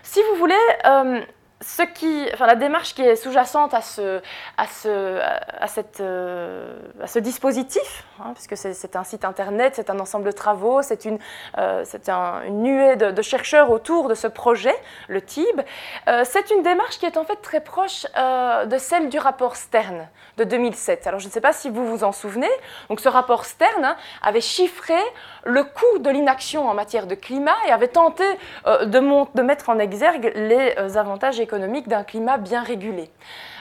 Si 0.03 0.21
vous 0.31 0.37
voulez, 0.39 0.55
euh, 0.85 1.21
ce 1.63 1.83
qui, 1.83 2.29
enfin, 2.35 2.47
la 2.47 2.57
démarche 2.57 2.95
qui 2.95 3.03
est 3.03 3.17
sous-jacente 3.17 3.73
à 3.73 3.81
ce, 3.81 4.21
à 4.57 4.67
ce, 4.67 5.21
à 5.61 5.67
cette, 5.69 6.01
euh, 6.01 6.79
à 7.01 7.07
ce 7.07 7.19
dispositif, 7.19 8.05
hein, 8.21 8.33
puisque 8.35 8.57
c'est 8.57 8.97
un 8.97 9.05
site 9.05 9.25
internet, 9.25 9.75
c'est 9.77 9.89
un 9.89 9.99
ensemble 10.01 10.25
de 10.25 10.33
travaux, 10.33 10.83
c'est 10.83 11.05
une, 11.05 11.19
euh, 11.59 11.85
un, 12.09 12.43
une, 12.47 12.63
nuée 12.63 12.97
de, 12.97 13.23
chercheurs 13.23 13.71
autour 13.71 14.09
de 14.09 14.15
ce 14.15 14.27
projet, 14.27 14.75
le 15.09 15.23
TIB, 15.23 15.63
euh, 16.09 16.25
c'est 16.25 16.51
une 16.51 16.63
démarche 16.63 16.99
qui 16.99 17.07
est 17.07 17.17
en 17.17 17.25
fait 17.25 17.37
très 17.37 17.61
proche 17.61 18.05
de 18.05 18.79
celle 18.79 19.09
du 19.09 19.19
rapport 19.19 19.55
Stern 19.57 20.09
de 20.37 20.45
2007. 20.45 21.07
Alors 21.07 21.21
je 21.21 21.27
ne 21.27 21.31
sais 21.31 21.41
pas 21.41 21.53
si 21.53 21.71
vous 21.71 21.87
vous 21.87 22.03
en 22.03 22.11
souvenez, 22.11 22.51
donc 22.89 23.01
ce 23.01 23.09
rapport 23.09 23.45
Stern 23.45 23.85
hein, 23.85 23.97
avait 24.23 24.41
chiffré 24.41 24.99
le 25.45 25.63
coût 25.63 25.99
de 26.01 26.11
l'inaction 26.11 26.69
en 26.69 26.75
matière 26.75 27.07
de 27.07 27.15
climat 27.15 27.55
et 27.69 27.71
avait 27.71 27.89
tenté 27.89 28.25
de, 28.67 29.37
de 29.37 29.43
mettre 29.43 29.69
en 29.69 29.79
exergue 29.79 30.33
les 30.35 30.75
avantages 30.97 31.39
économiques 31.39 31.52
économique 31.53 31.87
d'un 31.87 32.03
climat 32.03 32.39
bien 32.39 32.63
régulé. 32.63 33.11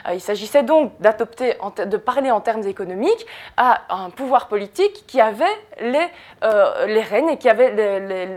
Euh, 0.08 0.14
il 0.14 0.20
s'agissait 0.20 0.62
donc 0.62 0.92
de 1.00 1.96
parler 1.98 2.30
en 2.30 2.40
termes 2.40 2.66
économiques 2.66 3.26
à 3.58 3.82
un 3.90 4.08
pouvoir 4.08 4.48
politique 4.48 5.04
qui 5.06 5.20
avait 5.20 5.44
les, 5.78 6.06
euh, 6.42 6.86
les 6.86 7.02
rênes 7.02 7.28
et 7.28 7.36
qui 7.36 7.50
avait 7.50 7.70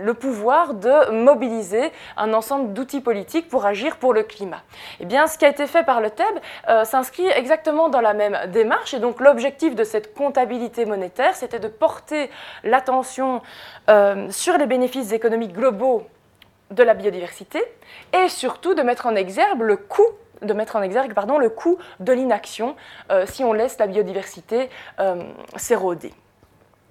le 0.03 0.13
pouvoir 0.13 0.73
de 0.73 1.11
mobiliser 1.11 1.91
un 2.17 2.33
ensemble 2.33 2.73
d'outils 2.73 2.99
politiques 2.99 3.47
pour 3.47 3.65
agir 3.65 3.95
pour 3.95 4.13
le 4.13 4.23
climat. 4.23 4.61
Eh 4.99 5.05
bien, 5.05 5.25
ce 5.27 5.37
qui 5.37 5.45
a 5.45 5.49
été 5.49 5.67
fait 5.67 5.83
par 5.83 6.01
le 6.01 6.09
TEB 6.09 6.25
euh, 6.67 6.83
s'inscrit 6.83 7.27
exactement 7.27 7.87
dans 7.87 8.01
la 8.01 8.13
même 8.13 8.37
démarche 8.51 8.93
et 8.93 8.99
donc 8.99 9.21
l'objectif 9.21 9.73
de 9.73 9.85
cette 9.85 10.13
comptabilité 10.13 10.85
monétaire, 10.85 11.33
c'était 11.33 11.59
de 11.59 11.69
porter 11.69 12.29
l'attention 12.63 13.41
sur 14.29 14.57
les 14.57 14.65
bénéfices 14.65 15.11
économiques 15.11 15.53
globaux 15.53 16.03
de 16.71 16.83
la 16.83 16.93
biodiversité 16.93 17.63
et 18.13 18.29
surtout 18.29 18.73
de 18.73 18.81
mettre 18.81 19.05
en 19.05 19.15
exergue 19.15 19.61
le 19.61 19.77
coût 19.77 20.07
de 21.99 22.13
l'inaction 22.13 22.75
euh, 23.11 23.25
si 23.25 23.43
on 23.43 23.53
laisse 23.53 23.77
la 23.77 23.87
biodiversité 23.87 24.69
euh, 24.99 25.23
s'éroder. 25.55 26.13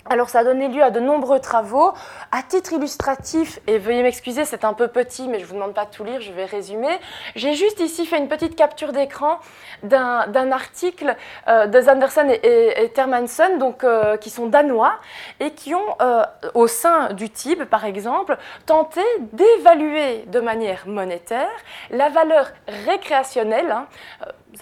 Alors 0.07 0.29
ça 0.29 0.41
a 0.41 0.45
donné 0.45 0.69
lieu 0.69 0.83
à 0.83 0.91
de 0.91 1.01
nombreux 1.01 1.41
travaux. 1.41 1.93
À 2.31 2.43
titre 2.43 2.75
illustratif, 2.75 3.59
et 3.67 3.79
veuillez 3.79 4.03
m'excuser, 4.03 4.45
c'est 4.45 4.65
un 4.65 4.75
peu 4.75 4.89
petit, 4.89 5.29
mais 5.29 5.39
je 5.39 5.45
ne 5.45 5.49
vous 5.49 5.55
demande 5.55 5.73
pas 5.73 5.87
de 5.87 5.91
tout 5.91 6.05
lire, 6.05 6.21
je 6.21 6.31
vais 6.31 6.45
résumer. 6.45 6.99
J'ai 7.37 7.55
juste 7.55 7.81
ici 7.81 8.05
fait 8.05 8.19
une 8.19 8.29
petite 8.29 8.55
capture 8.55 8.93
d'écran 8.93 9.39
d'un 9.83 10.53
article 10.53 11.17
euh, 11.49 11.67
de 11.67 11.81
Zanderson 11.81 12.29
et, 12.43 12.91
Termanson, 12.95 13.57
donc, 13.59 13.83
euh, 13.83 14.19
qui 14.19 14.29
sont 14.29 14.47
danois, 14.47 14.95
et 15.41 15.53
qui 15.53 15.75
ont, 15.75 15.97
euh, 16.03 16.23
au 16.53 16.67
sein 16.67 17.15
du 17.15 17.31
TIB 17.31 17.65
par 17.65 17.87
exemple, 17.87 18.37
tenté 18.67 19.01
d'évaluer 19.33 20.25
de 20.27 20.41
manière 20.41 20.87
monétaire 20.87 21.49
la 21.91 22.11
valeur 22.11 22.51
récréationnelle. 22.87 23.71
Hein, 23.71 23.87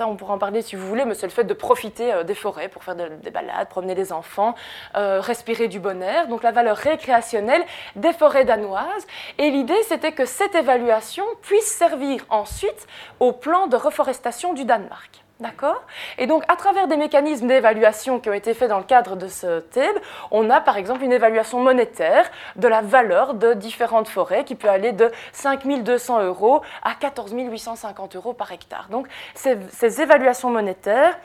on 0.01 0.17
pourra 0.17 0.35
en 0.35 0.39
parler 0.39 0.63
si 0.63 0.77
vous 0.77 0.87
voulez, 0.87 1.05
mais 1.05 1.15
c'est 1.15 1.27
le 1.27 1.33
fait 1.33 1.45
de 1.45 1.55
profiter 1.55 2.13
euh, 2.13 2.25
des 2.25 2.35
forêts 2.35 2.69
pour 2.69 2.85
faire 2.85 2.97
des 2.97 3.31
balades, 3.31 3.69
promener 3.69 3.95
les 3.95 4.13
enfants, 4.13 4.55
euh, 4.97 5.21
respirer 5.21 5.69
du 5.69 5.81
bon 5.81 6.03
air, 6.03 6.29
donc 6.29 6.43
la 6.43 6.53
valeur 6.53 6.77
récréationnelle 6.77 7.63
des 7.97 8.13
forêts 8.13 8.45
danoises. 8.45 9.07
Et 9.39 9.51
l'idée, 9.51 9.83
c'était 9.85 10.13
que 10.13 10.25
cette 10.25 10.55
évaluation 10.55 11.25
puisse 11.43 11.67
servir 11.67 12.25
ensuite 12.31 12.87
au 13.21 13.33
plan 13.33 13.67
de 13.67 13.77
reforestation 13.77 14.53
du 14.53 14.65
Danemark. 14.65 15.22
D'accord 15.43 15.83
Et 16.19 16.29
donc, 16.29 16.45
à 16.47 16.55
travers 16.55 16.87
des 16.87 16.97
mécanismes 16.97 17.49
d'évaluation 17.49 18.21
qui 18.21 18.31
ont 18.31 18.33
été 18.33 18.55
faits 18.55 18.69
dans 18.69 18.79
le 18.79 18.85
cadre 18.85 19.17
de 19.17 19.27
ce 19.27 19.59
TEB, 19.59 19.97
on 20.31 20.49
a 20.51 20.61
par 20.61 20.77
exemple 20.77 21.03
une 21.03 21.13
évaluation 21.13 21.59
monétaire 21.59 22.31
de 22.55 22.69
la 22.69 22.81
valeur 22.81 23.35
de 23.35 23.53
différentes 23.53 24.07
forêts 24.07 24.45
qui 24.45 24.55
peut 24.55 24.69
aller 24.69 24.93
de 24.93 25.11
5 25.33 25.67
200 25.83 26.23
euros 26.23 26.63
à 26.85 26.95
14 26.95 27.33
850 27.33 28.15
euros 28.15 28.35
par 28.35 28.53
hectare. 28.53 28.87
Donc, 28.89 29.09
ces, 29.35 30.01
évaluations 30.01 30.49
monétaires 30.49 31.19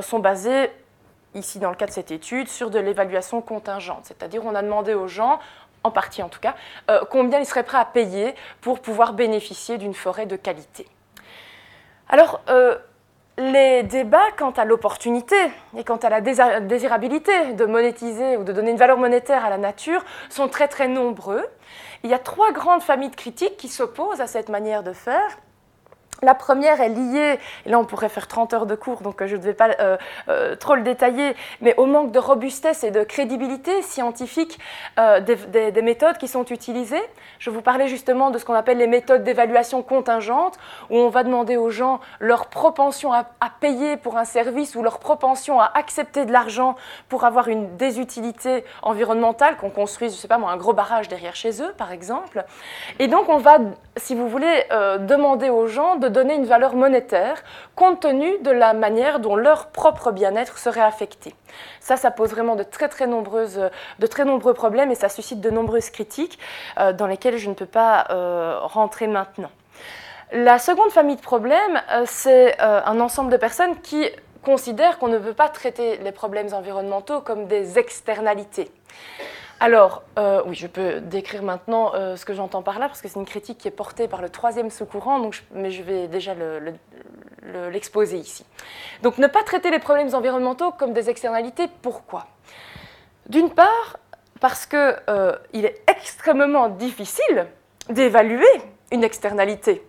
sont 0.00 0.18
basées 0.18 0.70
ici 1.34 1.58
dans 1.58 1.68
le 1.68 1.76
cas 1.76 1.86
de 1.86 1.92
cette 1.92 2.10
étude, 2.10 2.48
sur 2.48 2.70
de 2.70 2.78
l'évaluation 2.78 3.42
contingente. 3.42 4.04
C'est-à-dire 4.04 4.46
on 4.46 4.54
a 4.54 4.62
demandé 4.62 4.94
aux 4.94 5.08
gens, 5.08 5.40
en 5.84 5.90
partie 5.90 6.22
en 6.22 6.30
tout 6.30 6.40
cas, 6.40 6.54
combien 7.10 7.38
ils 7.38 7.46
seraient 7.46 7.64
prêts 7.64 7.78
à 7.78 7.84
payer 7.84 8.34
pour 8.62 8.80
pouvoir 8.80 9.12
bénéficier 9.12 9.76
d'une 9.76 9.94
forêt 9.94 10.24
de 10.24 10.36
qualité. 10.36 10.86
Alors, 12.08 12.40
les 13.38 13.84
débats 13.84 14.32
quant 14.36 14.50
à 14.50 14.64
l'opportunité 14.64 15.36
et 15.76 15.84
quant 15.84 15.96
à 15.96 16.10
la 16.10 16.20
désirabilité 16.20 17.52
de 17.52 17.64
monétiser 17.64 18.36
ou 18.36 18.42
de 18.42 18.52
donner 18.52 18.72
une 18.72 18.76
valeur 18.76 18.98
monétaire 18.98 19.44
à 19.44 19.50
la 19.50 19.58
nature 19.58 20.04
sont 20.28 20.48
très 20.48 20.66
très 20.66 20.88
nombreux. 20.88 21.44
Il 22.02 22.10
y 22.10 22.14
a 22.14 22.18
trois 22.18 22.52
grandes 22.52 22.82
familles 22.82 23.10
de 23.10 23.16
critiques 23.16 23.56
qui 23.56 23.68
s'opposent 23.68 24.20
à 24.20 24.26
cette 24.26 24.48
manière 24.48 24.82
de 24.82 24.92
faire. 24.92 25.38
La 26.22 26.34
première 26.34 26.80
est 26.80 26.88
liée, 26.88 27.38
et 27.64 27.70
là 27.70 27.78
on 27.78 27.84
pourrait 27.84 28.08
faire 28.08 28.26
30 28.26 28.52
heures 28.52 28.66
de 28.66 28.74
cours, 28.74 29.02
donc 29.02 29.24
je 29.24 29.36
ne 29.36 29.40
vais 29.40 29.54
pas 29.54 29.68
euh, 29.78 29.96
euh, 30.28 30.56
trop 30.56 30.74
le 30.74 30.82
détailler, 30.82 31.36
mais 31.60 31.76
au 31.76 31.86
manque 31.86 32.10
de 32.10 32.18
robustesse 32.18 32.82
et 32.82 32.90
de 32.90 33.04
crédibilité 33.04 33.82
scientifique 33.82 34.58
euh, 34.98 35.20
des, 35.20 35.82
méthodes 35.82 36.18
qui 36.18 36.26
sont 36.26 36.44
utilisées. 36.46 37.02
Je 37.38 37.50
vous 37.50 37.62
parlais 37.62 37.86
justement 37.86 38.30
de 38.30 38.38
ce 38.38 38.44
qu'on 38.44 38.54
appelle 38.54 38.78
les 38.78 38.88
méthodes 38.88 39.22
d'évaluation 39.22 39.82
contingente, 39.82 40.58
où 40.90 40.96
on 40.96 41.08
va 41.08 41.22
demander 41.22 41.56
aux 41.56 41.70
gens 41.70 42.00
leur 42.18 42.46
propension 42.46 43.12
à, 43.12 43.24
payer 43.60 43.96
pour 43.96 44.16
un 44.18 44.24
service 44.24 44.74
ou 44.74 44.82
leur 44.82 44.98
propension 44.98 45.60
à 45.60 45.70
accepter 45.74 46.24
de 46.24 46.32
l'argent 46.32 46.76
pour 47.08 47.24
avoir 47.24 47.48
une 47.48 47.76
désutilité 47.76 48.64
environnementale, 48.82 49.56
qu'on 49.56 49.70
construise, 49.70 50.14
je 50.14 50.18
sais 50.20 50.28
pas 50.28 50.38
moi, 50.38 50.50
un 50.50 50.56
gros 50.56 50.72
barrage 50.72 51.08
derrière 51.08 51.34
chez 51.34 51.62
eux, 51.62 51.72
par 51.76 51.92
exemple. 51.92 52.44
Et 52.98 53.08
donc 53.08 53.28
on 53.28 53.38
va, 53.38 53.58
si 53.96 54.14
vous 54.14 54.28
voulez, 54.28 54.64
demander 55.00 55.48
aux 55.48 55.66
gens 55.66 55.96
de 55.96 56.07
donner 56.08 56.34
une 56.34 56.44
valeur 56.44 56.74
monétaire 56.74 57.42
compte 57.74 58.00
tenu 58.00 58.38
de 58.38 58.50
la 58.50 58.72
manière 58.72 59.20
dont 59.20 59.36
leur 59.36 59.68
propre 59.68 60.12
bien-être 60.12 60.58
serait 60.58 60.80
affecté. 60.80 61.34
Ça, 61.80 61.96
ça 61.96 62.10
pose 62.10 62.30
vraiment 62.30 62.56
de 62.56 62.62
très, 62.62 62.88
très, 62.88 63.06
nombreuses, 63.06 63.60
de 63.98 64.06
très 64.06 64.24
nombreux 64.24 64.54
problèmes 64.54 64.90
et 64.90 64.94
ça 64.94 65.08
suscite 65.08 65.40
de 65.40 65.50
nombreuses 65.50 65.90
critiques 65.90 66.38
euh, 66.78 66.92
dans 66.92 67.06
lesquelles 67.06 67.38
je 67.38 67.48
ne 67.48 67.54
peux 67.54 67.66
pas 67.66 68.06
euh, 68.10 68.58
rentrer 68.62 69.06
maintenant. 69.06 69.50
La 70.32 70.58
seconde 70.58 70.90
famille 70.90 71.16
de 71.16 71.22
problèmes, 71.22 71.80
euh, 71.90 72.02
c'est 72.06 72.60
un 72.60 73.00
ensemble 73.00 73.30
de 73.30 73.36
personnes 73.38 73.80
qui 73.80 74.04
considèrent 74.42 74.98
qu'on 74.98 75.08
ne 75.08 75.16
veut 75.16 75.32
pas 75.32 75.48
traiter 75.48 75.98
les 75.98 76.12
problèmes 76.12 76.52
environnementaux 76.52 77.20
comme 77.20 77.46
des 77.46 77.78
externalités. 77.78 78.70
Alors, 79.60 80.04
euh, 80.18 80.42
oui, 80.46 80.54
je 80.54 80.68
peux 80.68 81.00
décrire 81.00 81.42
maintenant 81.42 81.92
euh, 81.94 82.14
ce 82.14 82.24
que 82.24 82.32
j'entends 82.32 82.62
par 82.62 82.78
là, 82.78 82.86
parce 82.86 83.02
que 83.02 83.08
c'est 83.08 83.18
une 83.18 83.26
critique 83.26 83.58
qui 83.58 83.66
est 83.66 83.72
portée 83.72 84.06
par 84.06 84.22
le 84.22 84.28
troisième 84.28 84.70
sous-courant, 84.70 85.30
mais 85.52 85.70
je 85.72 85.82
vais 85.82 86.06
déjà 86.06 86.34
l'exposer 87.70 88.18
ici. 88.18 88.44
Donc, 89.02 89.18
ne 89.18 89.26
pas 89.26 89.42
traiter 89.42 89.70
les 89.70 89.80
problèmes 89.80 90.14
environnementaux 90.14 90.70
comme 90.70 90.92
des 90.92 91.10
externalités, 91.10 91.66
pourquoi? 91.82 92.26
D'une 93.26 93.50
part, 93.50 93.98
parce 94.40 94.64
qu'il 94.64 94.96
euh, 95.08 95.36
est 95.52 95.82
extrêmement 95.88 96.68
difficile 96.68 97.46
d'évaluer 97.88 98.46
une 98.92 99.02
externalité 99.02 99.82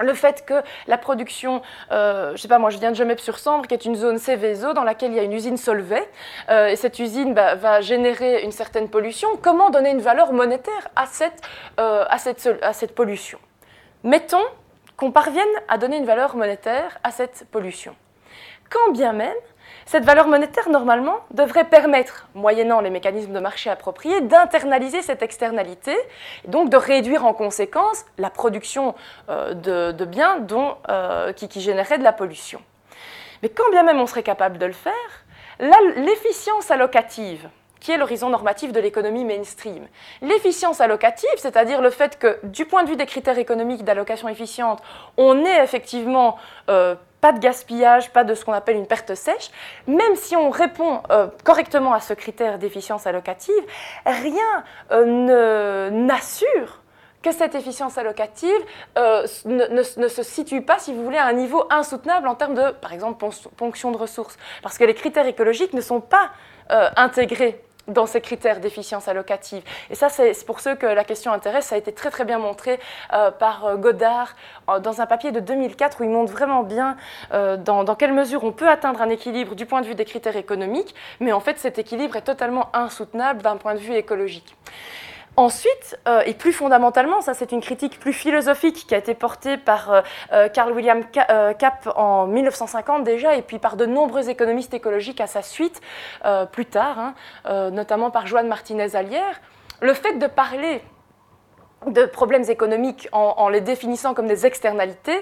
le 0.00 0.14
fait 0.14 0.44
que 0.44 0.54
la 0.86 0.98
production, 0.98 1.62
euh, 1.92 2.32
je 2.36 2.42
sais 2.42 2.48
pas 2.48 2.58
moi, 2.58 2.70
je 2.70 2.78
viens 2.78 2.90
de 2.90 2.96
Gemep-sur-Sambre, 2.96 3.66
qui 3.66 3.74
est 3.74 3.84
une 3.84 3.96
zone 3.96 4.18
Céveso 4.18 4.72
dans 4.72 4.84
laquelle 4.84 5.12
il 5.12 5.16
y 5.16 5.20
a 5.20 5.22
une 5.22 5.32
usine 5.32 5.56
Solvay, 5.56 6.08
euh, 6.48 6.68
et 6.68 6.76
cette 6.76 6.98
usine 6.98 7.34
bah, 7.34 7.54
va 7.54 7.80
générer 7.80 8.42
une 8.42 8.52
certaine 8.52 8.88
pollution. 8.88 9.28
Comment 9.42 9.70
donner 9.70 9.90
une 9.90 10.00
valeur 10.00 10.32
monétaire 10.32 10.88
à 10.96 11.06
cette, 11.06 11.42
euh, 11.78 12.04
pollution? 12.94 13.38
Mettons 14.02 14.44
qu'on 14.96 15.12
parvienne 15.12 15.48
à 15.68 15.78
donner 15.78 15.96
une 15.96 16.06
valeur 16.06 16.36
monétaire 16.36 16.98
à 17.02 17.10
cette 17.10 17.46
pollution. 17.50 17.94
Quand 18.68 18.92
bien 18.92 19.12
même 19.12 19.34
cette 19.90 20.04
valeur 20.04 20.28
monétaire, 20.28 20.68
normalement, 20.68 21.16
devrait 21.32 21.64
permettre, 21.64 22.28
moyennant 22.36 22.80
les 22.80 22.90
mécanismes 22.90 23.32
de 23.32 23.40
marché 23.40 23.70
appropriés, 23.70 24.20
d'internaliser 24.20 25.02
cette 25.02 25.20
externalité, 25.20 25.96
et 26.44 26.48
donc 26.48 26.70
de 26.70 26.76
réduire 26.76 27.26
en 27.26 27.34
conséquence 27.34 28.04
la 28.16 28.30
production 28.30 28.94
euh, 29.30 29.52
de, 29.52 30.04
biens 30.04 30.46
euh, 30.88 31.32
qui, 31.32 31.48
qui 31.48 31.60
généraient 31.60 31.98
de 31.98 32.04
la 32.04 32.12
pollution. 32.12 32.62
Mais 33.42 33.48
quand 33.48 33.68
bien 33.72 33.82
même 33.82 33.98
on 33.98 34.06
serait 34.06 34.22
capable 34.22 34.58
de 34.58 34.66
le 34.66 34.72
faire, 34.72 34.92
l'efficience 35.96 36.70
allocative, 36.70 37.48
qui 37.80 37.90
est 37.90 37.98
l'horizon 37.98 38.28
normatif 38.28 38.70
de 38.70 38.78
l'économie 38.78 39.24
mainstream. 39.24 39.88
L'efficience 40.22 40.80
allocative, 40.80 41.28
c'est-à-dire 41.36 41.80
le 41.80 41.90
fait 41.90 42.16
que 42.16 42.38
du 42.44 42.64
point 42.64 42.84
de 42.84 42.90
vue 42.90 42.96
des 42.96 43.06
critères 43.06 43.38
économiques 43.38 43.82
d'allocation 43.82 44.28
efficiente, 44.28 44.80
on 45.16 45.44
est 45.44 45.64
effectivement 45.64 46.36
euh, 46.68 46.94
pas 47.20 47.32
de 47.32 47.38
gaspillage, 47.38 48.10
pas 48.10 48.24
de 48.24 48.34
ce 48.34 48.44
qu'on 48.44 48.52
appelle 48.52 48.76
une 48.76 48.86
perte 48.86 49.14
sèche, 49.14 49.50
même 49.86 50.16
si 50.16 50.36
on 50.36 50.50
répond 50.50 51.02
euh, 51.10 51.26
correctement 51.44 51.92
à 51.92 52.00
ce 52.00 52.14
critère 52.14 52.58
d'efficience 52.58 53.06
allocative, 53.06 53.62
rien 54.06 54.64
euh, 54.90 55.90
n'assure 55.90 56.80
que 57.22 57.32
cette 57.32 57.54
efficience 57.54 57.98
allocative 57.98 58.50
euh, 58.96 59.26
ne, 59.44 59.82
se 59.82 60.22
situe 60.22 60.62
pas, 60.62 60.78
si 60.78 60.94
vous 60.94 61.04
voulez, 61.04 61.18
à 61.18 61.26
un 61.26 61.34
niveau 61.34 61.64
insoutenable 61.68 62.26
en 62.28 62.34
termes 62.34 62.54
de, 62.54 62.70
par 62.70 62.94
exemple, 62.94 63.22
ponction 63.56 63.90
de 63.92 63.98
ressources. 63.98 64.38
Parce 64.62 64.78
que 64.78 64.84
les 64.84 64.94
critères 64.94 65.26
écologiques 65.26 65.74
ne 65.74 65.82
sont 65.82 66.00
pas 66.00 66.30
intégrés 66.96 67.60
dans 67.90 68.06
ces 68.06 68.20
critères 68.20 68.60
d'efficience 68.60 69.08
allocative. 69.08 69.62
Et 69.90 69.94
ça, 69.94 70.08
c'est 70.08 70.44
pour 70.46 70.60
ceux 70.60 70.74
que 70.74 70.86
la 70.86 71.04
question 71.04 71.32
intéresse. 71.32 71.66
Ça 71.66 71.74
a 71.74 71.78
été 71.78 71.92
très 71.92 72.10
très 72.10 72.24
bien 72.24 72.38
montré 72.38 72.80
euh, 73.12 73.30
par 73.30 73.66
euh, 73.66 73.76
Godard 73.76 74.34
dans 74.82 75.00
un 75.00 75.06
papier 75.06 75.32
de 75.32 75.40
2004 75.40 76.00
où 76.00 76.04
il 76.04 76.10
montre 76.10 76.32
vraiment 76.32 76.62
bien 76.62 76.96
euh, 77.32 77.56
dans, 77.56 77.84
dans, 77.84 77.94
quelle 77.94 78.12
mesure 78.12 78.44
on 78.44 78.52
peut 78.52 78.68
atteindre 78.68 79.02
un 79.02 79.08
équilibre 79.08 79.54
du 79.54 79.66
point 79.66 79.80
de 79.80 79.86
vue 79.86 79.94
des 79.94 80.04
critères 80.04 80.36
économiques, 80.36 80.94
mais 81.18 81.32
en 81.32 81.40
fait 81.40 81.58
cet 81.58 81.78
équilibre 81.78 82.16
est 82.16 82.22
totalement 82.22 82.68
insoutenable 82.72 83.42
d'un 83.42 83.56
point 83.56 83.74
de 83.74 83.80
vue 83.80 83.94
écologique. 83.94 84.56
Ensuite, 85.40 85.98
euh, 86.06 86.20
et 86.26 86.34
plus 86.34 86.52
fondamentalement, 86.52 87.22
ça 87.22 87.32
c'est 87.32 87.50
une 87.50 87.62
critique 87.62 87.98
plus 87.98 88.12
philosophique 88.12 88.84
qui 88.86 88.94
a 88.94 88.98
été 88.98 89.14
portée 89.14 89.56
par 89.56 89.90
euh, 89.90 90.02
euh, 90.34 90.48
Carl 90.50 90.70
William 90.70 91.02
Capp 91.10 91.90
en 91.96 92.26
1950 92.26 93.04
déjà, 93.04 93.34
et 93.36 93.40
puis 93.40 93.58
par 93.58 93.76
de 93.76 93.86
nombreux 93.86 94.28
économistes 94.28 94.74
écologiques 94.74 95.18
à 95.18 95.26
sa 95.26 95.40
suite 95.40 95.80
plus 96.52 96.66
tard, 96.66 97.14
hein, 97.46 97.70
notamment 97.70 98.10
par 98.10 98.26
Joan 98.26 98.48
Martinez-Alière, 98.48 99.40
le 99.80 99.94
fait 99.94 100.18
de 100.18 100.26
parler 100.26 100.82
de 101.86 102.04
problèmes 102.04 102.44
économiques 102.48 103.08
en, 103.12 103.48
les 103.48 103.60
définissant 103.60 104.12
comme 104.12 104.26
des 104.26 104.44
externalités, 104.44 105.18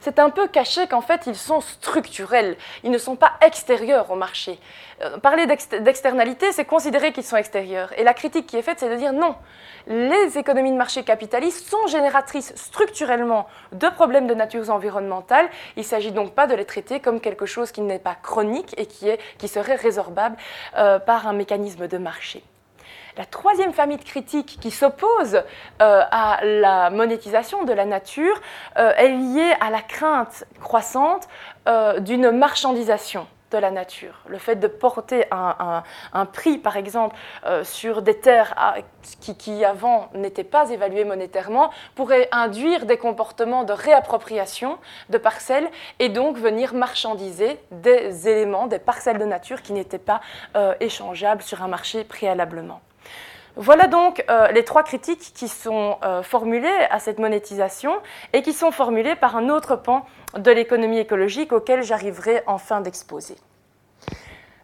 c'est 0.00 0.18
un 0.18 0.30
peu 0.30 0.48
caché 0.48 0.86
qu'en 0.88 1.00
fait 1.00 1.26
ils 1.26 1.36
sont 1.36 1.60
structurels, 1.60 2.56
ils 2.82 2.90
ne 2.90 2.98
sont 2.98 3.16
pas 3.16 3.32
extérieurs 3.46 4.10
au 4.10 4.16
marché. 4.16 4.58
Euh, 5.02 5.18
parler 5.18 5.46
d'externalités, 5.46 6.52
c'est 6.52 6.64
considérer 6.64 7.12
qu'ils 7.12 7.24
sont 7.24 7.36
extérieurs. 7.36 7.92
Et 7.98 8.02
la 8.02 8.12
critique 8.12 8.46
qui 8.46 8.56
est 8.56 8.62
faite, 8.62 8.80
c'est 8.80 8.90
de 8.90 8.96
dire 8.96 9.12
non, 9.12 9.36
les 9.86 10.36
économies 10.36 10.72
de 10.72 10.76
marché 10.76 11.04
capitalistes 11.04 11.68
sont 11.68 11.86
génératrices 11.86 12.52
structurellement 12.56 13.46
de 13.72 13.88
problèmes 13.88 14.26
de 14.26 14.34
nature 14.34 14.68
environnementale. 14.70 15.48
Il 15.76 15.80
ne 15.80 15.84
s'agit 15.84 16.12
donc 16.12 16.34
pas 16.34 16.46
de 16.46 16.54
les 16.54 16.64
traiter 16.64 17.00
comme 17.00 17.20
quelque 17.20 17.46
chose 17.46 17.70
qui 17.70 17.82
n'est 17.82 17.98
pas 17.98 18.16
chronique 18.20 18.74
et 18.78 18.86
qui, 18.86 19.08
est, 19.08 19.20
qui 19.38 19.48
serait 19.48 19.76
résorbable 19.76 20.36
euh, 20.76 20.98
par 20.98 21.28
un 21.28 21.32
mécanisme 21.32 21.86
de 21.86 21.98
marché. 21.98 22.42
La 23.20 23.26
troisième 23.26 23.74
famille 23.74 23.98
de 23.98 24.02
critiques 24.02 24.56
qui 24.62 24.70
s'oppose 24.70 25.34
euh, 25.34 25.42
à 26.10 26.42
la 26.42 26.88
monétisation 26.88 27.64
de 27.64 27.72
la 27.74 27.84
nature 27.84 28.40
euh, 28.78 28.94
est 28.96 29.10
liée 29.10 29.52
à 29.60 29.68
la 29.68 29.82
crainte 29.82 30.46
croissante 30.58 31.28
euh, 31.68 32.00
d'une 32.00 32.30
marchandisation 32.30 33.26
de 33.50 33.58
la 33.58 33.70
nature. 33.70 34.14
Le 34.26 34.38
fait 34.38 34.56
de 34.56 34.68
porter 34.68 35.26
un, 35.32 35.82
prix, 36.32 36.56
par 36.56 36.78
exemple, 36.78 37.14
sur 37.64 38.00
des 38.00 38.18
terres 38.18 38.54
qui, 39.20 39.36
qui, 39.36 39.64
avant 39.64 40.08
n'étaient 40.14 40.44
pas 40.44 40.70
évaluées 40.70 41.04
monétairement, 41.04 41.70
pourrait 41.96 42.28
induire 42.32 42.86
des 42.86 42.96
comportements 42.96 43.64
de 43.64 43.72
réappropriation 43.74 44.78
de 45.10 45.18
parcelles 45.18 45.68
et 45.98 46.08
donc 46.08 46.38
venir 46.38 46.72
marchandiser 46.72 47.58
des 47.72 48.28
éléments, 48.28 48.68
des 48.68 48.78
parcelles 48.78 49.18
de 49.18 49.24
nature 49.24 49.62
qui 49.62 49.72
n'étaient 49.72 49.98
pas 49.98 50.20
échangeables 50.78 51.42
sur 51.42 51.60
un 51.62 51.68
marché 51.68 52.04
préalablement. 52.04 52.80
Voilà 53.56 53.88
donc 53.88 54.24
euh, 54.30 54.48
les 54.48 54.64
trois 54.64 54.82
critiques 54.82 55.32
qui 55.34 55.48
sont 55.48 55.98
euh, 56.04 56.22
formulées 56.22 56.68
à 56.90 57.00
cette 57.00 57.18
monétisation 57.18 57.92
et 58.32 58.42
qui 58.42 58.52
sont 58.52 58.70
formulées 58.70 59.16
par 59.16 59.36
un 59.36 59.48
autre 59.48 59.76
pan 59.76 60.06
de 60.38 60.50
l'économie 60.52 60.98
écologique 60.98 61.52
auquel 61.52 61.82
j'arriverai 61.82 62.42
en 62.46 62.58
fin 62.58 62.80
d'exposer. 62.80 63.36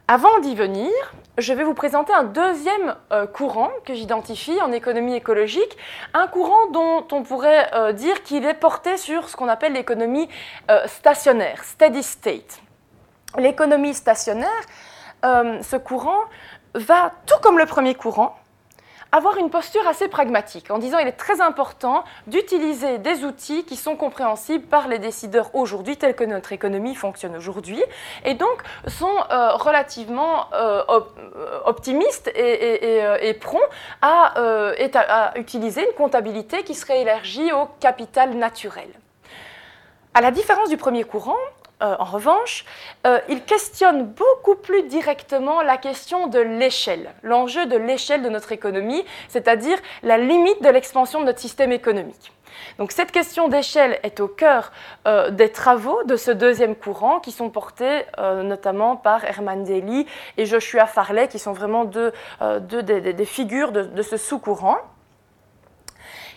Avant 0.08 0.38
d'y 0.38 0.54
venir, 0.54 0.92
je 1.36 1.52
vais 1.52 1.64
vous 1.64 1.74
présenter 1.74 2.12
un 2.12 2.22
deuxième 2.22 2.94
euh, 3.12 3.26
courant 3.26 3.70
que 3.84 3.92
j'identifie 3.92 4.60
en 4.62 4.70
économie 4.70 5.16
écologique, 5.16 5.76
un 6.14 6.28
courant 6.28 6.70
dont 6.70 7.04
on 7.10 7.24
pourrait 7.24 7.92
dire 7.94 8.22
qu'il 8.22 8.44
est 8.44 8.54
porté 8.54 8.98
sur 8.98 9.28
ce 9.28 9.36
qu'on 9.36 9.48
appelle 9.48 9.72
l'économie 9.72 10.28
stationnaire, 10.86 11.64
steady 11.64 12.04
state. 12.04 12.60
L'économie 13.36 13.94
stationnaire, 13.94 14.48
ce 15.24 15.76
courant 15.76 16.20
va, 16.74 17.10
tout 17.26 17.38
comme 17.42 17.58
le 17.58 17.66
premier 17.66 17.96
courant, 17.96 18.36
avoir 19.16 19.38
une 19.38 19.48
posture 19.48 19.86
assez 19.88 20.08
pragmatique 20.08 20.70
en 20.70 20.78
disant 20.78 20.98
il 20.98 21.08
est 21.08 21.12
très 21.12 21.40
important 21.40 22.04
d'utiliser 22.26 22.98
des 22.98 23.24
outils 23.24 23.64
qui 23.64 23.76
sont 23.76 23.96
compréhensibles 23.96 24.66
par 24.66 24.88
les 24.88 24.98
décideurs 24.98 25.54
aujourd'hui 25.54 25.96
tels 25.96 26.14
que 26.14 26.24
notre 26.24 26.52
économie 26.52 26.94
fonctionne 26.94 27.34
aujourd'hui 27.34 27.82
et 28.24 28.34
donc 28.34 28.62
sont 28.86 29.06
euh, 29.30 29.52
relativement 29.54 30.52
euh, 30.52 30.82
optimistes 31.64 32.30
et, 32.34 33.34
prompts 33.40 33.60
à, 34.02 34.34
à 34.36 35.38
utiliser 35.38 35.80
une 35.80 35.94
comptabilité 35.96 36.62
qui 36.62 36.74
serait 36.74 37.00
élargie 37.00 37.52
au 37.52 37.68
capital 37.80 38.34
naturel. 38.34 38.88
À 40.14 40.20
la 40.20 40.30
différence 40.30 40.68
du 40.68 40.76
premier 40.76 41.04
courant, 41.04 41.36
euh, 41.82 41.94
en 41.98 42.04
revanche, 42.04 42.64
euh, 43.06 43.18
il 43.28 43.42
questionne 43.42 44.06
beaucoup 44.06 44.54
plus 44.54 44.84
directement 44.84 45.60
la 45.60 45.76
question 45.76 46.26
de 46.26 46.38
l'échelle, 46.38 47.12
l'enjeu 47.22 47.66
de 47.66 47.76
l'échelle 47.76 48.22
de 48.22 48.30
notre 48.30 48.52
économie, 48.52 49.04
c'est-à-dire 49.28 49.76
la 50.02 50.16
limite 50.16 50.62
de 50.62 50.70
l'expansion 50.70 51.20
de 51.20 51.26
notre 51.26 51.38
système 51.38 51.72
économique. 51.72 52.32
Donc 52.78 52.92
cette 52.92 53.12
question 53.12 53.48
d'échelle 53.48 54.00
est 54.02 54.20
au 54.20 54.28
cœur 54.28 54.72
euh, 55.06 55.30
des 55.30 55.50
travaux 55.50 56.02
de 56.04 56.16
ce 56.16 56.30
deuxième 56.30 56.74
courant 56.74 57.20
qui 57.20 57.30
sont 57.30 57.50
portés 57.50 58.04
notamment 58.18 58.96
par 58.96 59.24
Herman 59.24 59.62
Daly 59.62 60.06
et 60.38 60.46
Joshua 60.46 60.86
Farley, 60.86 61.28
qui 61.28 61.38
sont 61.38 61.52
vraiment 61.52 61.84
deux, 61.84 62.12
des, 62.60 63.24
figures 63.26 63.72
de 63.72 64.02
ce 64.02 64.16
sous-courant. 64.16 64.78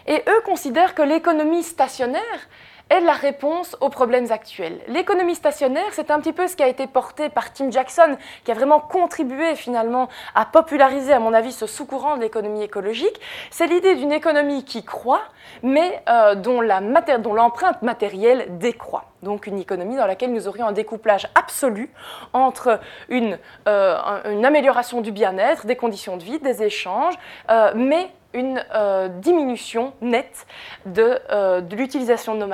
Et 0.07 0.23
eux 0.27 0.41
considèrent 0.43 0.95
que 0.95 1.01
l'économie 1.01 1.63
stationnaire 1.63 2.49
est 2.89 3.01
la 3.01 3.13
réponse 3.13 3.77
aux 3.81 3.89
problèmes 3.89 4.31
actuels. 4.31 4.79
L'économie 4.87 5.35
stationnaire, 5.35 5.91
c'est 5.91 6.11
un 6.11 6.19
petit 6.19 6.33
peu 6.33 6.47
ce 6.47 6.55
qui 6.55 6.63
a 6.63 6.67
été 6.67 6.87
porté 6.87 7.29
par 7.29 7.53
Tim 7.53 7.71
Jackson, 7.71 8.17
qui 8.43 8.51
a 8.51 8.53
vraiment 8.53 8.79
contribué 8.79 9.55
finalement 9.55 10.09
à 10.35 10.45
populariser, 10.45 11.13
à 11.13 11.19
mon 11.19 11.33
avis, 11.33 11.51
ce 11.51 11.67
sous-courant 11.67 12.17
de 12.17 12.21
l'économie 12.21 12.63
écologique. 12.63 13.19
C'est 13.51 13.67
l'idée 13.67 13.95
d'une 13.95 14.11
économie 14.11 14.63
qui 14.63 14.83
croît, 14.83 15.23
mais 15.63 16.01
euh, 16.09 16.35
dont 16.35 16.61
l'empreinte 16.61 17.81
matérielle 17.81 18.57
décroît. 18.57 19.05
Donc 19.23 19.47
une 19.47 19.59
économie 19.59 19.97
dans 19.97 20.05
laquelle 20.05 20.31
nous 20.31 20.47
aurions 20.47 20.67
un 20.67 20.71
découplage 20.71 21.27
absolu 21.35 21.91
entre 22.33 22.79
une, 23.09 23.37
euh, 23.67 23.97
amélioration 24.43 25.01
du 25.01 25.11
bien-être, 25.11 25.65
des 25.65 25.75
conditions 25.75 26.17
de 26.17 26.23
vie, 26.23 26.39
des 26.39 26.63
échanges, 26.63 27.15
euh, 27.49 27.71
mais 27.75 28.09
une 28.33 28.63
euh, 28.73 29.07
diminution 29.07 29.93
nette 30.01 30.45
de, 30.85 31.19
euh, 31.31 31.61
l'utilisation 31.71 32.35
de, 32.35 32.45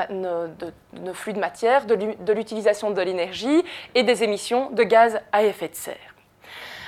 nos 1.02 1.14
flux 1.14 1.34
de 1.34 1.40
matière, 1.40 1.86
de 1.86 2.34
l'utilisation 2.34 2.92
de 2.92 3.02
l'énergie 3.02 3.64
et 3.94 4.04
des 4.04 4.24
émissions 4.24 4.72
de 4.72 4.84
gaz 4.84 5.20
à 5.32 5.44
effet 5.44 5.68
de 5.68 5.76
serre. 5.76 6.16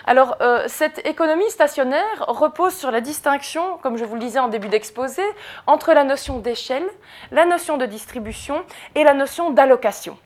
Alors, 0.09 0.37
euh, 0.39 0.63
cette 0.67 1.05
économie 1.05 1.49
stationnaire 1.49 2.25
repose 2.29 2.73
sur 2.73 2.91
la 2.91 3.01
distinction, 3.01 3.77
comme 3.79 3.97
je 3.97 4.05
vous 4.05 4.15
le 4.15 4.21
disais 4.21 4.39
en 4.39 4.47
début 4.47 4.69
d'exposé, 4.69 5.21
entre 5.67 5.91
la 5.91 6.05
notion 6.05 6.39
d'échelle, 6.39 6.87
la 7.31 7.45
notion 7.45 7.75
de 7.75 7.85
distribution 7.85 8.63
et 8.95 9.03
la 9.03 9.13
notion 9.13 9.51
d'allocation. 9.51 10.17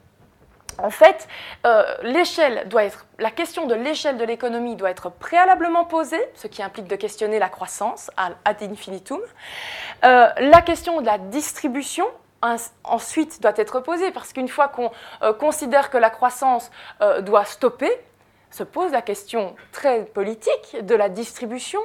En 0.84 0.90
fait, 0.90 1.28
euh, 1.66 1.84
l'échelle 2.02 2.68
doit 2.68 2.84
être, 2.84 3.06
la 3.20 3.32
question 3.32 3.68
de 3.68 3.76
l'échelle 3.76 4.18
de 4.18 4.24
l'économie 4.24 4.76
doit 4.76 4.90
être 4.90 5.10
préalablement 5.10 5.86
posée, 5.86 6.24
ce 6.34 6.48
qui 6.48 6.64
implique 6.64 6.88
de 6.88 6.96
questionner 6.96 7.40
la 7.40 7.50
croissance 7.50 8.10
ad 8.18 8.36
infinitum. 8.62 9.20
Euh, 10.04 10.28
la 10.38 10.62
question 10.62 11.02
de 11.02 11.06
la 11.06 11.18
distribution 11.18 12.06
ensuite 12.84 13.40
doit 13.42 13.54
être 13.56 13.82
posée 13.82 14.10
parce 14.10 14.34
qu'une 14.34 14.48
fois 14.48 14.68
qu'on 14.68 14.90
euh, 15.22 15.32
considère 15.32 15.92
que 15.92 15.98
la 15.98 16.10
croissance 16.10 16.72
doit 17.20 17.46
stopper, 17.46 17.92
se 18.50 18.64
pose 18.64 18.92
la 18.92 19.02
question 19.02 19.56
très 19.72 20.06
politique 20.06 20.78
de 20.82 20.96
la 20.96 21.08
distribution 21.08 21.80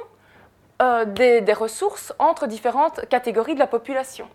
des, 1.07 1.41
des 1.41 1.53
ressources 1.53 2.13
entre 2.19 2.45
différentes 2.45 3.07
catégories 3.07 3.55
de 3.55 3.59
la 3.59 3.67
population. 3.67 4.27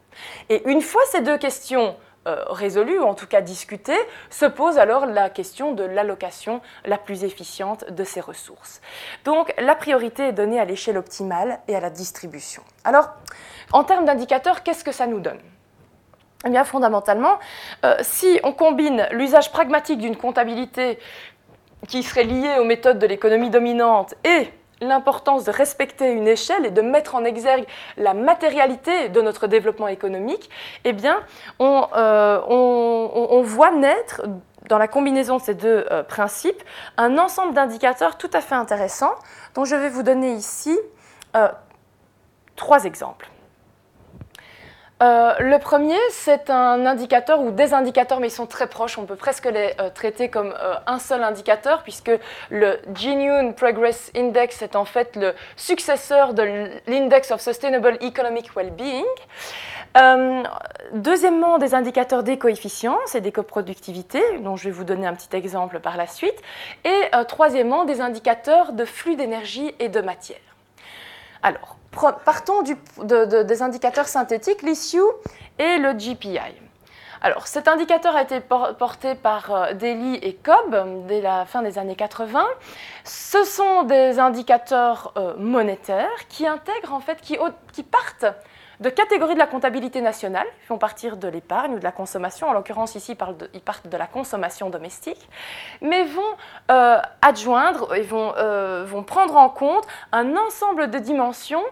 Et 0.48 0.68
une 0.68 0.80
fois 0.80 1.02
ces 1.10 1.20
deux 1.20 1.38
questions 1.38 1.96
euh, 2.26 2.44
résolue, 2.48 3.00
ou 3.00 3.04
en 3.04 3.14
tout 3.14 3.26
cas 3.26 3.40
discutée, 3.40 3.98
se 4.30 4.46
pose 4.46 4.78
alors 4.78 5.06
la 5.06 5.28
question 5.28 5.72
de 5.72 5.82
l'allocation 5.82 6.60
la 6.84 6.98
plus 6.98 7.24
efficiente 7.24 7.84
de 7.90 8.04
ces 8.04 8.20
ressources. 8.20 8.80
Donc 9.24 9.52
la 9.58 9.74
priorité 9.74 10.28
est 10.28 10.32
donnée 10.32 10.60
à 10.60 10.64
l'échelle 10.64 10.98
optimale 10.98 11.58
et 11.66 11.74
à 11.74 11.80
la 11.80 11.90
distribution. 11.90 12.62
Alors, 12.84 13.10
en 13.72 13.84
termes 13.84 14.04
d'indicateurs, 14.04 14.62
qu'est-ce 14.62 14.84
que 14.84 14.92
ça 14.92 15.06
nous 15.06 15.20
donne? 15.20 15.40
Eh 16.44 16.50
bien, 16.50 16.64
fondamentalement, 16.64 17.38
euh, 17.84 17.96
si 18.02 18.40
on 18.42 18.52
combine 18.52 19.06
l'usage 19.12 19.52
pragmatique 19.52 19.98
d'une 19.98 20.16
comptabilité 20.16 20.98
qui 21.88 22.02
serait 22.02 22.24
liée 22.24 22.56
aux 22.58 22.64
méthodes 22.64 22.98
de 22.98 23.06
l'économie 23.06 23.50
dominante 23.50 24.14
et 24.24 24.48
l'importance 24.82 25.44
de 25.44 25.50
respecter 25.50 26.12
une 26.12 26.28
échelle 26.28 26.66
et 26.66 26.70
de 26.70 26.82
mettre 26.82 27.14
en 27.14 27.24
exergue 27.24 27.64
la 27.96 28.14
matérialité 28.14 29.08
de 29.08 29.20
notre 29.22 29.46
développement 29.46 29.88
économique, 29.88 30.50
eh 30.84 30.92
bien, 30.92 31.20
on, 31.58 31.86
euh, 31.96 33.42
voit 33.42 33.70
naître 33.70 34.22
dans 34.68 34.78
la 34.78 34.88
combinaison 34.88 35.38
de 35.38 35.42
ces 35.42 35.54
deux 35.54 35.86
euh, 35.90 36.02
principes 36.02 36.62
un 36.96 37.18
ensemble 37.18 37.54
d'indicateurs 37.54 38.16
tout 38.16 38.30
à 38.32 38.40
fait 38.40 38.54
intéressants 38.54 39.14
dont 39.54 39.64
je 39.64 39.76
vais 39.76 39.88
vous 39.88 40.02
donner 40.02 40.32
ici 40.32 40.78
euh, 41.36 41.48
trois 42.56 42.84
exemples. 42.84 43.28
Euh, 45.02 45.34
le 45.40 45.58
premier, 45.58 45.98
c'est 46.10 46.48
un 46.48 46.86
indicateur 46.86 47.40
ou 47.40 47.50
des 47.50 47.74
indicateurs, 47.74 48.20
mais 48.20 48.28
ils 48.28 48.32
sont 48.32 48.46
très 48.46 48.68
proches. 48.68 48.98
On 48.98 49.04
peut 49.04 49.16
presque 49.16 49.46
les 49.46 49.74
euh, 49.80 49.90
traiter 49.90 50.28
comme 50.28 50.54
euh, 50.56 50.74
un 50.86 51.00
seul 51.00 51.24
indicateur, 51.24 51.82
puisque 51.82 52.12
le 52.50 52.78
Genuine 52.94 53.54
Progress 53.54 54.12
Index 54.16 54.62
est 54.62 54.76
en 54.76 54.84
fait 54.84 55.16
le 55.16 55.34
successeur 55.56 56.34
de 56.34 56.70
l'Index 56.86 57.32
of 57.32 57.40
Sustainable 57.40 57.98
Economic 58.00 58.54
Well-being. 58.54 59.04
deuxièmement, 60.92 61.58
des 61.58 61.74
indicateurs 61.74 62.22
d'éco-efficience 62.22 63.16
et 63.16 63.20
d'éco-productivité, 63.20 64.22
dont 64.38 64.56
je 64.56 64.64
vais 64.64 64.70
vous 64.70 64.84
donner 64.84 65.06
un 65.06 65.14
petit 65.14 65.34
exemple 65.36 65.80
par 65.80 65.96
la 65.96 66.06
suite. 66.06 66.40
Et 66.84 67.10
troisièmement, 67.26 67.84
des 67.84 68.00
indicateurs 68.00 68.72
de 68.72 68.84
flux 68.84 69.16
d'énergie 69.16 69.74
et 69.80 69.88
de 69.88 70.00
matière. 70.00 70.38
Alors, 71.42 71.76
partons 72.24 72.62
des 72.62 73.62
indicateurs 73.62 74.08
synthétiques, 74.08 74.62
l'issue 74.62 75.00
et 75.58 75.78
le 75.78 75.92
GPI. 75.92 76.38
Alors, 77.24 77.46
cet 77.46 77.68
indicateur 77.68 78.16
a 78.16 78.22
été 78.22 78.40
porté 78.40 79.14
par 79.14 79.54
euh, 79.54 79.74
Daly 79.74 80.16
et 80.16 80.34
Cobb 80.34 81.06
dès 81.06 81.20
la 81.20 81.46
fin 81.46 81.62
des 81.62 81.78
années 81.78 81.94
80. 81.94 82.44
Ce 83.04 83.44
sont 83.44 83.84
des 83.84 84.18
indicateurs 84.18 85.12
euh, 85.16 85.34
monétaires 85.36 86.26
qui 86.28 86.48
intègrent, 86.48 86.92
en 86.92 86.98
fait, 86.98 87.20
qui 87.20 87.82
partent 87.84 88.26
de 88.82 88.88
catégories 88.90 89.34
de 89.34 89.38
la 89.38 89.46
comptabilité 89.46 90.00
nationale, 90.00 90.46
qui 90.60 90.66
vont 90.68 90.78
partir 90.78 91.16
de 91.16 91.28
l'épargne 91.28 91.74
ou 91.74 91.78
de 91.78 91.84
la 91.84 91.92
consommation, 91.92 92.48
en 92.48 92.52
l'occurrence 92.52 92.94
ici 92.96 93.16
ils 93.54 93.60
partent 93.60 93.86
de 93.86 93.96
la 93.96 94.06
consommation 94.06 94.70
domestique, 94.70 95.28
mais 95.80 96.04
vont 96.04 96.22
euh, 96.70 96.98
adjoindre 97.22 97.94
et 97.94 98.06
euh, 98.12 98.84
vont 98.86 99.02
prendre 99.04 99.36
en 99.36 99.48
compte 99.48 99.86
un 100.10 100.36
ensemble 100.36 100.90
de 100.90 100.98
dimensions 100.98 101.64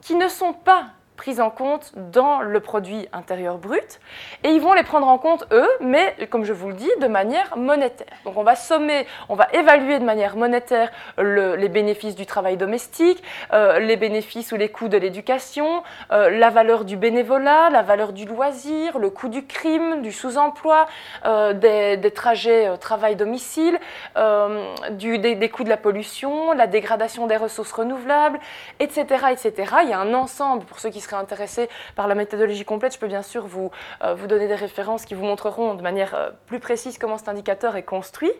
qui 0.00 0.14
ne 0.14 0.28
sont 0.28 0.52
pas 0.52 0.90
prises 1.18 1.40
en 1.40 1.50
compte 1.50 1.92
dans 1.96 2.40
le 2.40 2.60
produit 2.60 3.08
intérieur 3.12 3.58
brut 3.58 4.00
et 4.44 4.50
ils 4.50 4.60
vont 4.60 4.72
les 4.72 4.84
prendre 4.84 5.06
en 5.06 5.18
compte 5.18 5.44
eux, 5.52 5.68
mais 5.80 6.14
comme 6.30 6.44
je 6.44 6.54
vous 6.54 6.68
le 6.68 6.74
dis, 6.74 6.90
de 7.00 7.06
manière 7.06 7.58
monétaire. 7.58 8.06
Donc 8.24 8.38
on 8.38 8.44
va 8.44 8.56
sommer, 8.56 9.06
on 9.28 9.34
va 9.34 9.48
évaluer 9.52 9.98
de 9.98 10.04
manière 10.04 10.36
monétaire 10.36 10.90
les 11.18 11.68
bénéfices 11.68 12.14
du 12.14 12.24
travail 12.24 12.56
domestique, 12.56 13.22
euh, 13.52 13.80
les 13.80 13.96
bénéfices 13.96 14.52
ou 14.52 14.56
les 14.56 14.68
coûts 14.68 14.88
de 14.88 14.96
l'éducation, 14.96 15.82
euh, 16.12 16.30
la 16.30 16.50
valeur 16.50 16.84
du 16.84 16.96
bénévolat, 16.96 17.68
la 17.70 17.82
valeur 17.82 18.12
du 18.12 18.24
loisir, 18.24 18.98
le 18.98 19.10
coût 19.10 19.28
du 19.28 19.44
crime, 19.44 20.02
du 20.02 20.12
sous-emploi, 20.12 20.86
euh, 21.26 21.52
des, 21.52 22.10
trajets 22.12 22.78
travail-domicile, 22.78 23.78
des, 24.14 25.50
coûts 25.50 25.64
de 25.64 25.68
la 25.68 25.76
pollution, 25.76 26.52
la 26.52 26.68
dégradation 26.68 27.26
des 27.26 27.36
ressources 27.36 27.72
renouvelables, 27.72 28.38
etc., 28.78 29.04
etc. 29.32 29.74
Il 29.82 29.90
y 29.90 29.92
a 29.92 29.98
un 29.98 30.14
ensemble 30.14 30.64
pour 30.64 30.78
ceux 30.78 30.90
qui 30.90 31.00
intéressé 31.16 31.68
par 31.96 32.06
la 32.08 32.14
méthodologie 32.14 32.64
complète, 32.64 32.94
je 32.94 32.98
peux 32.98 33.06
bien 33.06 33.22
sûr 33.22 33.46
vous, 33.46 33.70
euh, 34.02 34.14
vous 34.14 34.26
donner 34.26 34.48
des 34.48 34.54
références 34.54 35.04
qui 35.04 35.14
vous 35.14 35.24
montreront 35.24 35.74
de 35.74 35.82
manière 35.82 36.14
euh, 36.14 36.30
plus 36.46 36.60
précise 36.60 36.98
comment 36.98 37.18
cet 37.18 37.28
indicateur 37.28 37.76
est 37.76 37.82
construit. 37.82 38.32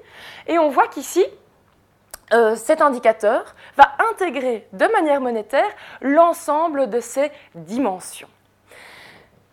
Et 0.46 0.58
on 0.58 0.68
voit 0.68 0.88
qu'ici, 0.88 1.24
euh, 2.32 2.56
cet 2.56 2.82
indicateur 2.82 3.54
va 3.76 3.92
intégrer 4.10 4.66
de 4.72 4.86
manière 4.86 5.20
monétaire 5.20 5.68
l'ensemble 6.00 6.90
de 6.90 7.00
ces 7.00 7.30
dimensions. 7.54 8.28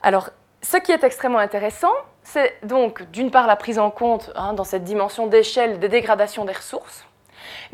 Alors, 0.02 0.30
ce 0.62 0.78
qui 0.78 0.92
est 0.92 1.04
extrêmement 1.04 1.40
intéressant, 1.40 1.94
c'est 2.24 2.58
donc 2.64 3.04
d'une 3.12 3.32
part 3.32 3.48
la 3.48 3.56
prise 3.56 3.80
en 3.80 3.92
compte 3.92 4.32
hein, 4.36 4.54
dans 4.54 4.64
cette 4.64 4.84
dimension 4.84 5.28
d'échelle 5.28 5.80
des 5.80 5.90
dégradations 5.90 6.44
des 6.44 6.54
ressources, 6.54 7.06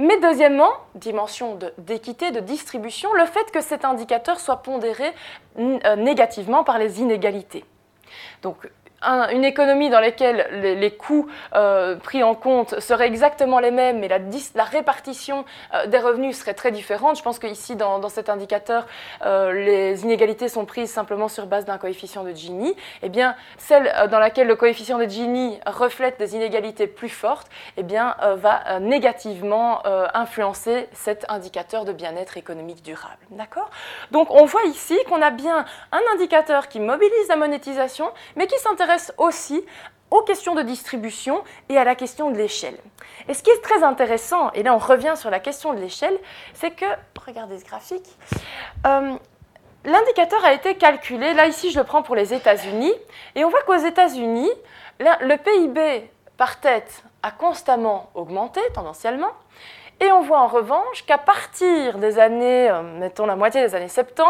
mais 0.02 0.20
deuxièmement, 0.20 0.72
dimension 0.96 1.58
d'équité, 1.78 2.32
de, 2.32 2.40
distribution, 2.40 3.14
le 3.14 3.26
fait 3.26 3.52
que 3.52 3.62
cet 3.62 3.86
indicateur 3.86 4.40
soit 4.40 4.58
pondéré 4.58 5.14
euh, 5.60 5.96
négativement 5.96 6.64
par 6.64 6.80
les 6.80 7.02
inégalités. 7.02 7.64
Une 9.04 9.44
économie 9.44 9.90
dans 9.90 10.00
laquelle 10.00 10.48
les, 10.52 10.92
coûts 10.92 11.28
euh, 11.56 11.96
pris 11.96 12.24
en 12.24 12.36
compte 12.36 12.80
seraient 12.80 13.08
exactement 13.08 13.60
les 13.60 13.72
mêmes, 13.72 14.00
mais 14.00 14.08
la, 14.08 14.64
répartition 14.64 15.46
euh, 15.74 15.88
des 15.88 15.98
revenus 15.98 16.38
serait 16.38 16.54
très 16.54 16.72
différente. 16.72 17.18
Je 17.18 17.24
pense 17.24 17.40
qu'ici, 17.40 17.76
dans, 17.76 18.00
dans, 18.00 18.10
cet 18.10 18.30
indicateur, 18.30 18.86
euh, 19.26 19.52
les 19.54 20.04
inégalités 20.04 20.50
sont 20.50 20.66
prises 20.66 20.92
simplement 20.92 21.28
sur 21.28 21.48
base 21.48 21.66
d'un 21.66 21.78
coefficient 21.78 22.24
de 22.24 22.32
Gini. 22.32 22.76
Eh 23.02 23.10
bien, 23.10 23.36
celle 23.58 23.92
dans 24.12 24.20
laquelle 24.20 24.48
le 24.48 24.56
coefficient 24.56 24.98
de 24.98 25.06
Gini 25.06 25.60
reflète 25.66 26.20
des 26.20 26.36
inégalités 26.36 26.88
plus 26.88 27.10
fortes, 27.10 27.48
eh 27.78 27.84
bien, 27.84 28.16
va 28.36 28.80
négativement 28.80 29.82
influencer 30.14 30.88
cet 30.94 31.26
indicateur 31.30 31.86
de 31.86 31.92
bien-être 31.94 32.38
économique 32.38 32.84
durable. 32.84 33.18
D'accord? 33.32 33.70
Donc, 34.12 34.32
on 34.32 34.46
voit 34.46 34.64
ici 34.64 34.98
qu'on 35.10 35.22
a 35.22 35.32
bien 35.32 35.66
un 35.92 36.02
indicateur 36.14 36.68
qui 36.68 36.80
mobilise 36.80 37.28
la 37.30 37.36
monétisation, 37.36 38.12
mais 38.36 38.48
qui 38.48 38.58
s'intéresse 38.60 38.91
aussi 39.18 39.64
aux 40.12 40.22
questions 40.24 40.56
de 40.56 40.62
distribution 40.62 41.44
et 41.70 41.78
à 41.78 41.84
la 41.84 41.96
question 41.96 42.32
de 42.32 42.38
l'échelle. 42.38 42.78
Et 43.28 43.34
ce 43.34 43.42
qui 43.42 43.50
est 43.50 43.62
très 43.62 43.82
intéressant, 43.84 44.52
et 44.52 44.62
là 44.62 44.76
on 44.76 44.78
revient 44.78 45.14
sur 45.16 45.30
la 45.30 45.40
question 45.40 45.74
de 45.74 45.80
l'échelle, 45.80 46.18
c'est 46.54 46.72
que, 46.72 46.86
regardez 47.26 47.60
ce 47.60 47.66
graphique, 47.66 48.08
euh, 48.86 49.14
l'indicateur 49.86 50.44
a 50.44 50.54
été 50.54 50.76
calculé, 50.76 51.34
là 51.34 51.48
ici 51.48 51.72
je 51.72 51.80
le 51.80 51.86
prends 51.86 52.04
pour 52.04 52.16
les 52.16 52.34
États-Unis, 52.34 52.94
et 53.36 53.46
on 53.46 53.50
voit 53.50 53.62
qu'aux 53.64 53.76
États-Unis, 53.76 54.52
le 55.00 55.36
PIB 55.38 56.12
par 56.36 56.60
tête 56.60 57.04
a 57.24 57.32
constamment 57.32 58.10
augmenté 58.14 58.60
tendanciellement, 58.74 59.32
et 60.02 60.12
on 60.12 60.22
voit 60.22 60.40
en 60.40 60.48
revanche 60.48 61.06
qu'à 61.06 61.20
partir 61.20 62.00
des 62.00 62.18
années, 62.18 62.70
euh, 62.70 62.82
mettons 62.82 63.28
la 63.28 63.36
moitié 63.36 63.62
des 63.62 63.76
années 63.76 63.88
70, 63.88 64.26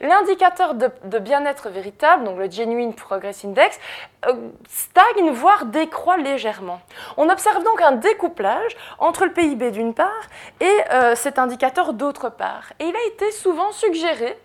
l'indicateur 0.00 0.74
de, 0.74 1.18
bien-être 1.18 1.70
véritable, 1.70 2.22
donc 2.22 2.38
le 2.38 2.48
Genuine 2.48 2.94
Progress 2.94 3.44
Index, 3.44 3.80
euh, 4.26 4.32
stagne, 4.68 5.30
voire 5.30 5.66
décroît 5.66 6.18
légèrement. 6.18 6.80
On 7.16 7.28
observe 7.28 7.64
donc 7.64 7.82
un 7.82 7.92
découplage 7.92 8.76
entre 9.00 9.24
le 9.24 9.32
PIB 9.32 9.72
d'une 9.72 9.92
part 9.92 10.08
et 10.60 10.70
euh, 10.92 11.16
cet 11.16 11.40
indicateur 11.40 11.94
d'autre 11.94 12.30
part. 12.30 12.72
Et 12.78 12.84
il 12.84 12.94
a 12.94 13.06
été 13.08 13.32
souvent 13.32 13.72
suggéré 13.72 14.38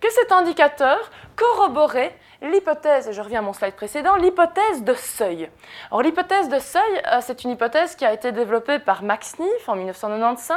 que 0.00 0.10
cet 0.12 0.30
indicateur 0.30 1.10
corroborait 1.34 2.14
l'hypothèse, 2.42 3.10
je 3.12 3.20
reviens 3.20 3.40
à 3.40 3.42
mon 3.42 3.52
slide 3.52 3.74
précédent, 3.74 4.16
l'hypothèse 4.16 4.82
de 4.82 4.94
seuil. 4.94 5.50
Alors 5.90 6.02
l'hypothèse 6.02 6.48
de 6.48 6.58
seuil, 6.58 7.02
euh, 7.12 7.18
c'est 7.20 7.44
une 7.44 7.50
hypothèse 7.50 7.94
qui 7.94 8.04
a 8.04 8.12
été 8.12 8.32
développée 8.32 8.78
par 8.78 9.02
Max 9.02 9.38
Neef 9.38 9.68
en 9.68 9.76
1995, 9.76 10.56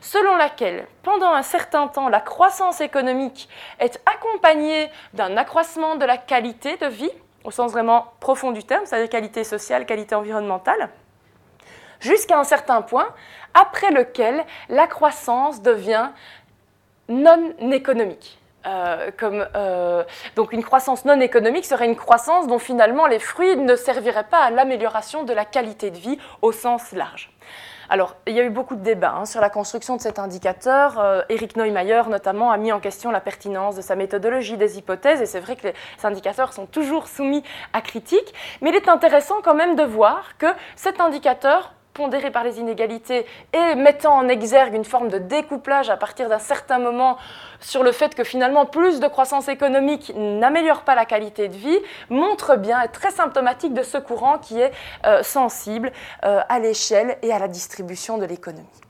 selon 0.00 0.36
laquelle 0.36 0.86
pendant 1.02 1.32
un 1.32 1.42
certain 1.42 1.88
temps, 1.88 2.08
la 2.08 2.20
croissance 2.20 2.80
économique 2.80 3.48
est 3.78 4.00
accompagnée 4.06 4.90
d'un 5.14 5.36
accroissement 5.36 5.96
de 5.96 6.04
la 6.04 6.16
qualité 6.16 6.76
de 6.76 6.86
vie, 6.86 7.10
au 7.44 7.50
sens 7.50 7.72
vraiment 7.72 8.12
profond 8.20 8.52
du 8.52 8.64
terme, 8.64 8.84
c'est-à-dire 8.86 9.08
qualité 9.08 9.44
sociale, 9.44 9.86
qualité 9.86 10.14
environnementale, 10.14 10.88
jusqu'à 12.00 12.38
un 12.38 12.44
certain 12.44 12.82
point, 12.82 13.08
après 13.54 13.90
lequel 13.90 14.44
la 14.68 14.86
croissance 14.86 15.62
devient 15.62 16.10
non 17.08 17.54
économique. 17.72 18.37
Euh, 18.68 19.10
euh, 19.22 20.04
donc 20.36 20.52
une 20.52 20.62
croissance 20.62 21.04
non 21.04 21.20
économique 21.20 21.64
serait 21.64 21.86
une 21.86 21.96
croissance 21.96 22.46
dont 22.46 22.58
finalement 22.58 23.06
les 23.06 23.18
fruits 23.18 23.56
ne 23.56 23.76
serviraient 23.76 24.28
pas 24.28 24.42
à 24.42 24.50
l'amélioration 24.50 25.24
de 25.24 25.32
la 25.32 25.44
qualité 25.44 25.90
de 25.90 25.96
vie 25.96 26.18
au 26.42 26.52
sens 26.52 26.92
large. 26.92 27.30
Alors, 27.90 28.16
il 28.26 28.34
y 28.34 28.40
a 28.40 28.44
eu 28.44 28.50
beaucoup 28.50 28.76
de 28.76 28.82
débats 28.82 29.14
hein, 29.16 29.24
sur 29.24 29.40
la 29.40 29.48
construction 29.48 29.96
de 29.96 30.02
cet 30.02 30.18
indicateur. 30.18 31.00
Euh, 31.00 31.22
Eric 31.30 31.56
Neumayer, 31.56 32.02
notamment, 32.10 32.50
a 32.50 32.58
mis 32.58 32.70
en 32.70 32.80
question 32.80 33.10
la 33.10 33.20
pertinence 33.20 33.76
de 33.76 33.80
sa 33.80 33.96
méthodologie, 33.96 34.58
des 34.58 34.76
hypothèses, 34.76 35.22
et 35.22 35.26
c'est 35.26 35.40
vrai 35.40 35.56
que 35.56 35.68
les 35.68 35.74
indicateurs 36.04 36.52
sont 36.52 36.66
toujours 36.66 37.08
soumis 37.08 37.42
à 37.72 37.80
critique, 37.80 38.34
mais 38.60 38.70
il 38.70 38.76
est 38.76 38.90
intéressant 38.90 39.36
quand 39.42 39.54
même 39.54 39.74
de 39.74 39.84
voir 39.84 40.36
que 40.36 40.48
cet 40.76 41.00
indicateur 41.00 41.72
pondéré 41.98 42.30
par 42.30 42.44
les 42.44 42.60
inégalités 42.60 43.26
et 43.52 43.74
mettant 43.74 44.14
en 44.14 44.28
exergue 44.28 44.74
une 44.74 44.84
forme 44.84 45.08
de 45.08 45.18
découplage 45.18 45.90
à 45.90 45.96
partir 45.96 46.28
d'un 46.28 46.38
certain 46.38 46.78
moment 46.78 47.18
sur 47.60 47.82
le 47.82 47.90
fait 47.90 48.14
que 48.14 48.22
finalement 48.22 48.66
plus 48.66 49.00
de 49.00 49.08
croissance 49.08 49.48
économique 49.48 50.12
n'améliore 50.14 50.82
pas 50.82 50.94
la 50.94 51.04
qualité 51.04 51.48
de 51.48 51.56
vie, 51.56 51.78
montre 52.08 52.54
bien, 52.56 52.80
est 52.82 52.88
très 52.88 53.10
symptomatique 53.10 53.74
de 53.74 53.82
ce 53.82 53.98
courant 53.98 54.38
qui 54.38 54.60
est 54.60 54.70
euh, 55.06 55.24
sensible 55.24 55.90
euh, 56.24 56.40
à 56.48 56.60
l'échelle 56.60 57.18
et 57.22 57.32
à 57.32 57.40
la 57.40 57.48
distribution 57.48 58.16
de 58.16 58.26
l'économie. 58.26 58.87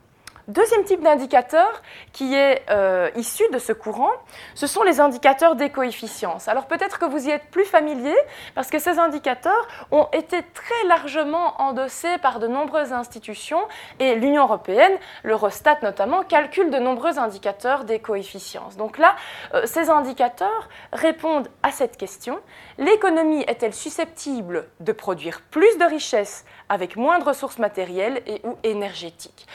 Deuxième 0.48 0.84
type 0.84 1.02
d'indicateur 1.02 1.82
qui 2.14 2.34
est 2.34 2.62
euh, 2.70 3.10
issu 3.16 3.44
de 3.52 3.58
ce 3.58 3.74
courant, 3.74 4.12
ce 4.54 4.66
sont 4.66 4.82
les 4.82 4.98
indicateurs 4.98 5.56
d'écoefficience. 5.56 6.48
Alors 6.48 6.64
peut-être 6.64 6.98
que 6.98 7.04
vous 7.04 7.28
y 7.28 7.30
êtes 7.30 7.50
plus 7.50 7.66
familier 7.66 8.16
parce 8.54 8.70
que 8.70 8.78
ces 8.78 8.98
indicateurs 8.98 9.68
ont 9.90 10.08
été 10.14 10.38
très 10.54 10.86
largement 10.86 11.60
endossés 11.60 12.16
par 12.22 12.38
de 12.38 12.46
nombreuses 12.46 12.94
institutions 12.94 13.60
et 14.00 14.14
l'Union 14.14 14.44
européenne, 14.44 14.92
l'Eurostat 15.22 15.80
notamment, 15.82 16.22
calcule 16.22 16.70
de 16.70 16.78
nombreux 16.78 17.18
indicateurs 17.18 17.84
d'écoefficience. 17.84 18.78
Donc 18.78 18.96
là, 18.96 19.16
euh, 19.52 19.66
ces 19.66 19.90
indicateurs 19.90 20.70
répondent 20.94 21.48
à 21.62 21.72
cette 21.72 21.98
question. 21.98 22.40
L'économie 22.78 23.42
est-elle 23.48 23.74
susceptible 23.74 24.66
de 24.80 24.92
produire 24.92 25.42
plus 25.50 25.76
de 25.76 25.84
richesses 25.84 26.46
avec 26.70 26.96
moins 26.96 27.18
de 27.18 27.24
ressources 27.24 27.58
matérielles 27.58 28.22
et 28.26 28.40
ou 28.44 28.56
énergétiques? 28.62 29.46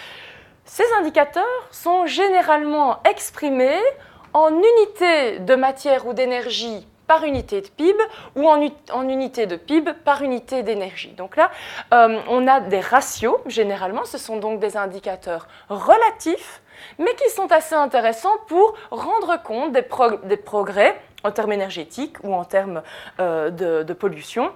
Ces 0.66 0.86
indicateurs 1.00 1.44
sont 1.72 2.06
généralement 2.06 3.02
exprimés 3.04 3.82
en 4.34 4.50
unités 4.50 5.40
de 5.40 5.56
matière 5.56 6.08
ou 6.08 6.14
d'énergie 6.14 6.88
par 7.08 7.26
unité 7.26 7.62
de 7.62 7.68
PIB 7.68 7.98
ou 8.36 8.48
en, 8.48 9.10
unité 9.10 9.46
de 9.46 9.56
PIB 9.56 9.92
par 10.06 10.22
unité 10.22 10.64
d'énergie. 10.64 11.12
Donc 11.12 11.36
là, 11.36 11.52
euh, 11.94 12.20
on 12.30 12.48
a 12.48 12.62
des 12.62 12.80
ratios, 12.80 13.36
généralement, 13.46 14.06
ce 14.06 14.18
sont 14.18 14.38
donc 14.38 14.60
des 14.60 14.78
indicateurs 14.78 15.48
relatifs, 15.70 16.62
mais 16.98 17.14
qui 17.16 17.30
sont 17.30 17.52
assez 17.52 17.76
intéressants 17.76 18.38
pour 18.48 18.74
rendre 18.90 19.42
compte 19.44 19.74
des, 19.74 20.38
progrès 20.38 21.00
en 21.24 21.32
termes 21.32 21.52
énergétiques 21.52 22.18
ou 22.24 22.34
en 22.34 22.46
termes 22.46 22.82
euh, 23.20 23.50
de 23.50 23.94
pollution 23.94 24.52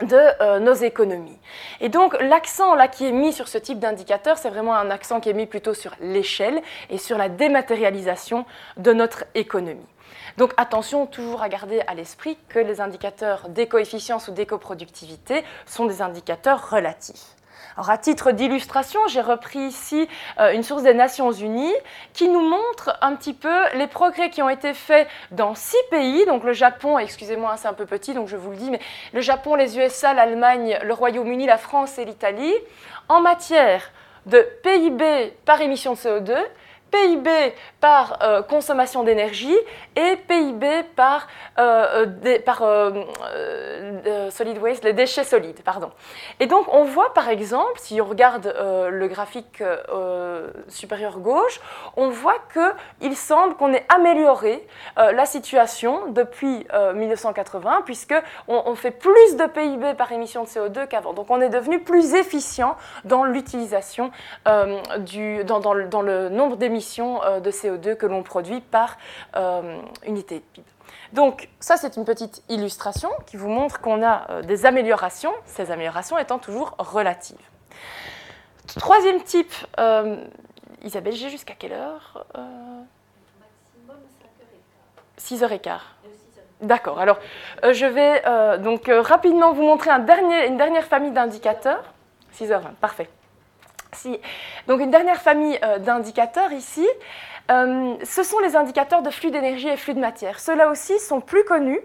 de 0.00 0.42
euh, 0.42 0.58
nos 0.58 0.74
économies. 0.74 1.38
Et 1.80 1.88
donc 1.88 2.16
l'accent 2.20 2.74
là 2.74 2.88
qui 2.88 3.06
est 3.06 3.12
mis 3.12 3.32
sur 3.32 3.48
ce 3.48 3.58
type 3.58 3.78
d'indicateur, 3.78 4.38
c'est 4.38 4.50
vraiment 4.50 4.74
un 4.74 4.90
accent 4.90 5.20
qui 5.20 5.28
est 5.28 5.34
mis 5.34 5.46
plutôt 5.46 5.74
sur 5.74 5.94
l'échelle 6.00 6.60
et 6.90 6.98
sur 6.98 7.18
la 7.18 7.28
dématérialisation 7.28 8.44
de 8.76 8.92
notre 8.92 9.24
économie. 9.34 9.86
Donc 10.36 10.52
attention 10.56 11.06
toujours 11.06 11.42
à 11.42 11.48
garder 11.48 11.80
à 11.86 11.94
l'esprit 11.94 12.36
que 12.48 12.58
les 12.58 12.80
indicateurs 12.80 13.48
d'écoefficience 13.48 14.28
ou 14.28 14.32
d'écoproductivité 14.32 15.44
sont 15.64 15.86
des 15.86 16.02
indicateurs 16.02 16.70
relatifs. 16.70 17.35
Alors, 17.76 17.90
à 17.90 17.98
titre 17.98 18.30
d'illustration, 18.30 19.00
j'ai 19.06 19.20
repris 19.20 19.58
ici 19.58 20.08
euh, 20.40 20.52
une 20.52 20.62
source 20.62 20.82
des 20.82 20.94
Nations 20.94 21.30
Unies 21.30 21.74
qui 22.14 22.26
nous 22.26 22.40
montre 22.40 22.96
un 23.02 23.14
petit 23.14 23.34
peu 23.34 23.54
les 23.74 23.86
progrès 23.86 24.30
qui 24.30 24.40
ont 24.40 24.48
été 24.48 24.72
faits 24.72 25.06
dans 25.30 25.54
six 25.54 25.76
pays. 25.90 26.24
Donc, 26.24 26.42
le 26.42 26.54
Japon, 26.54 26.98
excusez-moi, 26.98 27.50
hein, 27.52 27.56
c'est 27.58 27.68
un 27.68 27.74
peu 27.74 27.84
petit, 27.84 28.14
donc 28.14 28.28
je 28.28 28.36
vous 28.36 28.50
le 28.50 28.56
dis, 28.56 28.70
mais 28.70 28.80
le 29.12 29.20
Japon, 29.20 29.56
les 29.56 29.78
USA, 29.78 30.14
l'Allemagne, 30.14 30.78
le 30.82 30.94
Royaume-Uni, 30.94 31.44
la 31.44 31.58
France 31.58 31.98
et 31.98 32.06
l'Italie, 32.06 32.54
en 33.10 33.20
matière 33.20 33.90
de 34.24 34.40
PIB 34.62 35.34
par 35.44 35.60
émission 35.60 35.92
de 35.92 35.98
CO2, 35.98 36.34
PIB 36.96 37.54
par 37.80 38.18
euh, 38.22 38.42
consommation 38.42 39.04
d'énergie 39.04 39.56
et 39.96 40.16
PIB 40.16 40.82
par, 40.96 41.26
euh, 41.58 42.06
euh, 43.36 44.30
solid 44.30 44.58
waste, 44.58 44.84
les 44.84 44.92
déchets 44.92 45.24
solides. 45.24 45.60
Pardon. 45.64 45.90
Et 46.40 46.46
donc 46.46 46.66
on 46.72 46.84
voit 46.84 47.12
par 47.14 47.28
exemple, 47.28 47.74
si 47.76 48.00
on 48.00 48.06
regarde 48.06 48.54
le 48.90 49.08
graphique 49.08 49.62
supérieur 50.68 51.18
gauche, 51.18 51.60
on 51.96 52.08
voit 52.08 52.38
qu'il 52.52 53.16
semble 53.16 53.54
qu'on 53.56 53.72
ait 53.72 53.86
amélioré 53.88 54.66
la 54.96 55.26
situation 55.26 56.06
depuis 56.08 56.66
1980 56.94 57.82
puisque 57.84 58.14
on, 58.48 58.74
fait 58.74 58.90
plus 58.90 59.36
de 59.36 59.46
PIB 59.46 59.94
par 59.94 60.12
émission 60.12 60.44
de 60.44 60.48
CO2 60.48 60.86
qu'avant. 60.88 61.12
Donc 61.12 61.30
on 61.30 61.40
est 61.40 61.48
devenu 61.48 61.80
plus 61.80 62.14
efficient 62.14 62.76
dans 63.04 63.24
l'utilisation 63.24 64.10
du 64.98 65.44
dans 65.44 65.72
le 66.02 66.28
nombre 66.28 66.56
d'émissions 66.56 66.85
euh, 66.98 67.40
de 67.40 67.50
CO2 67.50 67.96
que 67.96 68.06
l'on 68.06 68.22
produit 68.22 68.60
par 68.60 68.96
euh, 69.36 69.80
unité 70.06 70.36
de 70.36 70.44
PIB. 70.52 70.66
Donc 71.12 71.48
ça, 71.60 71.76
c'est 71.76 71.96
une 71.96 72.04
petite 72.04 72.42
illustration 72.48 73.10
qui 73.26 73.36
vous 73.36 73.48
montre 73.48 73.80
qu'on 73.80 74.02
a 74.02 74.30
euh, 74.30 74.42
des 74.42 74.66
améliorations, 74.66 75.32
ces 75.44 75.70
améliorations 75.70 76.18
étant 76.18 76.38
toujours 76.38 76.74
relatives. 76.78 77.36
Troisième 78.78 79.22
type, 79.22 79.54
Isabelle, 80.82 81.12
j'ai 81.12 81.30
jusqu'à 81.30 81.54
quelle 81.54 81.72
heure 81.72 82.26
Maximum 83.38 83.96
5h15. 85.20 85.38
6h15. 85.38 85.78
D'accord, 86.62 86.98
alors 86.98 87.18
je 87.62 87.86
vais 87.86 88.58
donc 88.58 88.90
rapidement 88.90 89.52
vous 89.52 89.62
montrer 89.62 89.90
un 89.90 90.00
dernier, 90.00 90.48
une 90.48 90.56
dernière 90.56 90.84
famille 90.84 91.12
d'indicateurs. 91.12 91.84
6h20, 92.34 92.74
parfait. 92.80 93.08
Donc 94.66 94.80
une 94.80 94.90
dernière 94.90 95.20
famille 95.20 95.58
euh, 95.62 95.78
d'indicateurs 95.78 96.52
ici. 96.52 96.86
Euh, 97.50 97.94
ce 98.02 98.22
sont 98.22 98.38
les 98.40 98.56
indicateurs 98.56 99.02
de 99.02 99.10
flux 99.10 99.30
d'énergie 99.30 99.68
et 99.68 99.76
flux 99.76 99.94
de 99.94 100.00
matière. 100.00 100.40
Ceux-là 100.40 100.68
aussi 100.68 100.98
sont 100.98 101.20
plus 101.20 101.44
connus 101.44 101.80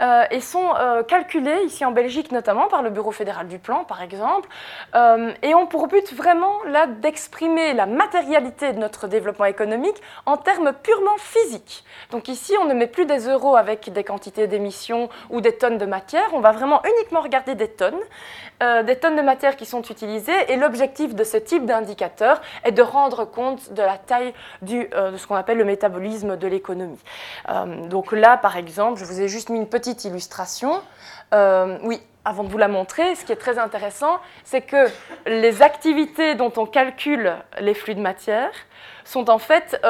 euh, 0.00 0.24
et 0.30 0.40
sont 0.40 0.74
euh, 0.78 1.02
calculés, 1.02 1.62
ici 1.64 1.84
en 1.84 1.92
Belgique 1.92 2.32
notamment, 2.32 2.66
par 2.68 2.82
le 2.82 2.90
Bureau 2.90 3.12
fédéral 3.12 3.46
du 3.46 3.58
plan, 3.58 3.84
par 3.84 4.02
exemple, 4.02 4.48
et 5.42 5.54
ont 5.54 5.66
pour 5.66 5.88
but 5.88 6.12
vraiment 6.12 6.62
là 6.66 6.86
d'exprimer 6.86 7.74
la 7.74 7.86
matérialité 7.86 8.72
de 8.72 8.78
notre 8.78 9.08
développement 9.08 9.44
économique 9.44 9.96
en 10.24 10.36
termes 10.36 10.72
purement 10.72 11.16
physiques. 11.18 11.84
Donc 12.10 12.28
ici, 12.28 12.54
on 12.60 12.64
ne 12.64 12.74
met 12.74 12.86
plus 12.86 13.06
des 13.06 13.28
euros 13.28 13.56
avec 13.56 13.92
des 13.92 14.04
quantités 14.04 14.46
d'émissions 14.46 15.08
ou 15.30 15.40
des 15.40 15.56
tonnes 15.56 15.78
de 15.78 15.86
matière, 15.86 16.28
on 16.32 16.40
va 16.40 16.52
vraiment 16.52 16.82
uniquement 16.84 17.20
regarder 17.20 17.54
des 17.54 17.68
tonnes, 17.68 17.98
des 18.60 18.96
tonnes 18.96 19.16
de 19.16 19.22
matière 19.22 19.56
qui 19.56 19.66
sont 19.66 19.82
utilisées, 19.82 20.32
et 20.48 20.56
l'objectif 20.56 21.14
de 21.14 21.24
ce 21.24 21.36
type 21.36 21.66
d'indicateur 21.66 22.40
est 22.64 22.72
de 22.72 22.82
rendre 22.82 23.24
compte 23.24 23.72
de 23.72 23.82
la 23.82 23.98
taille 23.98 24.32
du 24.62 24.88
de 24.96 25.16
ce 25.16 25.26
qu'on 25.26 25.34
appelle 25.34 25.58
le 25.58 25.64
métabolisme 25.64 26.36
de 26.36 26.46
l'économie. 26.46 26.98
Euh, 27.48 27.86
donc 27.86 28.12
là, 28.12 28.36
par 28.36 28.56
exemple, 28.56 28.98
je 28.98 29.04
vous 29.04 29.20
ai 29.20 29.28
juste 29.28 29.48
mis 29.48 29.58
une 29.58 29.68
petite 29.68 30.04
illustration. 30.04 30.82
Euh, 31.34 31.78
oui, 31.82 32.00
avant 32.24 32.44
de 32.44 32.48
vous 32.48 32.58
la 32.58 32.68
montrer, 32.68 33.14
ce 33.14 33.24
qui 33.24 33.32
est 33.32 33.36
très 33.36 33.58
intéressant, 33.58 34.18
c'est 34.44 34.62
que 34.62 34.88
les 35.26 35.62
activités 35.62 36.34
dont 36.34 36.52
on 36.56 36.66
calcule 36.66 37.34
les 37.60 37.74
flux 37.74 37.94
de 37.94 38.00
matière 38.00 38.50
sont 39.04 39.30
en 39.30 39.38
fait 39.38 39.80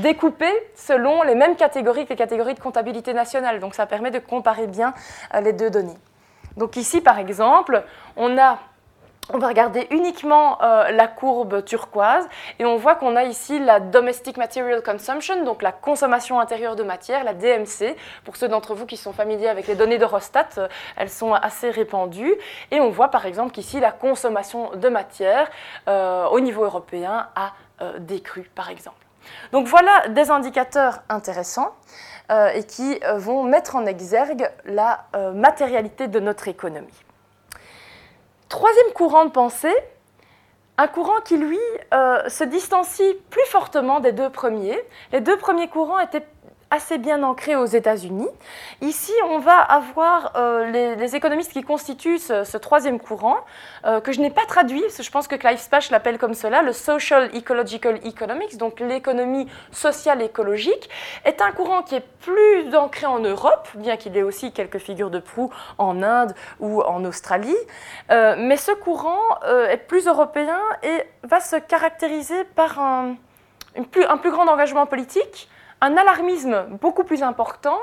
découpées 0.00 0.54
selon 0.74 1.22
les 1.22 1.34
mêmes 1.34 1.56
catégories 1.56 2.04
que 2.04 2.10
les 2.10 2.16
catégories 2.16 2.54
de 2.54 2.60
comptabilité 2.60 3.12
nationale. 3.12 3.60
Donc 3.60 3.74
ça 3.74 3.84
permet 3.84 4.10
de 4.10 4.18
comparer 4.18 4.66
bien 4.66 4.94
les 5.42 5.52
deux 5.52 5.68
données. 5.68 5.98
Donc 6.56 6.76
ici, 6.76 7.02
par 7.02 7.18
exemple, 7.18 7.82
on 8.16 8.38
a 8.38 8.58
on 9.32 9.38
va 9.38 9.48
regarder 9.48 9.86
uniquement 9.90 10.62
euh, 10.62 10.90
la 10.90 11.08
courbe 11.08 11.64
turquoise 11.64 12.26
et 12.58 12.64
on 12.66 12.76
voit 12.76 12.94
qu'on 12.94 13.16
a 13.16 13.24
ici 13.24 13.58
la 13.58 13.80
Domestic 13.80 14.36
Material 14.36 14.82
Consumption, 14.82 15.44
donc 15.44 15.62
la 15.62 15.72
consommation 15.72 16.40
intérieure 16.40 16.76
de 16.76 16.82
matière, 16.82 17.24
la 17.24 17.32
DMC. 17.32 17.96
Pour 18.24 18.36
ceux 18.36 18.48
d'entre 18.48 18.74
vous 18.74 18.84
qui 18.84 18.96
sont 18.96 19.12
familiers 19.12 19.48
avec 19.48 19.66
les 19.66 19.76
données 19.76 19.98
d'Eurostat, 19.98 20.48
euh, 20.58 20.68
elles 20.96 21.10
sont 21.10 21.32
assez 21.32 21.70
répandues. 21.70 22.34
Et 22.70 22.80
on 22.80 22.90
voit 22.90 23.08
par 23.08 23.24
exemple 23.24 23.52
qu'ici 23.52 23.80
la 23.80 23.92
consommation 23.92 24.70
de 24.76 24.88
matière 24.88 25.48
euh, 25.88 26.26
au 26.26 26.40
niveau 26.40 26.64
européen 26.64 27.28
a 27.34 27.52
décru 27.98 28.48
par 28.54 28.70
exemple. 28.70 29.04
Donc 29.50 29.66
voilà 29.66 30.08
des 30.08 30.30
indicateurs 30.30 31.00
intéressants 31.08 31.74
et 32.30 32.62
qui 32.64 33.00
vont 33.16 33.42
mettre 33.42 33.74
en 33.74 33.84
exergue 33.84 34.48
la 34.64 35.06
matérialité 35.34 36.06
de 36.06 36.20
notre 36.20 36.46
économie. 36.46 37.03
Troisième 38.48 38.92
courant 38.92 39.24
de 39.24 39.30
pensée, 39.30 39.74
un 40.76 40.86
courant 40.86 41.20
qui, 41.24 41.36
lui, 41.36 41.58
euh, 41.92 42.28
se 42.28 42.44
distancie 42.44 43.16
plus 43.30 43.44
fortement 43.46 44.00
des 44.00 44.12
deux 44.12 44.30
premiers. 44.30 44.78
Les 45.12 45.20
deux 45.20 45.36
premiers 45.36 45.68
courants 45.68 46.00
étaient 46.00 46.26
assez 46.74 46.98
bien 46.98 47.22
ancré 47.22 47.54
aux 47.54 47.66
États-Unis. 47.66 48.28
Ici, 48.80 49.12
on 49.30 49.38
va 49.38 49.58
avoir 49.60 50.32
euh, 50.34 50.96
les, 50.96 51.14
économistes 51.14 51.52
qui 51.52 51.62
constituent 51.62 52.18
ce, 52.18 52.56
troisième 52.56 52.98
courant, 52.98 53.36
euh, 53.84 54.00
que 54.00 54.10
je 54.10 54.20
n'ai 54.20 54.30
pas 54.30 54.44
traduit, 54.46 54.80
parce 54.80 54.96
que 54.96 55.02
je 55.04 55.10
pense 55.10 55.28
que 55.28 55.36
Clive 55.36 55.58
Spash 55.58 55.90
l'appelle 55.90 56.18
comme 56.18 56.34
cela, 56.34 56.62
le 56.62 56.72
Social 56.72 57.30
Ecological 57.32 58.00
Economics, 58.04 58.56
donc 58.56 58.80
l'économie 58.80 59.46
sociale 59.70 60.20
écologique, 60.20 60.90
est 61.24 61.40
un 61.40 61.52
courant 61.52 61.82
qui 61.82 61.94
est 61.94 62.06
plus 62.20 62.74
ancré 62.74 63.06
en 63.06 63.20
Europe, 63.20 63.68
bien 63.76 63.96
qu'il 63.96 64.16
ait 64.16 64.22
aussi 64.22 64.50
quelques 64.50 64.78
figures 64.78 65.10
de 65.10 65.20
proue 65.20 65.52
en 65.78 66.02
Inde 66.02 66.34
ou 66.58 66.82
en 66.82 67.04
Australie. 67.04 67.56
Euh, 68.10 68.34
mais 68.36 68.56
ce 68.56 68.72
courant 68.72 69.20
est 69.70 69.76
plus 69.76 70.06
européen 70.08 70.58
et 70.82 71.04
va 71.22 71.40
se 71.40 71.56
caractériser 71.56 72.42
par 72.56 72.80
un, 72.80 73.14
plus, 73.92 74.04
un 74.04 74.16
plus 74.16 74.30
grand 74.30 74.48
engagement 74.48 74.86
politique, 74.86 75.48
un 75.84 75.98
alarmisme 75.98 76.64
beaucoup 76.80 77.04
plus 77.04 77.22
important 77.22 77.78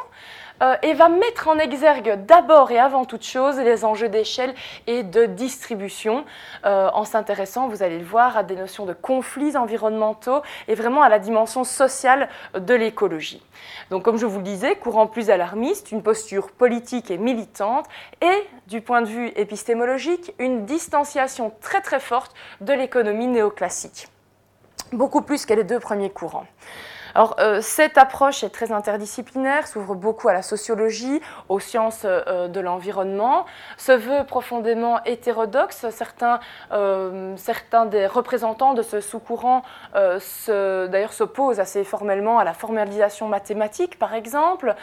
euh, 0.64 0.76
et 0.82 0.94
va 0.94 1.08
mettre 1.08 1.48
en 1.48 1.60
exergue 1.60 2.26
d'abord 2.26 2.72
et 2.72 2.80
avant 2.80 3.06
toute 3.06 3.24
chose 3.24 3.58
les 3.60 3.86
enjeux 3.86 4.10
d'échelle 4.10 4.56
et 4.88 5.04
de 5.04 5.26
distribution 5.26 6.26
euh, 6.66 6.90
en 6.94 7.04
s'intéressant, 7.04 7.68
vous 7.68 7.84
allez 7.84 8.00
le 8.00 8.06
voir, 8.06 8.38
à 8.38 8.44
des 8.44 8.56
notions 8.56 8.88
de 8.88 8.94
conflits 8.94 9.56
environnementaux 9.56 10.42
et 10.68 10.74
vraiment 10.74 11.04
à 11.04 11.10
la 11.10 11.20
dimension 11.20 11.64
sociale 11.64 12.28
de 12.56 12.74
l'écologie. 12.74 13.44
Donc 13.92 14.04
comme 14.04 14.18
je 14.18 14.26
vous 14.26 14.40
le 14.40 14.44
disais, 14.44 14.76
courant 14.76 15.06
plus 15.06 15.30
alarmiste, 15.30 15.92
une 15.92 16.02
posture 16.02 16.52
politique 16.52 17.12
et 17.12 17.20
militante 17.20 17.86
et 18.22 18.48
du 18.68 18.82
point 18.82 19.04
de 19.04 19.08
vue 19.08 19.32
épistémologique, 19.36 20.34
une 20.40 20.66
distanciation 20.66 21.54
très 21.62 21.82
très 21.82 22.00
forte 22.00 22.34
de 22.62 22.74
l'économie 22.74 23.28
néoclassique, 23.28 24.08
beaucoup 24.92 25.22
plus 25.22 25.46
que 25.46 25.54
les 25.54 25.64
deux 25.64 25.80
premiers 25.80 26.10
courants. 26.10 26.48
Alors, 27.14 27.36
euh, 27.40 27.62
cette 27.62 27.98
approche 27.98 28.44
est 28.44 28.50
très 28.50 28.72
interdisciplinaire, 28.72 29.68
s'ouvre 29.68 29.96
beaucoup 29.96 30.30
à 30.30 30.34
la 30.34 30.42
sociologie, 30.42 31.22
aux 31.50 31.60
sciences 31.60 32.04
euh, 32.06 32.48
de 32.48 32.60
l'environnement, 32.60 33.46
se 33.78 33.92
veut 33.92 34.26
profondément 34.26 35.04
hétérodoxe. 35.04 35.90
Certains, 35.90 36.40
euh, 36.72 37.36
certains 37.38 37.86
des 37.86 38.08
représentants 38.08 38.74
de 38.74 38.82
ce 38.82 39.02
sous-courant, 39.02 39.64
d'ailleurs, 39.94 41.14
s'opposent 41.14 41.60
assez 41.60 41.84
formellement 41.84 42.40
à 42.40 42.44
la 42.44 42.54
formalisation 42.54 43.28
mathématique, 43.28 44.00
par 44.00 44.14
exemple. 44.14 44.76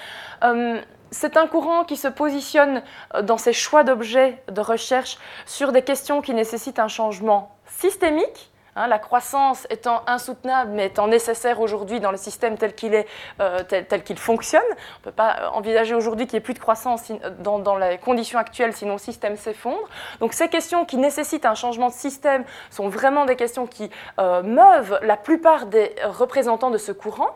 c'est 1.11 1.37
un 1.37 1.47
courant 1.47 1.85
qui 1.85 1.97
se 1.97 2.09
positionne 2.09 2.83
dans 3.23 3.39
ses 3.39 3.53
choix 3.53 3.85
d'objets 3.85 4.43
de 4.51 4.61
recherche 4.61 5.19
sur 5.47 5.73
des 5.73 5.83
questions 5.83 6.21
qui 6.21 6.35
nécessitent 6.35 6.79
un 6.79 6.89
changement 6.89 7.57
systémique, 7.67 8.51
Hein, 8.79 8.87
la 8.87 9.01
croissance 9.01 9.67
étant 9.71 10.03
insoutenable, 10.07 10.71
mais 10.73 10.87
étant 10.87 11.09
nécessaire 11.09 11.61
aujourd'hui 11.61 11.99
dans 11.99 12.13
le 12.13 12.17
système 12.17 12.57
tel 12.57 12.77
qu'il 12.77 12.95
est, 12.95 13.09
euh, 13.41 13.65
tel, 13.65 14.05
qu'il 14.05 14.19
fonctionne. 14.19 14.63
On 14.71 14.99
ne 15.01 15.05
peut 15.05 15.11
pas 15.11 15.51
envisager 15.53 15.97
aujourd'hui 15.97 16.27
qu'il 16.27 16.37
n'y 16.37 16.39
ait 16.39 16.45
plus 16.45 16.55
de 16.55 16.61
croissance 16.61 17.11
dans, 17.41 17.59
dans, 17.59 17.77
les 17.77 17.99
conditions 17.99 18.39
actuelles, 18.39 18.73
sinon 18.73 18.93
le 18.93 18.99
système 18.99 19.37
s'effondre. 19.37 19.89
Donc 20.21 20.33
ces 20.33 20.49
questions 20.49 20.85
qui 20.85 20.97
nécessitent 20.97 21.45
un 21.45 21.57
changement 21.57 21.89
de 21.89 21.93
système 21.93 22.45
sont 22.71 22.89
vraiment 22.89 23.25
des 23.25 23.35
questions 23.35 23.67
qui 23.67 23.91
euh, 24.21 24.45
meuvent 24.45 25.01
la 25.03 25.17
plupart 25.17 25.67
des 25.67 25.93
représentants 26.05 26.71
de 26.71 26.79
ce 26.79 26.93
courant. 26.93 27.31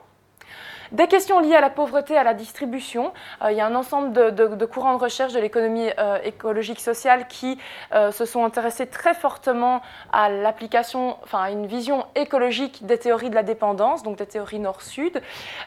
Des 0.92 1.06
questions 1.06 1.40
liées 1.40 1.56
à 1.56 1.62
la 1.62 1.70
pauvreté, 1.70 2.18
à 2.18 2.22
la 2.22 2.34
distribution. 2.34 3.14
Euh, 3.42 3.50
il 3.50 3.56
y 3.56 3.62
a 3.62 3.66
un 3.66 3.74
ensemble 3.74 4.12
de, 4.12 4.66
courants 4.66 4.94
de 4.94 5.02
recherche 5.02 5.32
de 5.32 5.40
l'économie 5.40 5.88
euh, 5.98 6.18
écologique 6.22 6.80
sociale 6.80 7.26
qui 7.28 7.58
euh, 7.94 8.12
se 8.12 8.26
sont 8.26 8.44
intéressés 8.44 8.86
très 8.86 9.14
fortement 9.14 9.80
à 10.12 10.28
l'application, 10.28 11.16
enfin 11.24 11.44
à 11.44 11.50
une 11.50 11.66
vision 11.66 12.04
écologique 12.14 12.84
des 12.84 12.98
théories 12.98 13.30
de 13.30 13.34
la 13.34 13.42
dépendance, 13.42 14.02
donc 14.02 14.18
des 14.18 14.26
théories 14.26 14.58
nord-sud, 14.58 15.22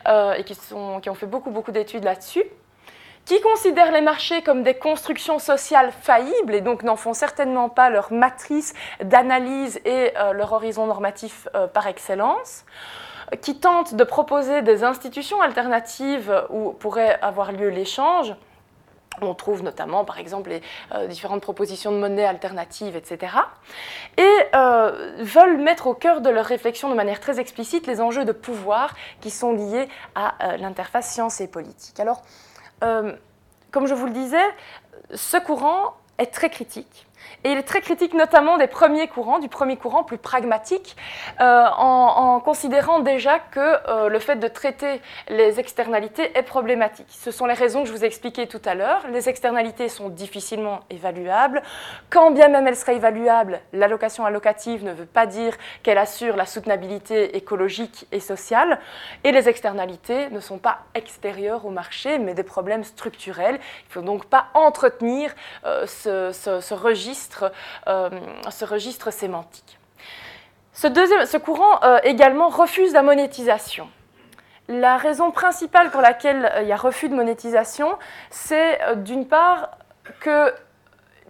et 0.07 0.43
qui, 0.43 0.55
ont 0.73 1.15
fait 1.15 1.25
beaucoup, 1.25 1.49
beaucoup 1.49 1.71
d'études 1.71 2.03
là-dessus 2.03 2.43
qui 3.25 3.41
considèrent 3.41 3.91
les 3.91 4.01
marchés 4.01 4.43
comme 4.43 4.61
des 4.61 4.75
constructions 4.75 5.39
sociales 5.39 5.91
faillibles 5.91 6.53
et 6.53 6.61
donc 6.61 6.83
n'en 6.83 6.95
font 6.95 7.15
certainement 7.15 7.69
pas 7.69 7.89
leur 7.89 8.13
matrice 8.13 8.75
d'analyse 9.03 9.81
et 9.83 10.13
leur 10.33 10.53
horizon 10.53 10.85
normatif 10.85 11.47
par 11.73 11.87
excellence 11.87 12.65
qui 13.41 13.57
tente 13.57 13.95
de 13.95 14.03
proposer 14.03 14.61
des 14.61 14.83
institutions 14.83 15.41
alternatives 15.41 16.45
où 16.49 16.71
pourrait 16.71 17.19
avoir 17.21 17.51
lieu 17.51 17.69
l'échange. 17.69 18.35
On 19.21 19.33
trouve 19.33 19.63
notamment, 19.63 20.03
par 20.03 20.19
exemple, 20.19 20.49
les 20.49 20.61
euh, 20.93 21.07
différentes 21.07 21.41
propositions 21.41 21.91
de 21.91 21.97
monnaie 21.97 22.25
alternatives, 22.25 22.95
etc. 22.95 23.33
Et 24.17 24.27
euh, 24.53 25.13
veulent 25.19 25.57
mettre 25.57 25.87
au 25.87 25.93
cœur 25.93 26.21
de 26.21 26.29
leur 26.29 26.45
réflexion 26.45 26.89
de 26.89 26.95
manière 26.95 27.19
très 27.19 27.39
explicite 27.39 27.87
les 27.87 28.01
enjeux 28.01 28.25
de 28.25 28.31
pouvoir 28.31 28.93
qui 29.21 29.31
sont 29.31 29.53
liés 29.53 29.87
à 30.15 30.35
euh, 30.43 30.57
l'interface 30.57 31.11
science 31.11 31.39
et 31.41 31.47
politique. 31.47 31.99
Alors, 31.99 32.23
comme 33.71 33.87
je 33.87 33.95
vous 33.95 34.05
le 34.05 34.11
disais, 34.11 34.45
ce 35.13 35.37
courant 35.37 35.95
est 36.19 36.31
très 36.31 36.49
critique. 36.49 37.07
Et 37.43 37.51
il 37.51 37.57
est 37.57 37.63
très 37.63 37.81
critique 37.81 38.13
notamment 38.13 38.57
des 38.57 38.67
premiers 38.67 39.07
courants, 39.07 39.39
du 39.39 39.49
premier 39.49 39.77
courant 39.77 40.03
plus 40.03 40.17
pragmatique, 40.17 40.95
euh, 41.41 41.65
en, 41.77 42.39
considérant 42.39 42.99
déjà 42.99 43.39
que 43.39 43.59
euh, 43.59 44.09
le 44.09 44.19
fait 44.19 44.35
de 44.37 44.47
traiter 44.47 45.01
les 45.29 45.59
externalités 45.59 46.37
est 46.37 46.43
problématique. 46.43 47.07
Ce 47.09 47.31
sont 47.31 47.45
les 47.45 47.53
raisons 47.53 47.83
que 47.83 47.87
je 47.89 47.93
vous 47.93 48.03
ai 48.03 48.07
expliquées 48.07 48.47
tout 48.47 48.61
à 48.65 48.75
l'heure. 48.75 49.05
Les 49.11 49.29
externalités 49.29 49.89
sont 49.89 50.09
difficilement 50.09 50.81
évaluables. 50.89 51.61
Quand 52.09 52.31
bien 52.31 52.47
même 52.47 52.67
elles 52.67 52.75
seraient 52.75 52.95
évaluables, 52.95 53.61
l'allocation 53.73 54.25
allocative 54.25 54.83
ne 54.83 54.91
veut 54.91 55.05
pas 55.05 55.25
dire 55.25 55.55
qu'elle 55.83 55.97
assure 55.97 56.35
la 56.35 56.45
soutenabilité 56.45 57.37
écologique 57.37 58.07
et 58.11 58.19
sociale. 58.19 58.79
Et 59.23 59.31
les 59.31 59.49
externalités 59.49 60.29
ne 60.29 60.39
sont 60.39 60.57
pas 60.57 60.79
extérieures 60.93 61.65
au 61.65 61.69
marché, 61.69 62.17
mais 62.17 62.33
des 62.33 62.43
problèmes 62.43 62.83
structurels. 62.83 63.55
Il 63.55 63.89
ne 63.89 63.93
faut 63.93 64.01
donc 64.01 64.25
pas 64.25 64.47
entretenir 64.53 65.33
euh, 65.65 65.85
ce 65.85 66.73
registre 66.73 67.14
euh, 67.87 68.09
ce 68.49 68.65
registre 68.65 69.11
sémantique. 69.11 69.79
Ce, 70.73 70.87
deuxième, 70.87 71.25
ce 71.25 71.37
courant 71.37 71.81
euh, 71.83 71.99
également 72.03 72.49
refuse 72.49 72.93
la 72.93 73.01
monétisation. 73.01 73.89
La 74.67 74.97
raison 74.97 75.31
principale 75.31 75.91
pour 75.91 76.01
laquelle 76.01 76.51
euh, 76.53 76.61
il 76.63 76.67
y 76.67 76.71
a 76.71 76.77
refus 76.77 77.09
de 77.09 77.15
monétisation, 77.15 77.97
c'est 78.29 78.79
d'une 78.97 79.27
part 79.27 79.71
que 80.19 80.53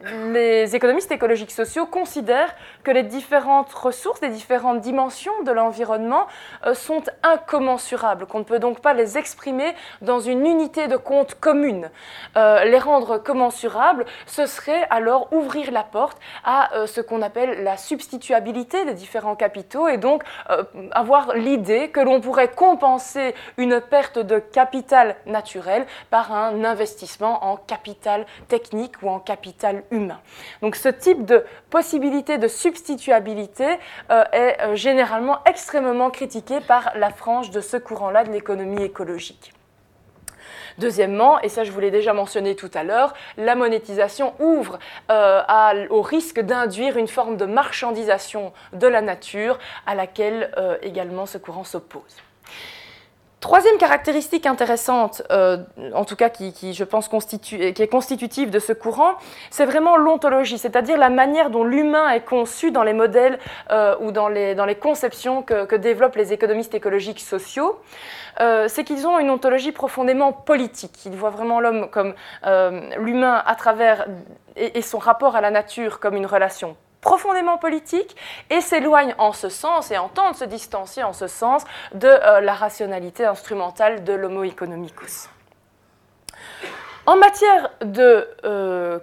les 0.05 0.75
économistes 0.75 1.11
écologiques 1.11 1.51
sociaux 1.51 1.85
considèrent 1.85 2.53
que 2.83 2.91
les 2.91 3.03
différentes 3.03 3.73
ressources, 3.73 4.21
les 4.21 4.29
différentes 4.29 4.81
dimensions 4.81 5.43
de 5.43 5.51
l'environnement 5.51 6.27
euh, 6.65 6.73
sont 6.73 7.03
incommensurables, 7.23 8.25
qu'on 8.27 8.39
ne 8.39 8.43
peut 8.43 8.59
donc 8.59 8.81
pas 8.81 8.93
les 8.93 9.17
exprimer 9.17 9.73
dans 10.01 10.19
une 10.19 10.45
unité 10.45 10.87
de 10.87 10.97
compte 10.97 11.35
commune. 11.35 11.89
Euh, 12.37 12.63
les 12.65 12.77
rendre 12.77 13.17
commensurables, 13.17 14.05
ce 14.27 14.45
serait 14.45 14.85
alors 14.89 15.33
ouvrir 15.33 15.71
la 15.71 15.83
porte 15.83 16.19
à 16.43 16.73
euh, 16.75 16.87
ce 16.87 17.01
qu'on 17.01 17.21
appelle 17.21 17.63
la 17.63 17.77
substituabilité 17.77 18.85
des 18.85 18.93
différents 18.93 19.35
capitaux 19.35 19.87
et 19.87 19.97
donc 19.97 20.23
avoir 20.91 21.35
l'idée 21.35 21.89
que 21.89 21.99
l'on 21.99 22.21
pourrait 22.21 22.51
compenser 22.51 23.33
une 23.57 23.81
perte 23.81 24.19
de 24.19 24.39
capital 24.39 25.15
naturel 25.25 25.85
par 26.09 26.31
un 26.31 26.63
investissement 26.63 27.43
en 27.45 27.57
capital 27.57 28.25
technique 28.47 29.01
ou 29.01 29.09
en 29.09 29.19
capital 29.19 29.83
humain. 29.91 29.94
Donc 30.61 30.75
ce 30.75 30.89
type 30.89 31.25
de 31.25 31.45
possibilité 31.69 32.37
de 32.37 32.47
substituabilité 32.47 33.65
euh, 34.11 34.23
est 34.31 34.57
euh, 34.61 34.75
généralement 34.75 35.39
extrêmement 35.45 36.09
critiqué 36.09 36.59
par 36.59 36.91
la 36.95 37.09
frange 37.09 37.51
de 37.51 37.61
ce 37.61 37.77
courant-là 37.77 38.23
de 38.23 38.31
l'économie 38.31 38.83
écologique. 38.83 39.53
Deuxièmement, 40.77 41.39
et 41.41 41.47
ça 41.47 41.63
je 41.63 41.71
vous 41.71 41.79
l'ai 41.79 41.91
déjà 41.91 42.13
mentionné 42.13 42.55
tout 42.55 42.71
à 42.73 42.83
l'heure, 42.83 43.13
la 43.37 43.55
monétisation 43.55 44.33
ouvre 44.39 44.77
euh, 45.09 45.87
au 45.89 46.01
risque 46.01 46.41
d'induire 46.41 46.97
une 46.97 47.07
forme 47.07 47.37
de 47.37 47.45
marchandisation 47.45 48.51
de 48.73 48.87
la 48.87 49.01
nature 49.01 49.57
à 49.85 49.95
laquelle 49.95 50.51
également 50.81 51.25
ce 51.25 51.37
courant 51.37 51.63
s'oppose. 51.63 52.17
Troisième 53.45 53.77
caractéristique 53.77 54.47
intéressante, 54.47 55.21
euh, 55.29 55.57
en 55.93 56.03
tout 56.03 56.15
cas 56.15 56.29
qui, 56.29 56.51
est 56.71 57.87
constitutive 57.87 58.49
de 58.49 58.57
ce 58.57 58.73
courant, 58.73 59.11
c'est 59.51 59.65
vraiment 59.65 59.97
l'ontologie, 59.97 60.57
c'est-à-dire 60.57 60.97
la 60.97 61.11
manière 61.11 61.51
dont 61.51 61.63
l'humain 61.63 62.09
est 62.09 62.25
conçu 62.25 62.71
dans 62.71 62.81
les 62.81 62.93
modèles 62.93 63.37
euh, 63.69 63.95
ou 63.99 64.11
dans 64.11 64.29
les, 64.29 64.55
dans 64.55 64.65
les 64.65 64.73
conceptions 64.73 65.43
que, 65.43 65.75
développent 65.75 66.15
les 66.15 66.33
économistes 66.33 66.73
écologiques 66.73 67.19
sociaux. 67.19 67.79
Euh, 68.39 68.67
c'est 68.67 68.83
qu'ils 68.83 69.05
ont 69.05 69.19
une 69.19 69.29
ontologie 69.29 69.71
profondément 69.71 70.33
politique. 70.33 71.05
Ils 71.05 71.15
voient 71.15 71.29
vraiment 71.29 71.59
l'homme 71.59 71.87
comme 71.91 72.15
l'humain 72.97 73.43
à 73.45 73.53
travers 73.53 74.07
et 74.55 74.81
son 74.81 74.97
rapport 74.97 75.35
à 75.35 75.41
la 75.41 75.51
nature 75.51 75.99
comme 75.99 76.15
une 76.15 76.25
relation 76.25 76.75
profondément 77.05 77.59
politique 77.59 78.17
et 78.49 78.61
s'éloigne 78.61 79.13
en 79.19 79.31
ce 79.31 79.47
sens 79.47 79.91
et 79.91 79.97
entend 79.97 80.33
se 80.33 80.43
distancier 80.43 81.03
en 81.03 81.13
ce 81.13 81.27
sens 81.27 81.63
de 81.93 82.07
euh, 82.07 82.41
la 82.41 82.53
rationalité 82.53 83.25
instrumentale 83.25 84.03
de 84.03 84.11
l'homo 84.11 84.43
economicus. 84.43 85.29
En 87.05 87.17
matière 87.17 87.69
de 87.81 88.27
euh, 88.43 88.97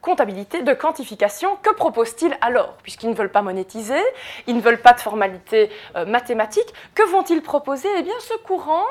comptabilité, 0.00 0.62
de 0.62 0.72
quantification, 0.72 1.56
que 1.60 1.74
proposent-ils 1.74 2.36
alors? 2.40 2.74
Puisqu'ils 2.84 3.10
ne 3.10 3.14
veulent 3.14 3.32
pas 3.32 3.42
monétiser, 3.42 4.00
ils 4.46 4.56
ne 4.56 4.60
veulent 4.60 4.80
pas 4.80 4.92
de 4.92 5.00
formalité 5.00 5.70
euh, 5.96 6.06
mathématique, 6.06 6.72
que 6.94 7.02
vont-ils 7.10 7.42
proposer? 7.42 7.88
Eh 7.98 8.02
bien, 8.02 8.14
ce 8.20 8.34
courant 8.44 8.84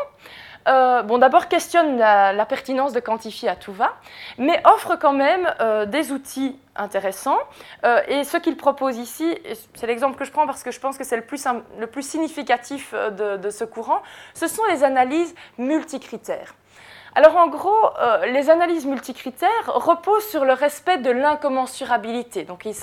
euh, 0.67 1.01
bon, 1.03 1.17
d'abord 1.17 1.47
questionne 1.47 1.97
la, 1.97 2.45
pertinence 2.45 2.93
de 2.93 2.99
quantifier 2.99 3.49
à 3.49 3.55
tout 3.55 3.73
va, 3.73 3.95
mais 4.37 4.61
offre 4.65 4.95
quand 4.95 5.13
même 5.13 5.53
des 5.87 6.11
outils 6.11 6.57
intéressants. 6.75 7.39
Euh, 7.85 8.01
et 8.07 8.23
ce 8.23 8.37
qu'il 8.37 8.57
propose 8.57 8.97
ici, 8.97 9.37
c'est 9.73 9.87
l'exemple 9.87 10.17
que 10.17 10.25
je 10.25 10.31
prends 10.31 10.45
parce 10.45 10.63
que 10.63 10.71
je 10.71 10.79
pense 10.79 10.97
que 10.97 11.03
c'est 11.03 11.17
le 11.17 11.25
plus, 11.25 11.45
le 11.79 11.87
plus 11.87 12.03
significatif 12.03 12.93
de 12.93 13.49
ce 13.49 13.63
courant, 13.63 14.01
ce 14.33 14.47
sont 14.47 14.63
les 14.69 14.83
analyses 14.83 15.33
multicritères. 15.57 16.55
Alors 17.15 17.35
en 17.37 17.47
gros, 17.47 17.69
euh, 18.01 18.25
les 18.25 18.49
analyses 18.49 18.87
multicritères 18.87 19.65
reposent 19.67 20.25
sur 20.25 20.45
le 20.45 20.53
respect 20.53 20.97
de 20.97 21.11
l'incommensurabilité. 21.11 22.43
Donc 22.43 22.65
il, 22.65 22.73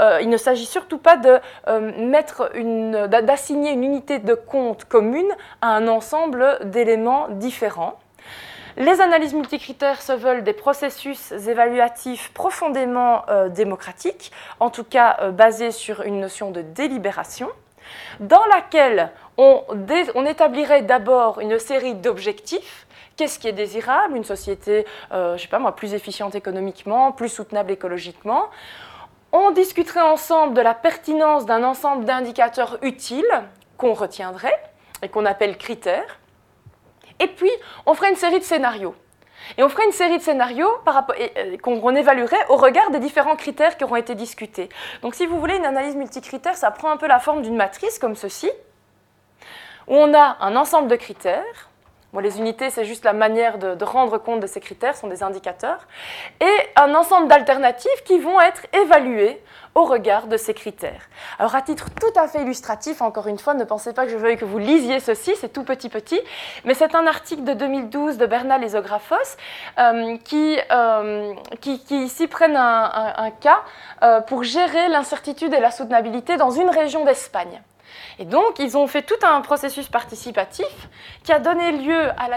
euh, 0.00 0.24
ne 0.24 0.36
s'agit 0.36 0.66
surtout 0.66 0.98
pas 0.98 1.18
euh, 1.66 3.08
d'assigner 3.22 3.72
une 3.72 3.84
unité 3.84 4.18
de 4.18 4.34
compte 4.34 4.84
commune 4.84 5.30
à 5.62 5.68
un 5.68 5.88
ensemble 5.88 6.58
d'éléments 6.64 7.28
différents. 7.30 7.98
Les 8.76 9.00
analyses 9.00 9.32
multicritères 9.32 10.02
se 10.02 10.12
veulent 10.12 10.44
des 10.44 10.52
processus 10.52 11.32
évaluatifs 11.32 12.30
profondément 12.34 13.24
démocratiques, 13.48 14.32
en 14.60 14.68
tout 14.68 14.84
cas 14.84 15.30
basés 15.30 15.70
sur 15.70 16.02
une 16.02 16.20
notion 16.20 16.50
de 16.50 16.60
délibération, 16.60 17.48
dans 18.20 18.44
laquelle 18.54 19.10
on 19.38 20.26
établirait 20.26 20.82
d'abord 20.82 21.40
une 21.40 21.58
série 21.58 21.94
d'objectifs 21.94 22.86
Qu'est-ce 23.16 23.38
qui 23.38 23.48
est 23.48 23.52
désirable? 23.52 24.14
Une 24.14 24.24
société, 24.24 24.86
euh, 25.12 25.36
je 25.36 25.42
sais 25.42 25.48
pas 25.48 25.58
moi, 25.58 25.74
plus 25.74 25.94
efficiente 25.94 26.34
économiquement, 26.34 27.12
plus 27.12 27.30
soutenable 27.30 27.70
écologiquement. 27.70 28.50
On 29.32 29.52
discuterait 29.52 30.02
ensemble 30.02 30.52
de 30.52 30.60
la 30.60 30.74
pertinence 30.74 31.46
d'un 31.46 31.64
ensemble 31.64 32.04
d'indicateurs 32.04 32.78
utiles 32.82 33.24
qu'on 33.78 33.94
retiendrait 33.94 34.62
et 35.02 35.08
qu'on 35.08 35.24
appelle 35.24 35.56
critères. 35.56 36.18
Et 37.20 37.28
puis, 37.28 37.50
on 37.86 37.94
ferait 37.94 38.10
une 38.10 38.16
série 38.16 38.38
de 38.38 38.44
scénarios. 38.44 38.94
Et 39.58 39.62
on 39.62 39.68
ferait 39.68 39.84
une 39.86 39.92
série 39.92 40.18
de 40.18 40.22
scénarios 40.22 40.70
euh, 40.88 41.56
qu'on 41.58 41.94
évaluerait 41.94 42.46
au 42.48 42.56
regard 42.56 42.90
des 42.90 42.98
différents 42.98 43.36
critères 43.36 43.76
qui 43.76 43.84
auront 43.84 43.96
été 43.96 44.14
discutés. 44.14 44.68
Donc 45.02 45.14
si 45.14 45.26
vous 45.26 45.38
voulez 45.38 45.56
une 45.56 45.66
analyse 45.66 45.94
multicritère, 45.94 46.56
ça 46.56 46.70
prend 46.70 46.90
un 46.90 46.96
peu 46.96 47.06
la 47.06 47.20
forme 47.20 47.42
d'une 47.42 47.56
matrice 47.56 47.98
comme 47.98 48.16
ceci, 48.16 48.50
où 49.86 49.94
on 49.94 50.14
a 50.14 50.36
un 50.40 50.56
ensemble 50.56 50.88
de 50.88 50.96
critères, 50.96 51.70
les 52.20 52.38
unités, 52.38 52.70
c'est 52.70 52.84
juste 52.84 53.04
la 53.04 53.12
manière 53.12 53.58
de, 53.58 53.84
rendre 53.84 54.18
compte 54.18 54.40
de 54.40 54.46
ces 54.46 54.60
critères, 54.60 54.96
sont 54.96 55.08
des 55.08 55.22
indicateurs, 55.22 55.86
et 56.40 56.56
un 56.76 56.94
ensemble 56.94 57.28
d'alternatives 57.28 58.02
qui 58.04 58.18
vont 58.18 58.40
être 58.40 58.66
évaluées 58.72 59.40
au 59.74 59.84
regard 59.84 60.26
de 60.26 60.36
ces 60.36 60.54
critères. 60.54 61.02
Alors 61.38 61.54
à 61.54 61.62
titre 61.62 61.88
tout 62.00 62.18
à 62.18 62.26
fait 62.28 62.42
illustratif, 62.42 63.02
encore 63.02 63.26
une 63.26 63.38
fois, 63.38 63.54
ne 63.54 63.64
pensez 63.64 63.92
pas 63.92 64.06
que 64.06 64.10
je 64.10 64.16
veuille 64.16 64.38
que 64.38 64.44
vous 64.44 64.58
lisiez 64.58 65.00
ceci, 65.00 65.36
c'est 65.36 65.52
tout 65.52 65.64
petit 65.64 65.90
petit, 65.90 66.20
mais 66.64 66.74
c'est 66.74 66.94
un 66.94 67.06
article 67.06 67.44
de 67.44 67.52
2012 67.52 68.16
de 68.16 68.26
Bernal 68.26 68.64
et 68.64 68.74
euh, 68.74 70.16
euh, 70.32 71.34
qui, 71.60 71.80
ici 71.90 72.26
prennent 72.26 72.56
un, 72.56 73.30
cas 73.40 73.62
euh, 74.02 74.20
pour 74.20 74.44
gérer 74.44 74.88
l'incertitude 74.88 75.52
et 75.52 75.60
la 75.60 75.70
soutenabilité 75.70 76.36
dans 76.36 76.50
une 76.50 76.70
région 76.70 77.04
d'Espagne. 77.04 77.60
Et 78.18 78.24
donc, 78.24 78.58
ils 78.58 78.76
ont 78.78 78.86
fait 78.86 79.02
tout 79.02 79.18
un 79.22 79.40
processus 79.42 79.88
participatif 79.88 80.88
qui 81.22 81.32
a 81.32 81.38
donné 81.38 81.72
lieu 81.72 82.08
à 82.16 82.28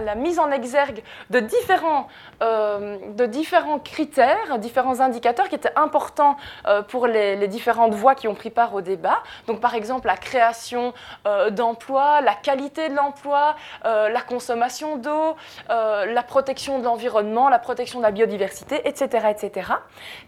la, 0.00 0.14
mise 0.14 0.38
en 0.38 0.50
exergue 0.50 1.02
de 1.30 1.40
différents, 1.40 2.08
euh, 2.42 2.96
de 3.14 3.26
différents, 3.26 3.78
critères, 3.78 4.58
différents 4.58 5.00
indicateurs 5.00 5.48
qui 5.48 5.56
étaient 5.56 5.76
importants 5.76 6.36
euh, 6.66 6.82
pour 6.82 7.06
les, 7.06 7.46
différentes 7.48 7.94
voix 7.94 8.14
qui 8.14 8.28
ont 8.28 8.34
pris 8.34 8.50
part 8.50 8.74
au 8.74 8.80
débat. 8.80 9.22
Donc, 9.46 9.60
par 9.60 9.74
exemple, 9.74 10.06
la 10.06 10.16
création 10.16 10.94
euh, 11.26 11.50
d'emplois, 11.50 12.20
la 12.22 12.34
qualité 12.34 12.88
de 12.88 12.94
l'emploi, 12.94 13.56
la 13.84 14.20
consommation 14.22 14.96
d'eau, 14.96 15.36
la 15.68 16.22
protection 16.22 16.78
de 16.78 16.84
l'environnement, 16.84 17.48
la 17.48 17.58
protection 17.58 17.98
de 17.98 18.04
la 18.04 18.10
biodiversité, 18.10 18.80
etc., 18.88 19.28
etc., 19.30 19.72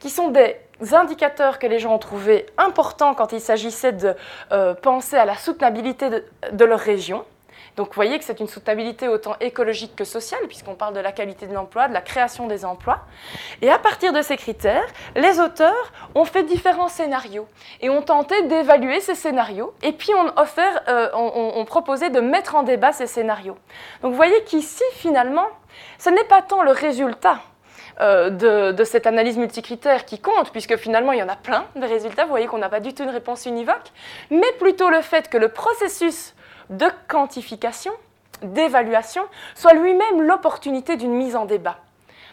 qui 0.00 0.10
sont 0.10 0.28
des 0.28 0.56
indicateurs 0.92 1.58
que 1.58 1.66
les 1.66 1.78
gens 1.78 1.94
ont 1.94 1.98
trouvés 1.98 2.46
importants 2.56 3.14
quand 3.14 3.32
il 3.32 3.40
s'agissait 3.40 3.92
de 3.92 4.14
euh, 4.52 4.74
penser 4.74 5.16
à 5.16 5.24
la 5.24 5.36
soutenabilité 5.36 6.10
de, 6.52 6.64
leur 6.64 6.80
région. 6.80 7.24
Donc 7.76 7.88
vous 7.88 7.94
voyez 7.94 8.18
que 8.18 8.24
c'est 8.24 8.40
une 8.40 8.48
soutenabilité 8.48 9.06
autant 9.06 9.36
écologique 9.40 9.94
que 9.94 10.04
sociale, 10.04 10.40
puisqu'on 10.48 10.74
parle 10.74 10.94
de 10.94 11.00
la 11.00 11.12
qualité 11.12 11.46
de 11.46 11.54
l'emploi, 11.54 11.86
de 11.86 11.94
la 11.94 12.00
création 12.00 12.48
des 12.48 12.64
emplois. 12.64 13.00
Et 13.62 13.70
à 13.70 13.78
partir 13.78 14.12
de 14.12 14.20
ces 14.20 14.36
critères, 14.36 14.86
les 15.14 15.38
auteurs 15.38 15.92
ont 16.14 16.24
fait 16.24 16.42
différents 16.42 16.88
scénarios 16.88 17.46
et 17.80 17.88
ont 17.88 18.02
tenté 18.02 18.42
d'évaluer 18.44 19.00
ces 19.00 19.14
scénarios, 19.14 19.74
et 19.82 19.92
puis 19.92 20.12
on, 20.14 20.40
offert, 20.40 20.82
euh, 20.88 21.08
on 21.14 21.64
proposé 21.64 22.10
de 22.10 22.20
mettre 22.20 22.56
en 22.56 22.64
débat 22.64 22.92
ces 22.92 23.06
scénarios. 23.06 23.56
Donc 24.02 24.10
vous 24.10 24.16
voyez 24.16 24.42
qu'ici, 24.44 24.84
finalement, 24.94 25.46
ce 25.98 26.10
n'est 26.10 26.24
pas 26.24 26.42
tant 26.42 26.62
le 26.62 26.72
résultat 26.72 27.40
euh, 28.00 28.72
de, 28.72 28.84
cette 28.84 29.06
analyse 29.06 29.36
multicritère 29.36 30.04
qui 30.04 30.20
compte, 30.20 30.52
puisque 30.52 30.76
finalement 30.76 31.12
il 31.12 31.18
y 31.18 31.22
en 31.22 31.28
a 31.28 31.36
plein 31.36 31.66
de 31.74 31.84
résultats, 31.84 32.24
vous 32.24 32.30
voyez 32.30 32.46
qu'on 32.46 32.58
n'a 32.58 32.68
pas 32.68 32.80
du 32.80 32.94
tout 32.94 33.02
une 33.02 33.10
réponse 33.10 33.46
univoque, 33.46 33.92
mais 34.30 34.50
plutôt 34.58 34.88
le 34.88 35.00
fait 35.00 35.28
que 35.28 35.36
le 35.36 35.48
processus 35.48 36.34
de 36.70 36.86
quantification, 37.08 37.92
d'évaluation, 38.42 39.22
soit 39.54 39.74
lui-même 39.74 40.22
l'opportunité 40.22 40.96
d'une 40.96 41.14
mise 41.14 41.34
en 41.34 41.44
débat. 41.44 41.78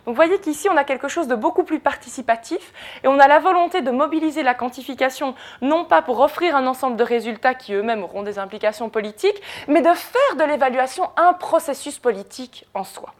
Donc 0.05 0.13
vous 0.13 0.21
voyez 0.21 0.39
qu'ici, 0.39 0.69
on 0.69 0.77
a 0.77 0.83
quelque 0.83 1.07
chose 1.07 1.27
de 1.27 1.33
beaucoup 1.33 1.63
plus 1.63 1.79
participatif 1.79 2.73
et 3.03 3.07
on 3.07 3.17
a 3.17 3.27
la 3.27 3.39
volonté 3.39 3.81
de 3.81 3.89
mobiliser 3.89 4.43
la 4.43 4.53
quantification, 4.53 5.33
non 5.61 5.83
pas 5.83 6.03
pour 6.03 6.19
offrir 6.19 6.55
un 6.55 6.67
ensemble 6.67 6.95
de 6.95 7.03
résultats 7.03 7.55
qui 7.55 7.73
eux-mêmes 7.73 8.03
auront 8.03 8.21
des 8.21 8.37
implications 8.37 8.89
politiques, 8.89 9.41
mais 9.67 9.81
de 9.81 9.93
faire 9.93 10.35
de 10.37 10.43
l'évaluation 10.43 11.09
un 11.17 11.33
processus 11.33 11.97
politique 11.97 12.67
en 12.75 12.83
soi. 12.83 13.13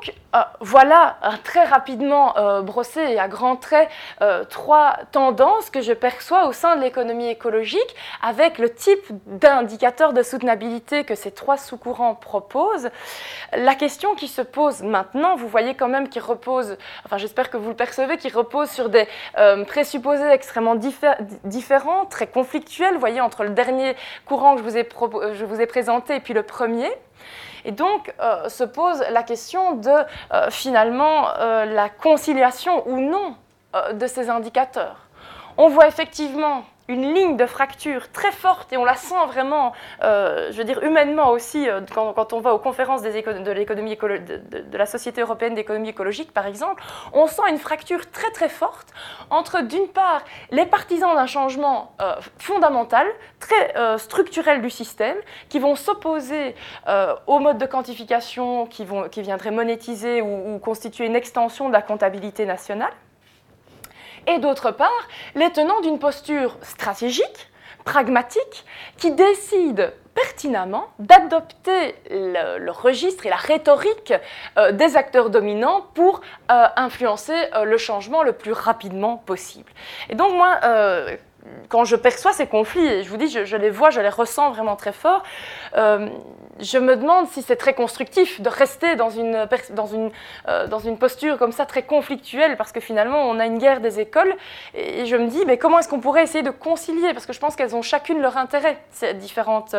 Donc 0.00 0.14
euh, 0.34 0.38
voilà 0.60 1.16
très 1.44 1.64
rapidement 1.64 2.36
euh, 2.38 2.62
brossé 2.62 3.00
et 3.00 3.18
à 3.18 3.28
grands 3.28 3.56
traits 3.56 3.90
euh, 4.22 4.44
trois 4.44 4.96
tendances 5.12 5.68
que 5.68 5.82
je 5.82 5.92
perçois 5.92 6.46
au 6.46 6.52
sein 6.52 6.76
de 6.76 6.80
l'économie 6.80 7.28
écologique 7.28 7.94
avec 8.22 8.58
le 8.58 8.72
type 8.72 9.04
d'indicateurs 9.26 10.14
de 10.14 10.22
soutenabilité 10.22 11.04
que 11.04 11.14
ces 11.14 11.32
trois 11.32 11.58
sous-courants 11.58 12.14
proposent. 12.14 12.88
La 13.52 13.74
question 13.74 14.14
qui 14.14 14.28
se 14.28 14.40
pose 14.40 14.82
maintenant, 14.82 15.36
vous 15.36 15.48
voyez 15.48 15.74
quand 15.74 15.88
même 15.88 16.08
qu'il 16.08 16.22
repose, 16.22 16.78
enfin 17.04 17.18
j'espère 17.18 17.50
que 17.50 17.58
vous 17.58 17.68
le 17.68 17.76
percevez, 17.76 18.16
qu'il 18.16 18.34
repose 18.34 18.70
sur 18.70 18.88
des 18.88 19.06
présupposés 19.66 20.30
extrêmement 20.30 20.76
différents, 21.44 22.06
très 22.06 22.26
conflictuels, 22.26 22.94
vous 22.94 23.00
voyez, 23.00 23.20
entre 23.20 23.44
le 23.44 23.50
dernier 23.50 23.96
courant 24.24 24.56
que 24.56 24.62
je 24.62 25.44
vous 25.44 25.60
ai 25.60 25.66
présenté 25.66 26.16
et 26.16 26.20
puis 26.20 26.34
le 26.34 26.42
premier. 26.42 26.90
Et 27.64 27.72
donc 27.72 28.12
euh, 28.20 28.48
se 28.48 28.64
pose 28.64 29.02
la 29.10 29.22
question 29.22 29.76
de 29.76 29.90
euh, 29.90 30.50
finalement 30.50 31.28
euh, 31.38 31.64
la 31.66 31.88
conciliation 31.88 32.86
ou 32.88 33.00
non 33.00 33.34
de 33.94 34.06
ces 34.08 34.28
indicateurs. 34.28 34.96
On 35.56 35.68
voit 35.68 35.86
effectivement 35.86 36.64
une 36.90 37.14
ligne 37.14 37.36
de 37.36 37.46
fracture 37.46 38.10
très 38.10 38.32
forte 38.32 38.72
et 38.72 38.76
on 38.76 38.84
la 38.84 38.96
sent 38.96 39.14
vraiment, 39.28 39.72
euh, 40.02 40.48
je 40.50 40.58
veux 40.58 40.64
dire 40.64 40.82
humainement 40.82 41.30
aussi, 41.30 41.68
euh, 41.68 41.80
quand, 41.94 42.32
on 42.32 42.40
va 42.40 42.52
aux 42.52 42.58
conférences 42.58 43.02
de, 43.02 43.50
l'économie 43.52 43.96
de, 43.96 44.76
la 44.76 44.86
Société 44.86 45.20
européenne 45.20 45.54
d'économie 45.54 45.90
écologique 45.90 46.32
par 46.32 46.46
exemple, 46.46 46.82
on 47.12 47.28
sent 47.28 47.42
une 47.48 47.58
fracture 47.58 48.10
très 48.10 48.30
très 48.32 48.48
forte 48.48 48.88
entre 49.30 49.62
d'une 49.62 49.86
part 49.86 50.22
les 50.50 50.66
partisans 50.66 51.14
d'un 51.14 51.26
changement 51.26 51.94
euh, 52.02 52.14
fondamental, 52.38 53.06
très 53.38 53.72
structurel 53.98 54.60
du 54.60 54.70
système, 54.70 55.16
qui 55.48 55.58
vont 55.58 55.76
s'opposer 55.76 56.54
aux 57.26 57.38
modes 57.38 57.58
de 57.58 57.66
quantification 57.66 58.66
qui, 58.66 58.84
vont, 58.84 59.08
qui 59.08 59.22
viendraient 59.22 59.50
monétiser 59.50 60.22
ou 60.22 60.58
constituer 60.58 61.06
une 61.06 61.16
extension 61.16 61.68
de 61.68 61.72
la 61.72 61.82
comptabilité 61.82 62.46
nationale 62.46 62.92
et 64.30 64.38
d'autre 64.38 64.70
part 64.70 65.08
les 65.34 65.50
tenants 65.50 65.80
d'une 65.80 65.98
posture 65.98 66.56
stratégique, 66.62 67.50
pragmatique, 67.84 68.64
qui 68.96 69.10
décide 69.12 69.92
pertinemment 70.14 70.88
d'adopter 70.98 71.94
le, 72.10 72.70
registre 72.70 73.26
et 73.26 73.30
la 73.30 73.36
rhétorique 73.36 74.12
euh, 74.58 74.72
des 74.72 74.96
acteurs 74.96 75.30
dominants 75.30 75.86
pour 75.94 76.20
euh, 76.50 76.66
influencer 76.76 77.34
euh, 77.54 77.64
le 77.64 77.78
changement 77.78 78.22
le 78.22 78.32
plus 78.32 78.52
rapidement 78.52 79.16
possible. 79.16 79.70
Et 80.08 80.14
donc 80.14 80.34
moi, 80.34 80.58
quand 81.68 81.84
je 81.84 81.96
perçois 81.96 82.32
ces 82.32 82.46
conflits, 82.46 83.04
je 83.04 83.08
vous 83.08 83.16
dis, 83.16 83.28
je, 83.28 83.56
les 83.56 83.70
vois, 83.70 83.90
je 83.90 84.00
les 84.00 84.08
ressens 84.08 84.50
vraiment 84.50 84.76
très 84.76 84.92
fort, 84.92 85.22
euh, 85.76 86.08
je 86.58 86.78
me 86.78 86.96
demande 86.96 87.28
si 87.28 87.42
c'est 87.42 87.56
très 87.56 87.74
constructif 87.74 88.40
de 88.40 88.48
rester 88.48 88.92
euh, 88.92 90.66
dans 90.66 90.78
une 90.78 90.98
posture 90.98 91.38
comme 91.38 91.52
ça 91.52 91.66
très 91.66 91.82
conflictuelle, 91.82 92.56
parce 92.56 92.72
que 92.72 92.80
finalement, 92.80 93.22
on 93.28 93.38
a 93.38 93.46
une 93.46 93.58
guerre 93.58 93.80
des 93.80 94.00
écoles, 94.00 94.34
et 94.74 95.06
je 95.06 95.16
me 95.16 95.28
dis, 95.28 95.44
mais 95.46 95.58
comment 95.58 95.78
est-ce 95.78 95.88
qu'on 95.88 96.00
pourrait 96.00 96.22
essayer 96.22 96.42
de 96.42 96.50
concilier? 96.50 97.12
Parce 97.12 97.26
que 97.26 97.32
je 97.32 97.40
pense 97.40 97.56
qu'elles 97.56 97.76
ont 97.76 97.82
chacune 97.82 98.20
leur 98.20 98.36
intérêt, 98.36 98.78
ces 98.90 99.14
différentes 99.14 99.74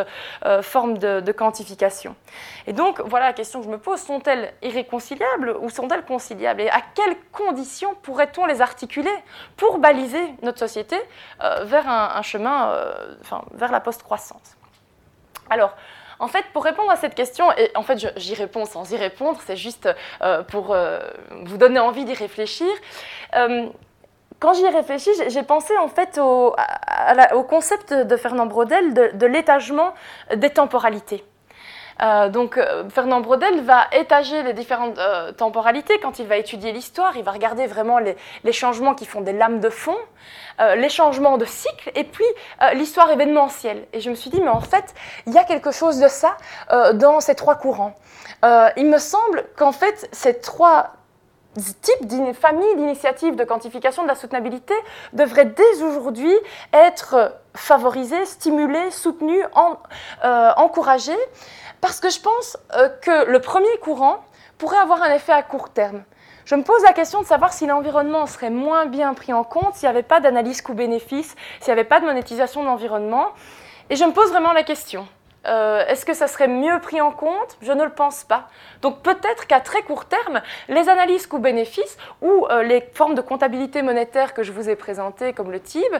euh, 0.46 0.62
formes 0.62 0.98
de, 0.98 1.32
quantification. 1.32 2.16
Et 2.68 2.74
donc, 2.74 3.00
voilà 3.06 3.28
la 3.28 3.34
question 3.34 3.60
que 3.60 3.66
je 3.66 3.72
me 3.72 3.78
pose, 3.78 4.00
sont-elles 4.00 4.54
irréconciliables 4.62 5.56
ou 5.62 5.70
sont-elles 5.70 6.04
conciliables? 6.04 6.62
Et 6.62 6.70
à 6.70 6.82
quelles 6.94 7.16
conditions 7.32 7.96
pourrait-on 8.02 8.46
les 8.46 8.62
articuler 8.62 9.12
pour 9.56 9.78
baliser 9.78 10.22
notre 10.42 10.60
société 10.60 10.98
vers 11.64 11.88
un, 11.88 12.22
chemin, 12.22 12.72
euh, 12.72 13.16
enfin, 13.22 13.44
vers 13.54 13.72
la 13.72 13.80
post-croissance. 13.80 14.58
Alors, 15.50 15.76
en 16.20 16.28
fait, 16.28 16.46
pour 16.54 16.64
répondre 16.64 16.92
à 16.92 16.96
cette 16.96 17.16
question, 17.16 17.52
et 17.58 17.72
en 17.76 17.84
fait, 17.84 18.14
j'y 18.18 18.36
réponds 18.36 18.66
sans 18.66 18.90
y 18.92 18.98
répondre, 18.98 19.40
c'est 19.46 19.56
juste 19.56 19.90
euh, 20.22 20.44
pour 20.44 20.76
vous 21.46 21.58
donner 21.58 21.80
envie 21.80 22.06
d'y 22.06 22.14
réfléchir. 22.14 22.70
quand 24.40 24.54
j'y 24.54 24.64
ai 24.64 24.70
réfléchi, 24.70 25.10
j'ai 25.28 25.44
pensé 25.44 25.76
en 25.78 25.88
fait 25.88 26.20
au, 26.20 26.56
concept 27.44 27.94
de 27.94 28.18
Fernand 28.18 28.46
Braudel 28.46 28.94
de, 28.94 29.12
de 29.14 29.26
l'étagement 29.26 29.94
des 30.36 30.50
temporalités. 30.50 31.24
Euh, 32.02 32.30
donc 32.30 32.58
euh, 32.58 32.90
Fernand 32.90 33.22
Braudel 33.22 33.62
va 33.62 33.86
étager 33.92 34.42
les 34.44 34.54
différentes 34.54 34.98
euh, 34.98 35.32
temporalités 35.32 36.00
quand 36.00 36.18
il 36.18 36.28
va 36.28 36.38
étudier 36.38 36.72
l'histoire, 36.72 37.16
il 37.16 37.24
va 37.24 37.32
regarder 37.32 37.68
vraiment 37.68 38.00
les, 38.00 38.16
changements 38.52 38.96
qui 38.96 39.06
font 39.06 39.22
des 39.22 39.34
lames 39.34 39.60
de 39.60 39.70
fond, 39.70 39.98
les 40.76 40.90
changements 40.90 41.38
de 41.38 41.46
cycle 41.46 41.92
et 41.96 42.04
puis 42.04 42.26
l'histoire 42.74 43.10
événementielle. 43.10 43.88
Et 43.94 44.02
je 44.02 44.10
me 44.10 44.16
suis 44.16 44.30
dit, 44.30 44.42
mais 44.42 44.50
en 44.50 44.60
fait, 44.60 44.94
il 45.26 45.34
y 45.34 45.38
a 45.38 45.44
quelque 45.46 45.72
chose 45.72 46.00
de 46.00 46.08
ça 46.08 46.36
dans 46.94 47.22
ces 47.22 47.34
trois 47.34 47.56
courants. 47.56 47.96
il 48.44 48.88
me 48.88 48.98
semble 48.98 49.46
qu'en 49.56 49.72
fait, 49.72 50.08
ces 50.12 50.40
trois 50.40 50.92
types, 51.82 52.36
familles 52.36 52.76
d'initiatives 52.76 53.36
de 53.36 53.44
quantification 53.44 54.04
de 54.04 54.10
la 54.10 54.16
soutenabilité 54.16 54.76
devraient 55.14 55.46
dès 55.46 55.82
aujourd'hui 55.82 56.34
être 56.74 57.34
favorisées, 57.56 58.26
stimulées, 58.26 58.92
soutenues, 58.92 59.44
encouragées 60.24 61.18
parce 61.82 62.00
que 62.00 62.10
je 62.10 62.22
pense 62.22 62.58
euh, 62.76 62.88
que 62.88 63.30
le 63.30 63.42
premier 63.42 63.78
courant 63.82 64.24
pourrait 64.58 64.78
avoir 64.78 65.02
un 65.02 65.14
effet 65.14 65.34
à 65.34 65.42
court 65.42 65.70
terme. 65.70 66.04
Je 66.46 66.56
me 66.56 66.64
pose 66.64 66.82
la 66.84 66.94
question 66.94 67.22
de 67.22 67.26
savoir 67.26 67.54
si 67.54 67.66
l'environnement 67.66 68.28
serait 68.28 68.50
moins 68.50 68.86
bien 68.86 69.14
pris 69.14 69.34
en 69.34 69.44
compte 69.44 69.76
s'il 69.76 69.88
n'y 69.88 69.96
avait 69.96 70.04
pas 70.04 70.20
d'analyse 70.20 70.62
coût-bénéfice, 70.62 71.36
s'il 71.60 71.74
n'y 71.74 71.80
avait 71.80 71.88
pas 71.88 72.00
de 72.00 72.06
monétisation 72.06 72.62
de 72.62 72.68
l'environnement. 72.68 73.30
Et 73.90 73.96
je 73.96 74.04
me 74.06 74.12
pose 74.12 74.30
vraiment 74.30 74.54
la 74.54 74.64
question. 74.64 75.08
Euh, 75.48 75.84
est-ce 75.88 76.06
que 76.06 76.14
ça 76.14 76.28
serait 76.28 76.48
mieux 76.48 76.80
pris 76.82 77.02
en 77.02 77.12
compte? 77.12 77.58
Je 77.62 77.72
ne 77.72 77.84
le 77.84 77.90
pense 77.90 78.24
pas. 78.24 78.48
Donc 78.84 79.02
peut-être 79.02 79.48
qu'à 79.48 79.60
très 79.60 79.82
court 79.82 80.06
terme, 80.06 80.42
les 80.70 80.88
analyses 80.88 81.26
coût-bénéfice 81.26 81.98
ou 82.22 82.46
euh, 82.52 82.62
les 82.62 82.82
formes 82.94 83.16
de 83.16 83.22
comptabilité 83.22 83.82
monétaire 83.82 84.36
que 84.36 84.44
je 84.44 84.52
vous 84.52 84.70
ai 84.70 84.76
présentées, 84.76 85.34
comme 85.34 85.52
le 85.52 85.60
TIB, 85.60 85.96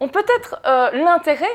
ont 0.00 0.08
peut-être 0.08 0.60
l'intérêt 0.92 1.46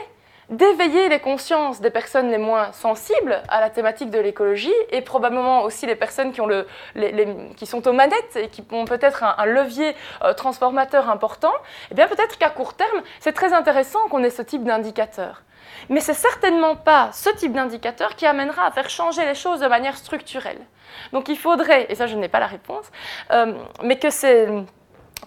d'éveiller 0.51 1.07
les 1.07 1.19
consciences 1.19 1.81
des 1.81 1.89
personnes 1.89 2.29
les 2.29 2.37
moins 2.37 2.71
sensibles 2.73 3.41
à 3.47 3.61
la 3.61 3.69
thématique 3.69 4.09
de 4.09 4.19
l'écologie 4.19 4.73
et 4.89 5.01
probablement 5.01 5.63
aussi 5.63 5.85
les 5.85 5.95
personnes 5.95 6.33
qui, 6.33 7.65
sont 7.65 7.87
aux 7.87 7.93
manettes 7.93 8.35
et 8.35 8.49
qui 8.49 8.63
ont 8.71 8.85
peut-être 8.85 9.23
un, 9.23 9.45
levier 9.45 9.95
euh, 10.23 10.33
transformateur 10.33 11.09
important, 11.09 11.53
eh 11.89 11.95
bien 11.95 12.07
peut-être 12.07 12.37
qu'à 12.37 12.49
court 12.49 12.73
terme, 12.73 13.01
c'est 13.19 13.31
très 13.31 13.53
intéressant 13.53 13.99
qu'on 14.09 14.23
ait 14.23 14.29
ce 14.29 14.41
type 14.41 14.63
d'indicateur. 14.63 15.43
Mais 15.89 16.01
c'est 16.01 16.13
certainement 16.13 16.75
pas 16.75 17.11
ce 17.13 17.29
type 17.29 17.53
d'indicateur 17.53 18.15
qui 18.15 18.25
amènera 18.25 18.65
à 18.65 18.71
faire 18.71 18.89
changer 18.89 19.25
les 19.25 19.35
choses 19.35 19.61
de 19.61 19.67
manière 19.67 19.95
structurelle. 19.95 20.59
Donc 21.13 21.29
il 21.29 21.37
faudrait, 21.37 21.85
et 21.89 21.95
ça 21.95 22.07
je 22.07 22.15
n'ai 22.17 22.27
pas 22.27 22.39
la 22.39 22.47
réponse, 22.47 22.85
euh, 23.31 23.53
mais 23.83 23.97
que 23.97 24.09
c'est 24.09 24.49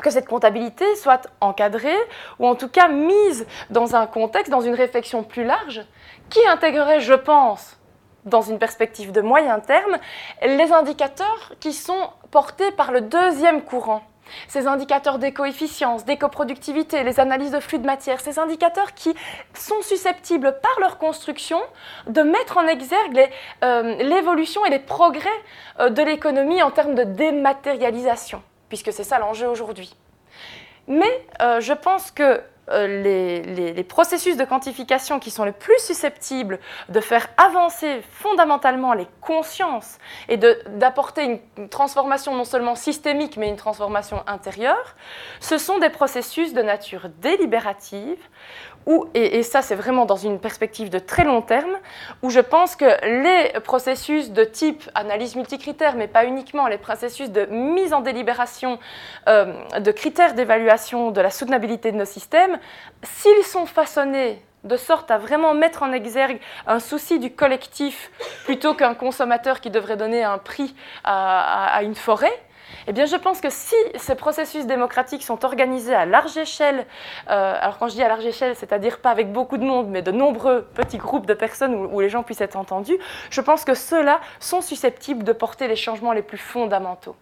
que 0.00 0.10
cette 0.10 0.26
comptabilité 0.26 0.84
soit 0.96 1.28
encadrée 1.40 1.96
ou 2.38 2.46
en 2.46 2.54
tout 2.54 2.68
cas 2.68 2.88
mise 2.88 3.46
dans 3.70 3.96
un 3.96 4.06
contexte, 4.06 4.50
dans 4.50 4.60
une 4.60 4.74
réflexion 4.74 5.22
plus 5.22 5.44
large 5.44 5.82
qui 6.30 6.44
intégrerait, 6.46 7.00
je 7.00 7.14
pense, 7.14 7.78
dans 8.24 8.42
une 8.42 8.58
perspective 8.58 9.12
de 9.12 9.20
moyen 9.20 9.60
terme, 9.60 9.96
les 10.42 10.72
indicateurs 10.72 11.52
qui 11.60 11.72
sont 11.72 12.10
portés 12.30 12.70
par 12.72 12.92
le 12.92 13.02
deuxième 13.02 13.62
courant. 13.62 14.02
Ces 14.48 14.66
indicateurs 14.66 15.18
d'éco-efficience, 15.18 16.06
d'éco-productivité, 16.06 17.02
les 17.04 17.20
analyses 17.20 17.50
de 17.50 17.60
flux 17.60 17.78
de 17.78 17.84
matière, 17.84 18.20
ces 18.20 18.38
indicateurs 18.38 18.94
qui 18.94 19.14
sont 19.52 19.82
susceptibles 19.82 20.58
par 20.62 20.80
leur 20.80 20.96
construction 20.96 21.60
de 22.06 22.22
mettre 22.22 22.56
en 22.56 22.66
exergue 22.66 23.28
euh, 23.62 23.96
l'évolution 24.02 24.64
et 24.64 24.70
les 24.70 24.78
progrès 24.78 25.28
euh, 25.78 25.90
de 25.90 26.02
l'économie 26.02 26.62
en 26.62 26.70
termes 26.70 26.94
de 26.94 27.04
dématérialisation 27.04 28.42
puisque 28.74 28.92
c'est 28.92 29.04
ça 29.04 29.20
l'enjeu 29.20 29.46
aujourd'hui. 29.46 29.94
Mais 30.88 31.24
euh, 31.40 31.60
je 31.60 31.72
pense 31.72 32.10
que 32.10 32.42
euh, 32.70 33.02
les, 33.02 33.84
processus 33.84 34.36
de 34.36 34.44
quantification 34.44 35.20
qui 35.20 35.30
sont 35.30 35.44
les 35.44 35.52
plus 35.52 35.78
susceptibles 35.78 36.58
de 36.88 36.98
faire 36.98 37.28
avancer 37.36 38.02
fondamentalement 38.10 38.92
les 38.92 39.06
consciences 39.20 39.98
et 40.28 40.38
d'apporter 40.38 41.40
une 41.56 41.68
transformation 41.68 42.34
non 42.34 42.44
seulement 42.44 42.74
systémique 42.74 43.36
mais 43.36 43.48
une 43.48 43.56
transformation 43.56 44.24
intérieure, 44.26 44.96
ce 45.38 45.56
sont 45.56 45.78
des 45.78 45.90
processus 45.90 46.52
de 46.52 46.62
nature 46.62 47.10
délibérative 47.20 48.18
et, 49.14 49.42
ça 49.42 49.62
c'est 49.62 49.74
vraiment 49.74 50.04
dans 50.04 50.16
une 50.16 50.38
perspective 50.38 50.90
de 50.90 50.98
très 50.98 51.24
long 51.24 51.42
terme, 51.42 51.78
où 52.22 52.30
je 52.30 52.40
pense 52.40 52.76
que 52.76 52.84
les 53.22 53.58
processus 53.60 54.30
de 54.30 54.44
type 54.44 54.82
analyse 54.94 55.36
multicritère, 55.36 55.96
mais 55.96 56.08
pas 56.08 56.24
uniquement, 56.24 56.66
les 56.66 56.78
processus 56.78 57.30
de 57.30 57.46
mise 57.46 57.92
en 57.92 58.00
délibération 58.00 58.78
euh, 59.28 59.54
de 59.78 59.90
critères 59.90 60.34
d'évaluation 60.34 61.10
de 61.10 61.20
la 61.20 61.30
soutenabilité 61.30 61.92
de 61.92 61.96
nos 61.96 62.04
systèmes, 62.04 62.58
s'ils 63.02 63.44
sont 63.44 63.66
façonnés 63.66 64.42
de 64.64 64.76
sorte 64.76 65.10
à 65.10 65.18
vraiment 65.18 65.52
mettre 65.52 65.82
en 65.82 65.92
exergue 65.92 66.40
un 66.66 66.80
souci 66.80 67.18
du 67.18 67.30
collectif 67.30 68.10
plutôt 68.44 68.72
qu'un 68.74 68.94
consommateur 68.94 69.60
qui 69.60 69.70
devrait 69.70 69.98
donner 69.98 70.24
un 70.24 70.38
prix 70.38 70.74
à 71.04 71.80
une 71.82 71.94
forêt, 71.94 72.32
eh 72.86 72.92
bien, 72.92 73.06
je 73.06 73.16
pense 73.16 73.40
que 73.40 73.50
si 73.50 73.74
ces 73.96 74.14
processus 74.14 74.66
démocratiques 74.66 75.22
sont 75.22 75.44
organisés 75.44 75.94
à 75.94 76.06
large 76.06 76.36
échelle, 76.36 76.86
euh, 77.30 77.54
alors 77.60 77.78
quand 77.78 77.88
je 77.88 77.94
dis 77.94 78.02
à 78.02 78.08
large 78.08 78.24
échelle, 78.26 78.54
c'est-à-dire 78.56 78.98
pas 78.98 79.10
avec 79.10 79.32
beaucoup 79.32 79.56
de 79.56 79.64
monde, 79.64 79.88
mais 79.88 80.02
de 80.02 80.10
nombreux 80.10 80.62
petits 80.74 80.98
groupes 80.98 81.26
de 81.26 81.34
personnes 81.34 81.74
où, 81.74 82.00
les 82.00 82.08
gens 82.08 82.22
puissent 82.22 82.40
être 82.40 82.56
entendus, 82.56 82.98
je 83.30 83.40
pense 83.40 83.64
que 83.64 83.74
ceux-là 83.74 84.20
sont 84.40 84.60
susceptibles 84.60 85.24
de 85.24 85.32
porter 85.32 85.68
les 85.68 85.76
changements 85.76 86.12
les 86.12 86.22
plus 86.22 86.38
fondamentaux. 86.38 87.16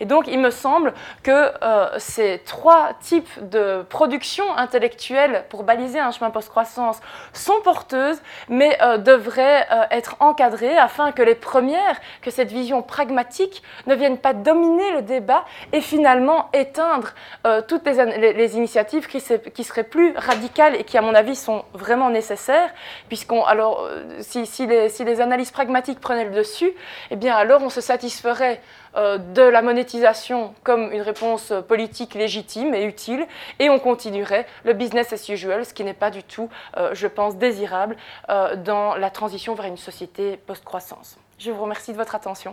Et 0.00 0.06
donc, 0.06 0.26
il 0.28 0.38
me 0.38 0.50
semble 0.50 0.94
que 1.22 1.50
euh, 1.62 1.88
ces 1.98 2.40
trois 2.44 2.90
types 3.00 3.48
de 3.50 3.84
production 3.88 4.44
intellectuelle 4.56 5.44
pour 5.48 5.64
baliser 5.64 5.98
un 5.98 6.10
chemin 6.10 6.30
post-croissance 6.30 7.00
sont 7.32 7.60
porteuses, 7.64 8.20
mais 8.48 8.78
euh, 8.82 8.98
devraient 8.98 9.66
être 9.90 10.16
encadrées 10.20 10.76
afin 10.76 11.12
que 11.12 11.22
les 11.22 11.34
premières, 11.34 12.00
que 12.22 12.30
cette 12.30 12.50
vision 12.50 12.82
pragmatique 12.82 13.62
ne 13.86 13.94
vienne 13.94 14.18
pas 14.18 14.32
dominer 14.32 14.87
le 14.92 15.02
débat 15.02 15.44
et 15.72 15.80
finalement 15.80 16.48
éteindre 16.52 17.08
euh, 17.46 17.62
toutes 17.66 17.86
les, 17.86 18.56
initiatives 18.56 19.06
qui, 19.06 19.20
seraient 19.20 19.84
plus 19.84 20.16
radicales 20.16 20.74
et 20.76 20.84
qui, 20.84 20.98
à 20.98 21.02
mon 21.02 21.14
avis, 21.14 21.36
sont 21.36 21.64
vraiment 21.72 22.10
nécessaires, 22.10 22.70
puisqu'on, 23.08 23.44
alors, 23.44 23.82
euh, 23.82 24.04
si, 24.20 24.46
si, 24.46 24.66
les, 24.66 24.88
si, 24.88 25.04
les, 25.04 25.20
analyses 25.20 25.50
pragmatiques 25.50 26.00
prenaient 26.00 26.24
le 26.24 26.34
dessus, 26.34 26.72
eh 27.10 27.16
bien, 27.16 27.36
alors 27.36 27.62
on 27.62 27.70
se 27.70 27.80
satisferait 27.80 28.60
euh, 28.96 29.18
de 29.18 29.42
la 29.42 29.62
monétisation 29.62 30.54
comme 30.62 30.92
une 30.92 31.02
réponse 31.02 31.52
politique 31.66 32.14
légitime 32.14 32.74
et 32.74 32.84
utile, 32.84 33.26
et 33.58 33.70
on 33.70 33.78
continuerait 33.78 34.46
le 34.64 34.72
business 34.72 35.12
as 35.12 35.28
usual, 35.28 35.64
ce 35.64 35.74
qui 35.74 35.84
n'est 35.84 35.94
pas 35.94 36.10
du 36.10 36.22
tout, 36.22 36.48
je 36.92 37.06
pense, 37.06 37.36
désirable 37.36 37.96
dans 38.28 38.94
la 38.94 39.10
transition 39.10 39.54
vers 39.54 39.66
une 39.66 39.76
société 39.76 40.36
post-croissance. 40.36 41.18
Je 41.38 41.50
vous 41.50 41.62
remercie 41.62 41.92
de 41.92 41.96
votre 41.96 42.14
attention. 42.14 42.52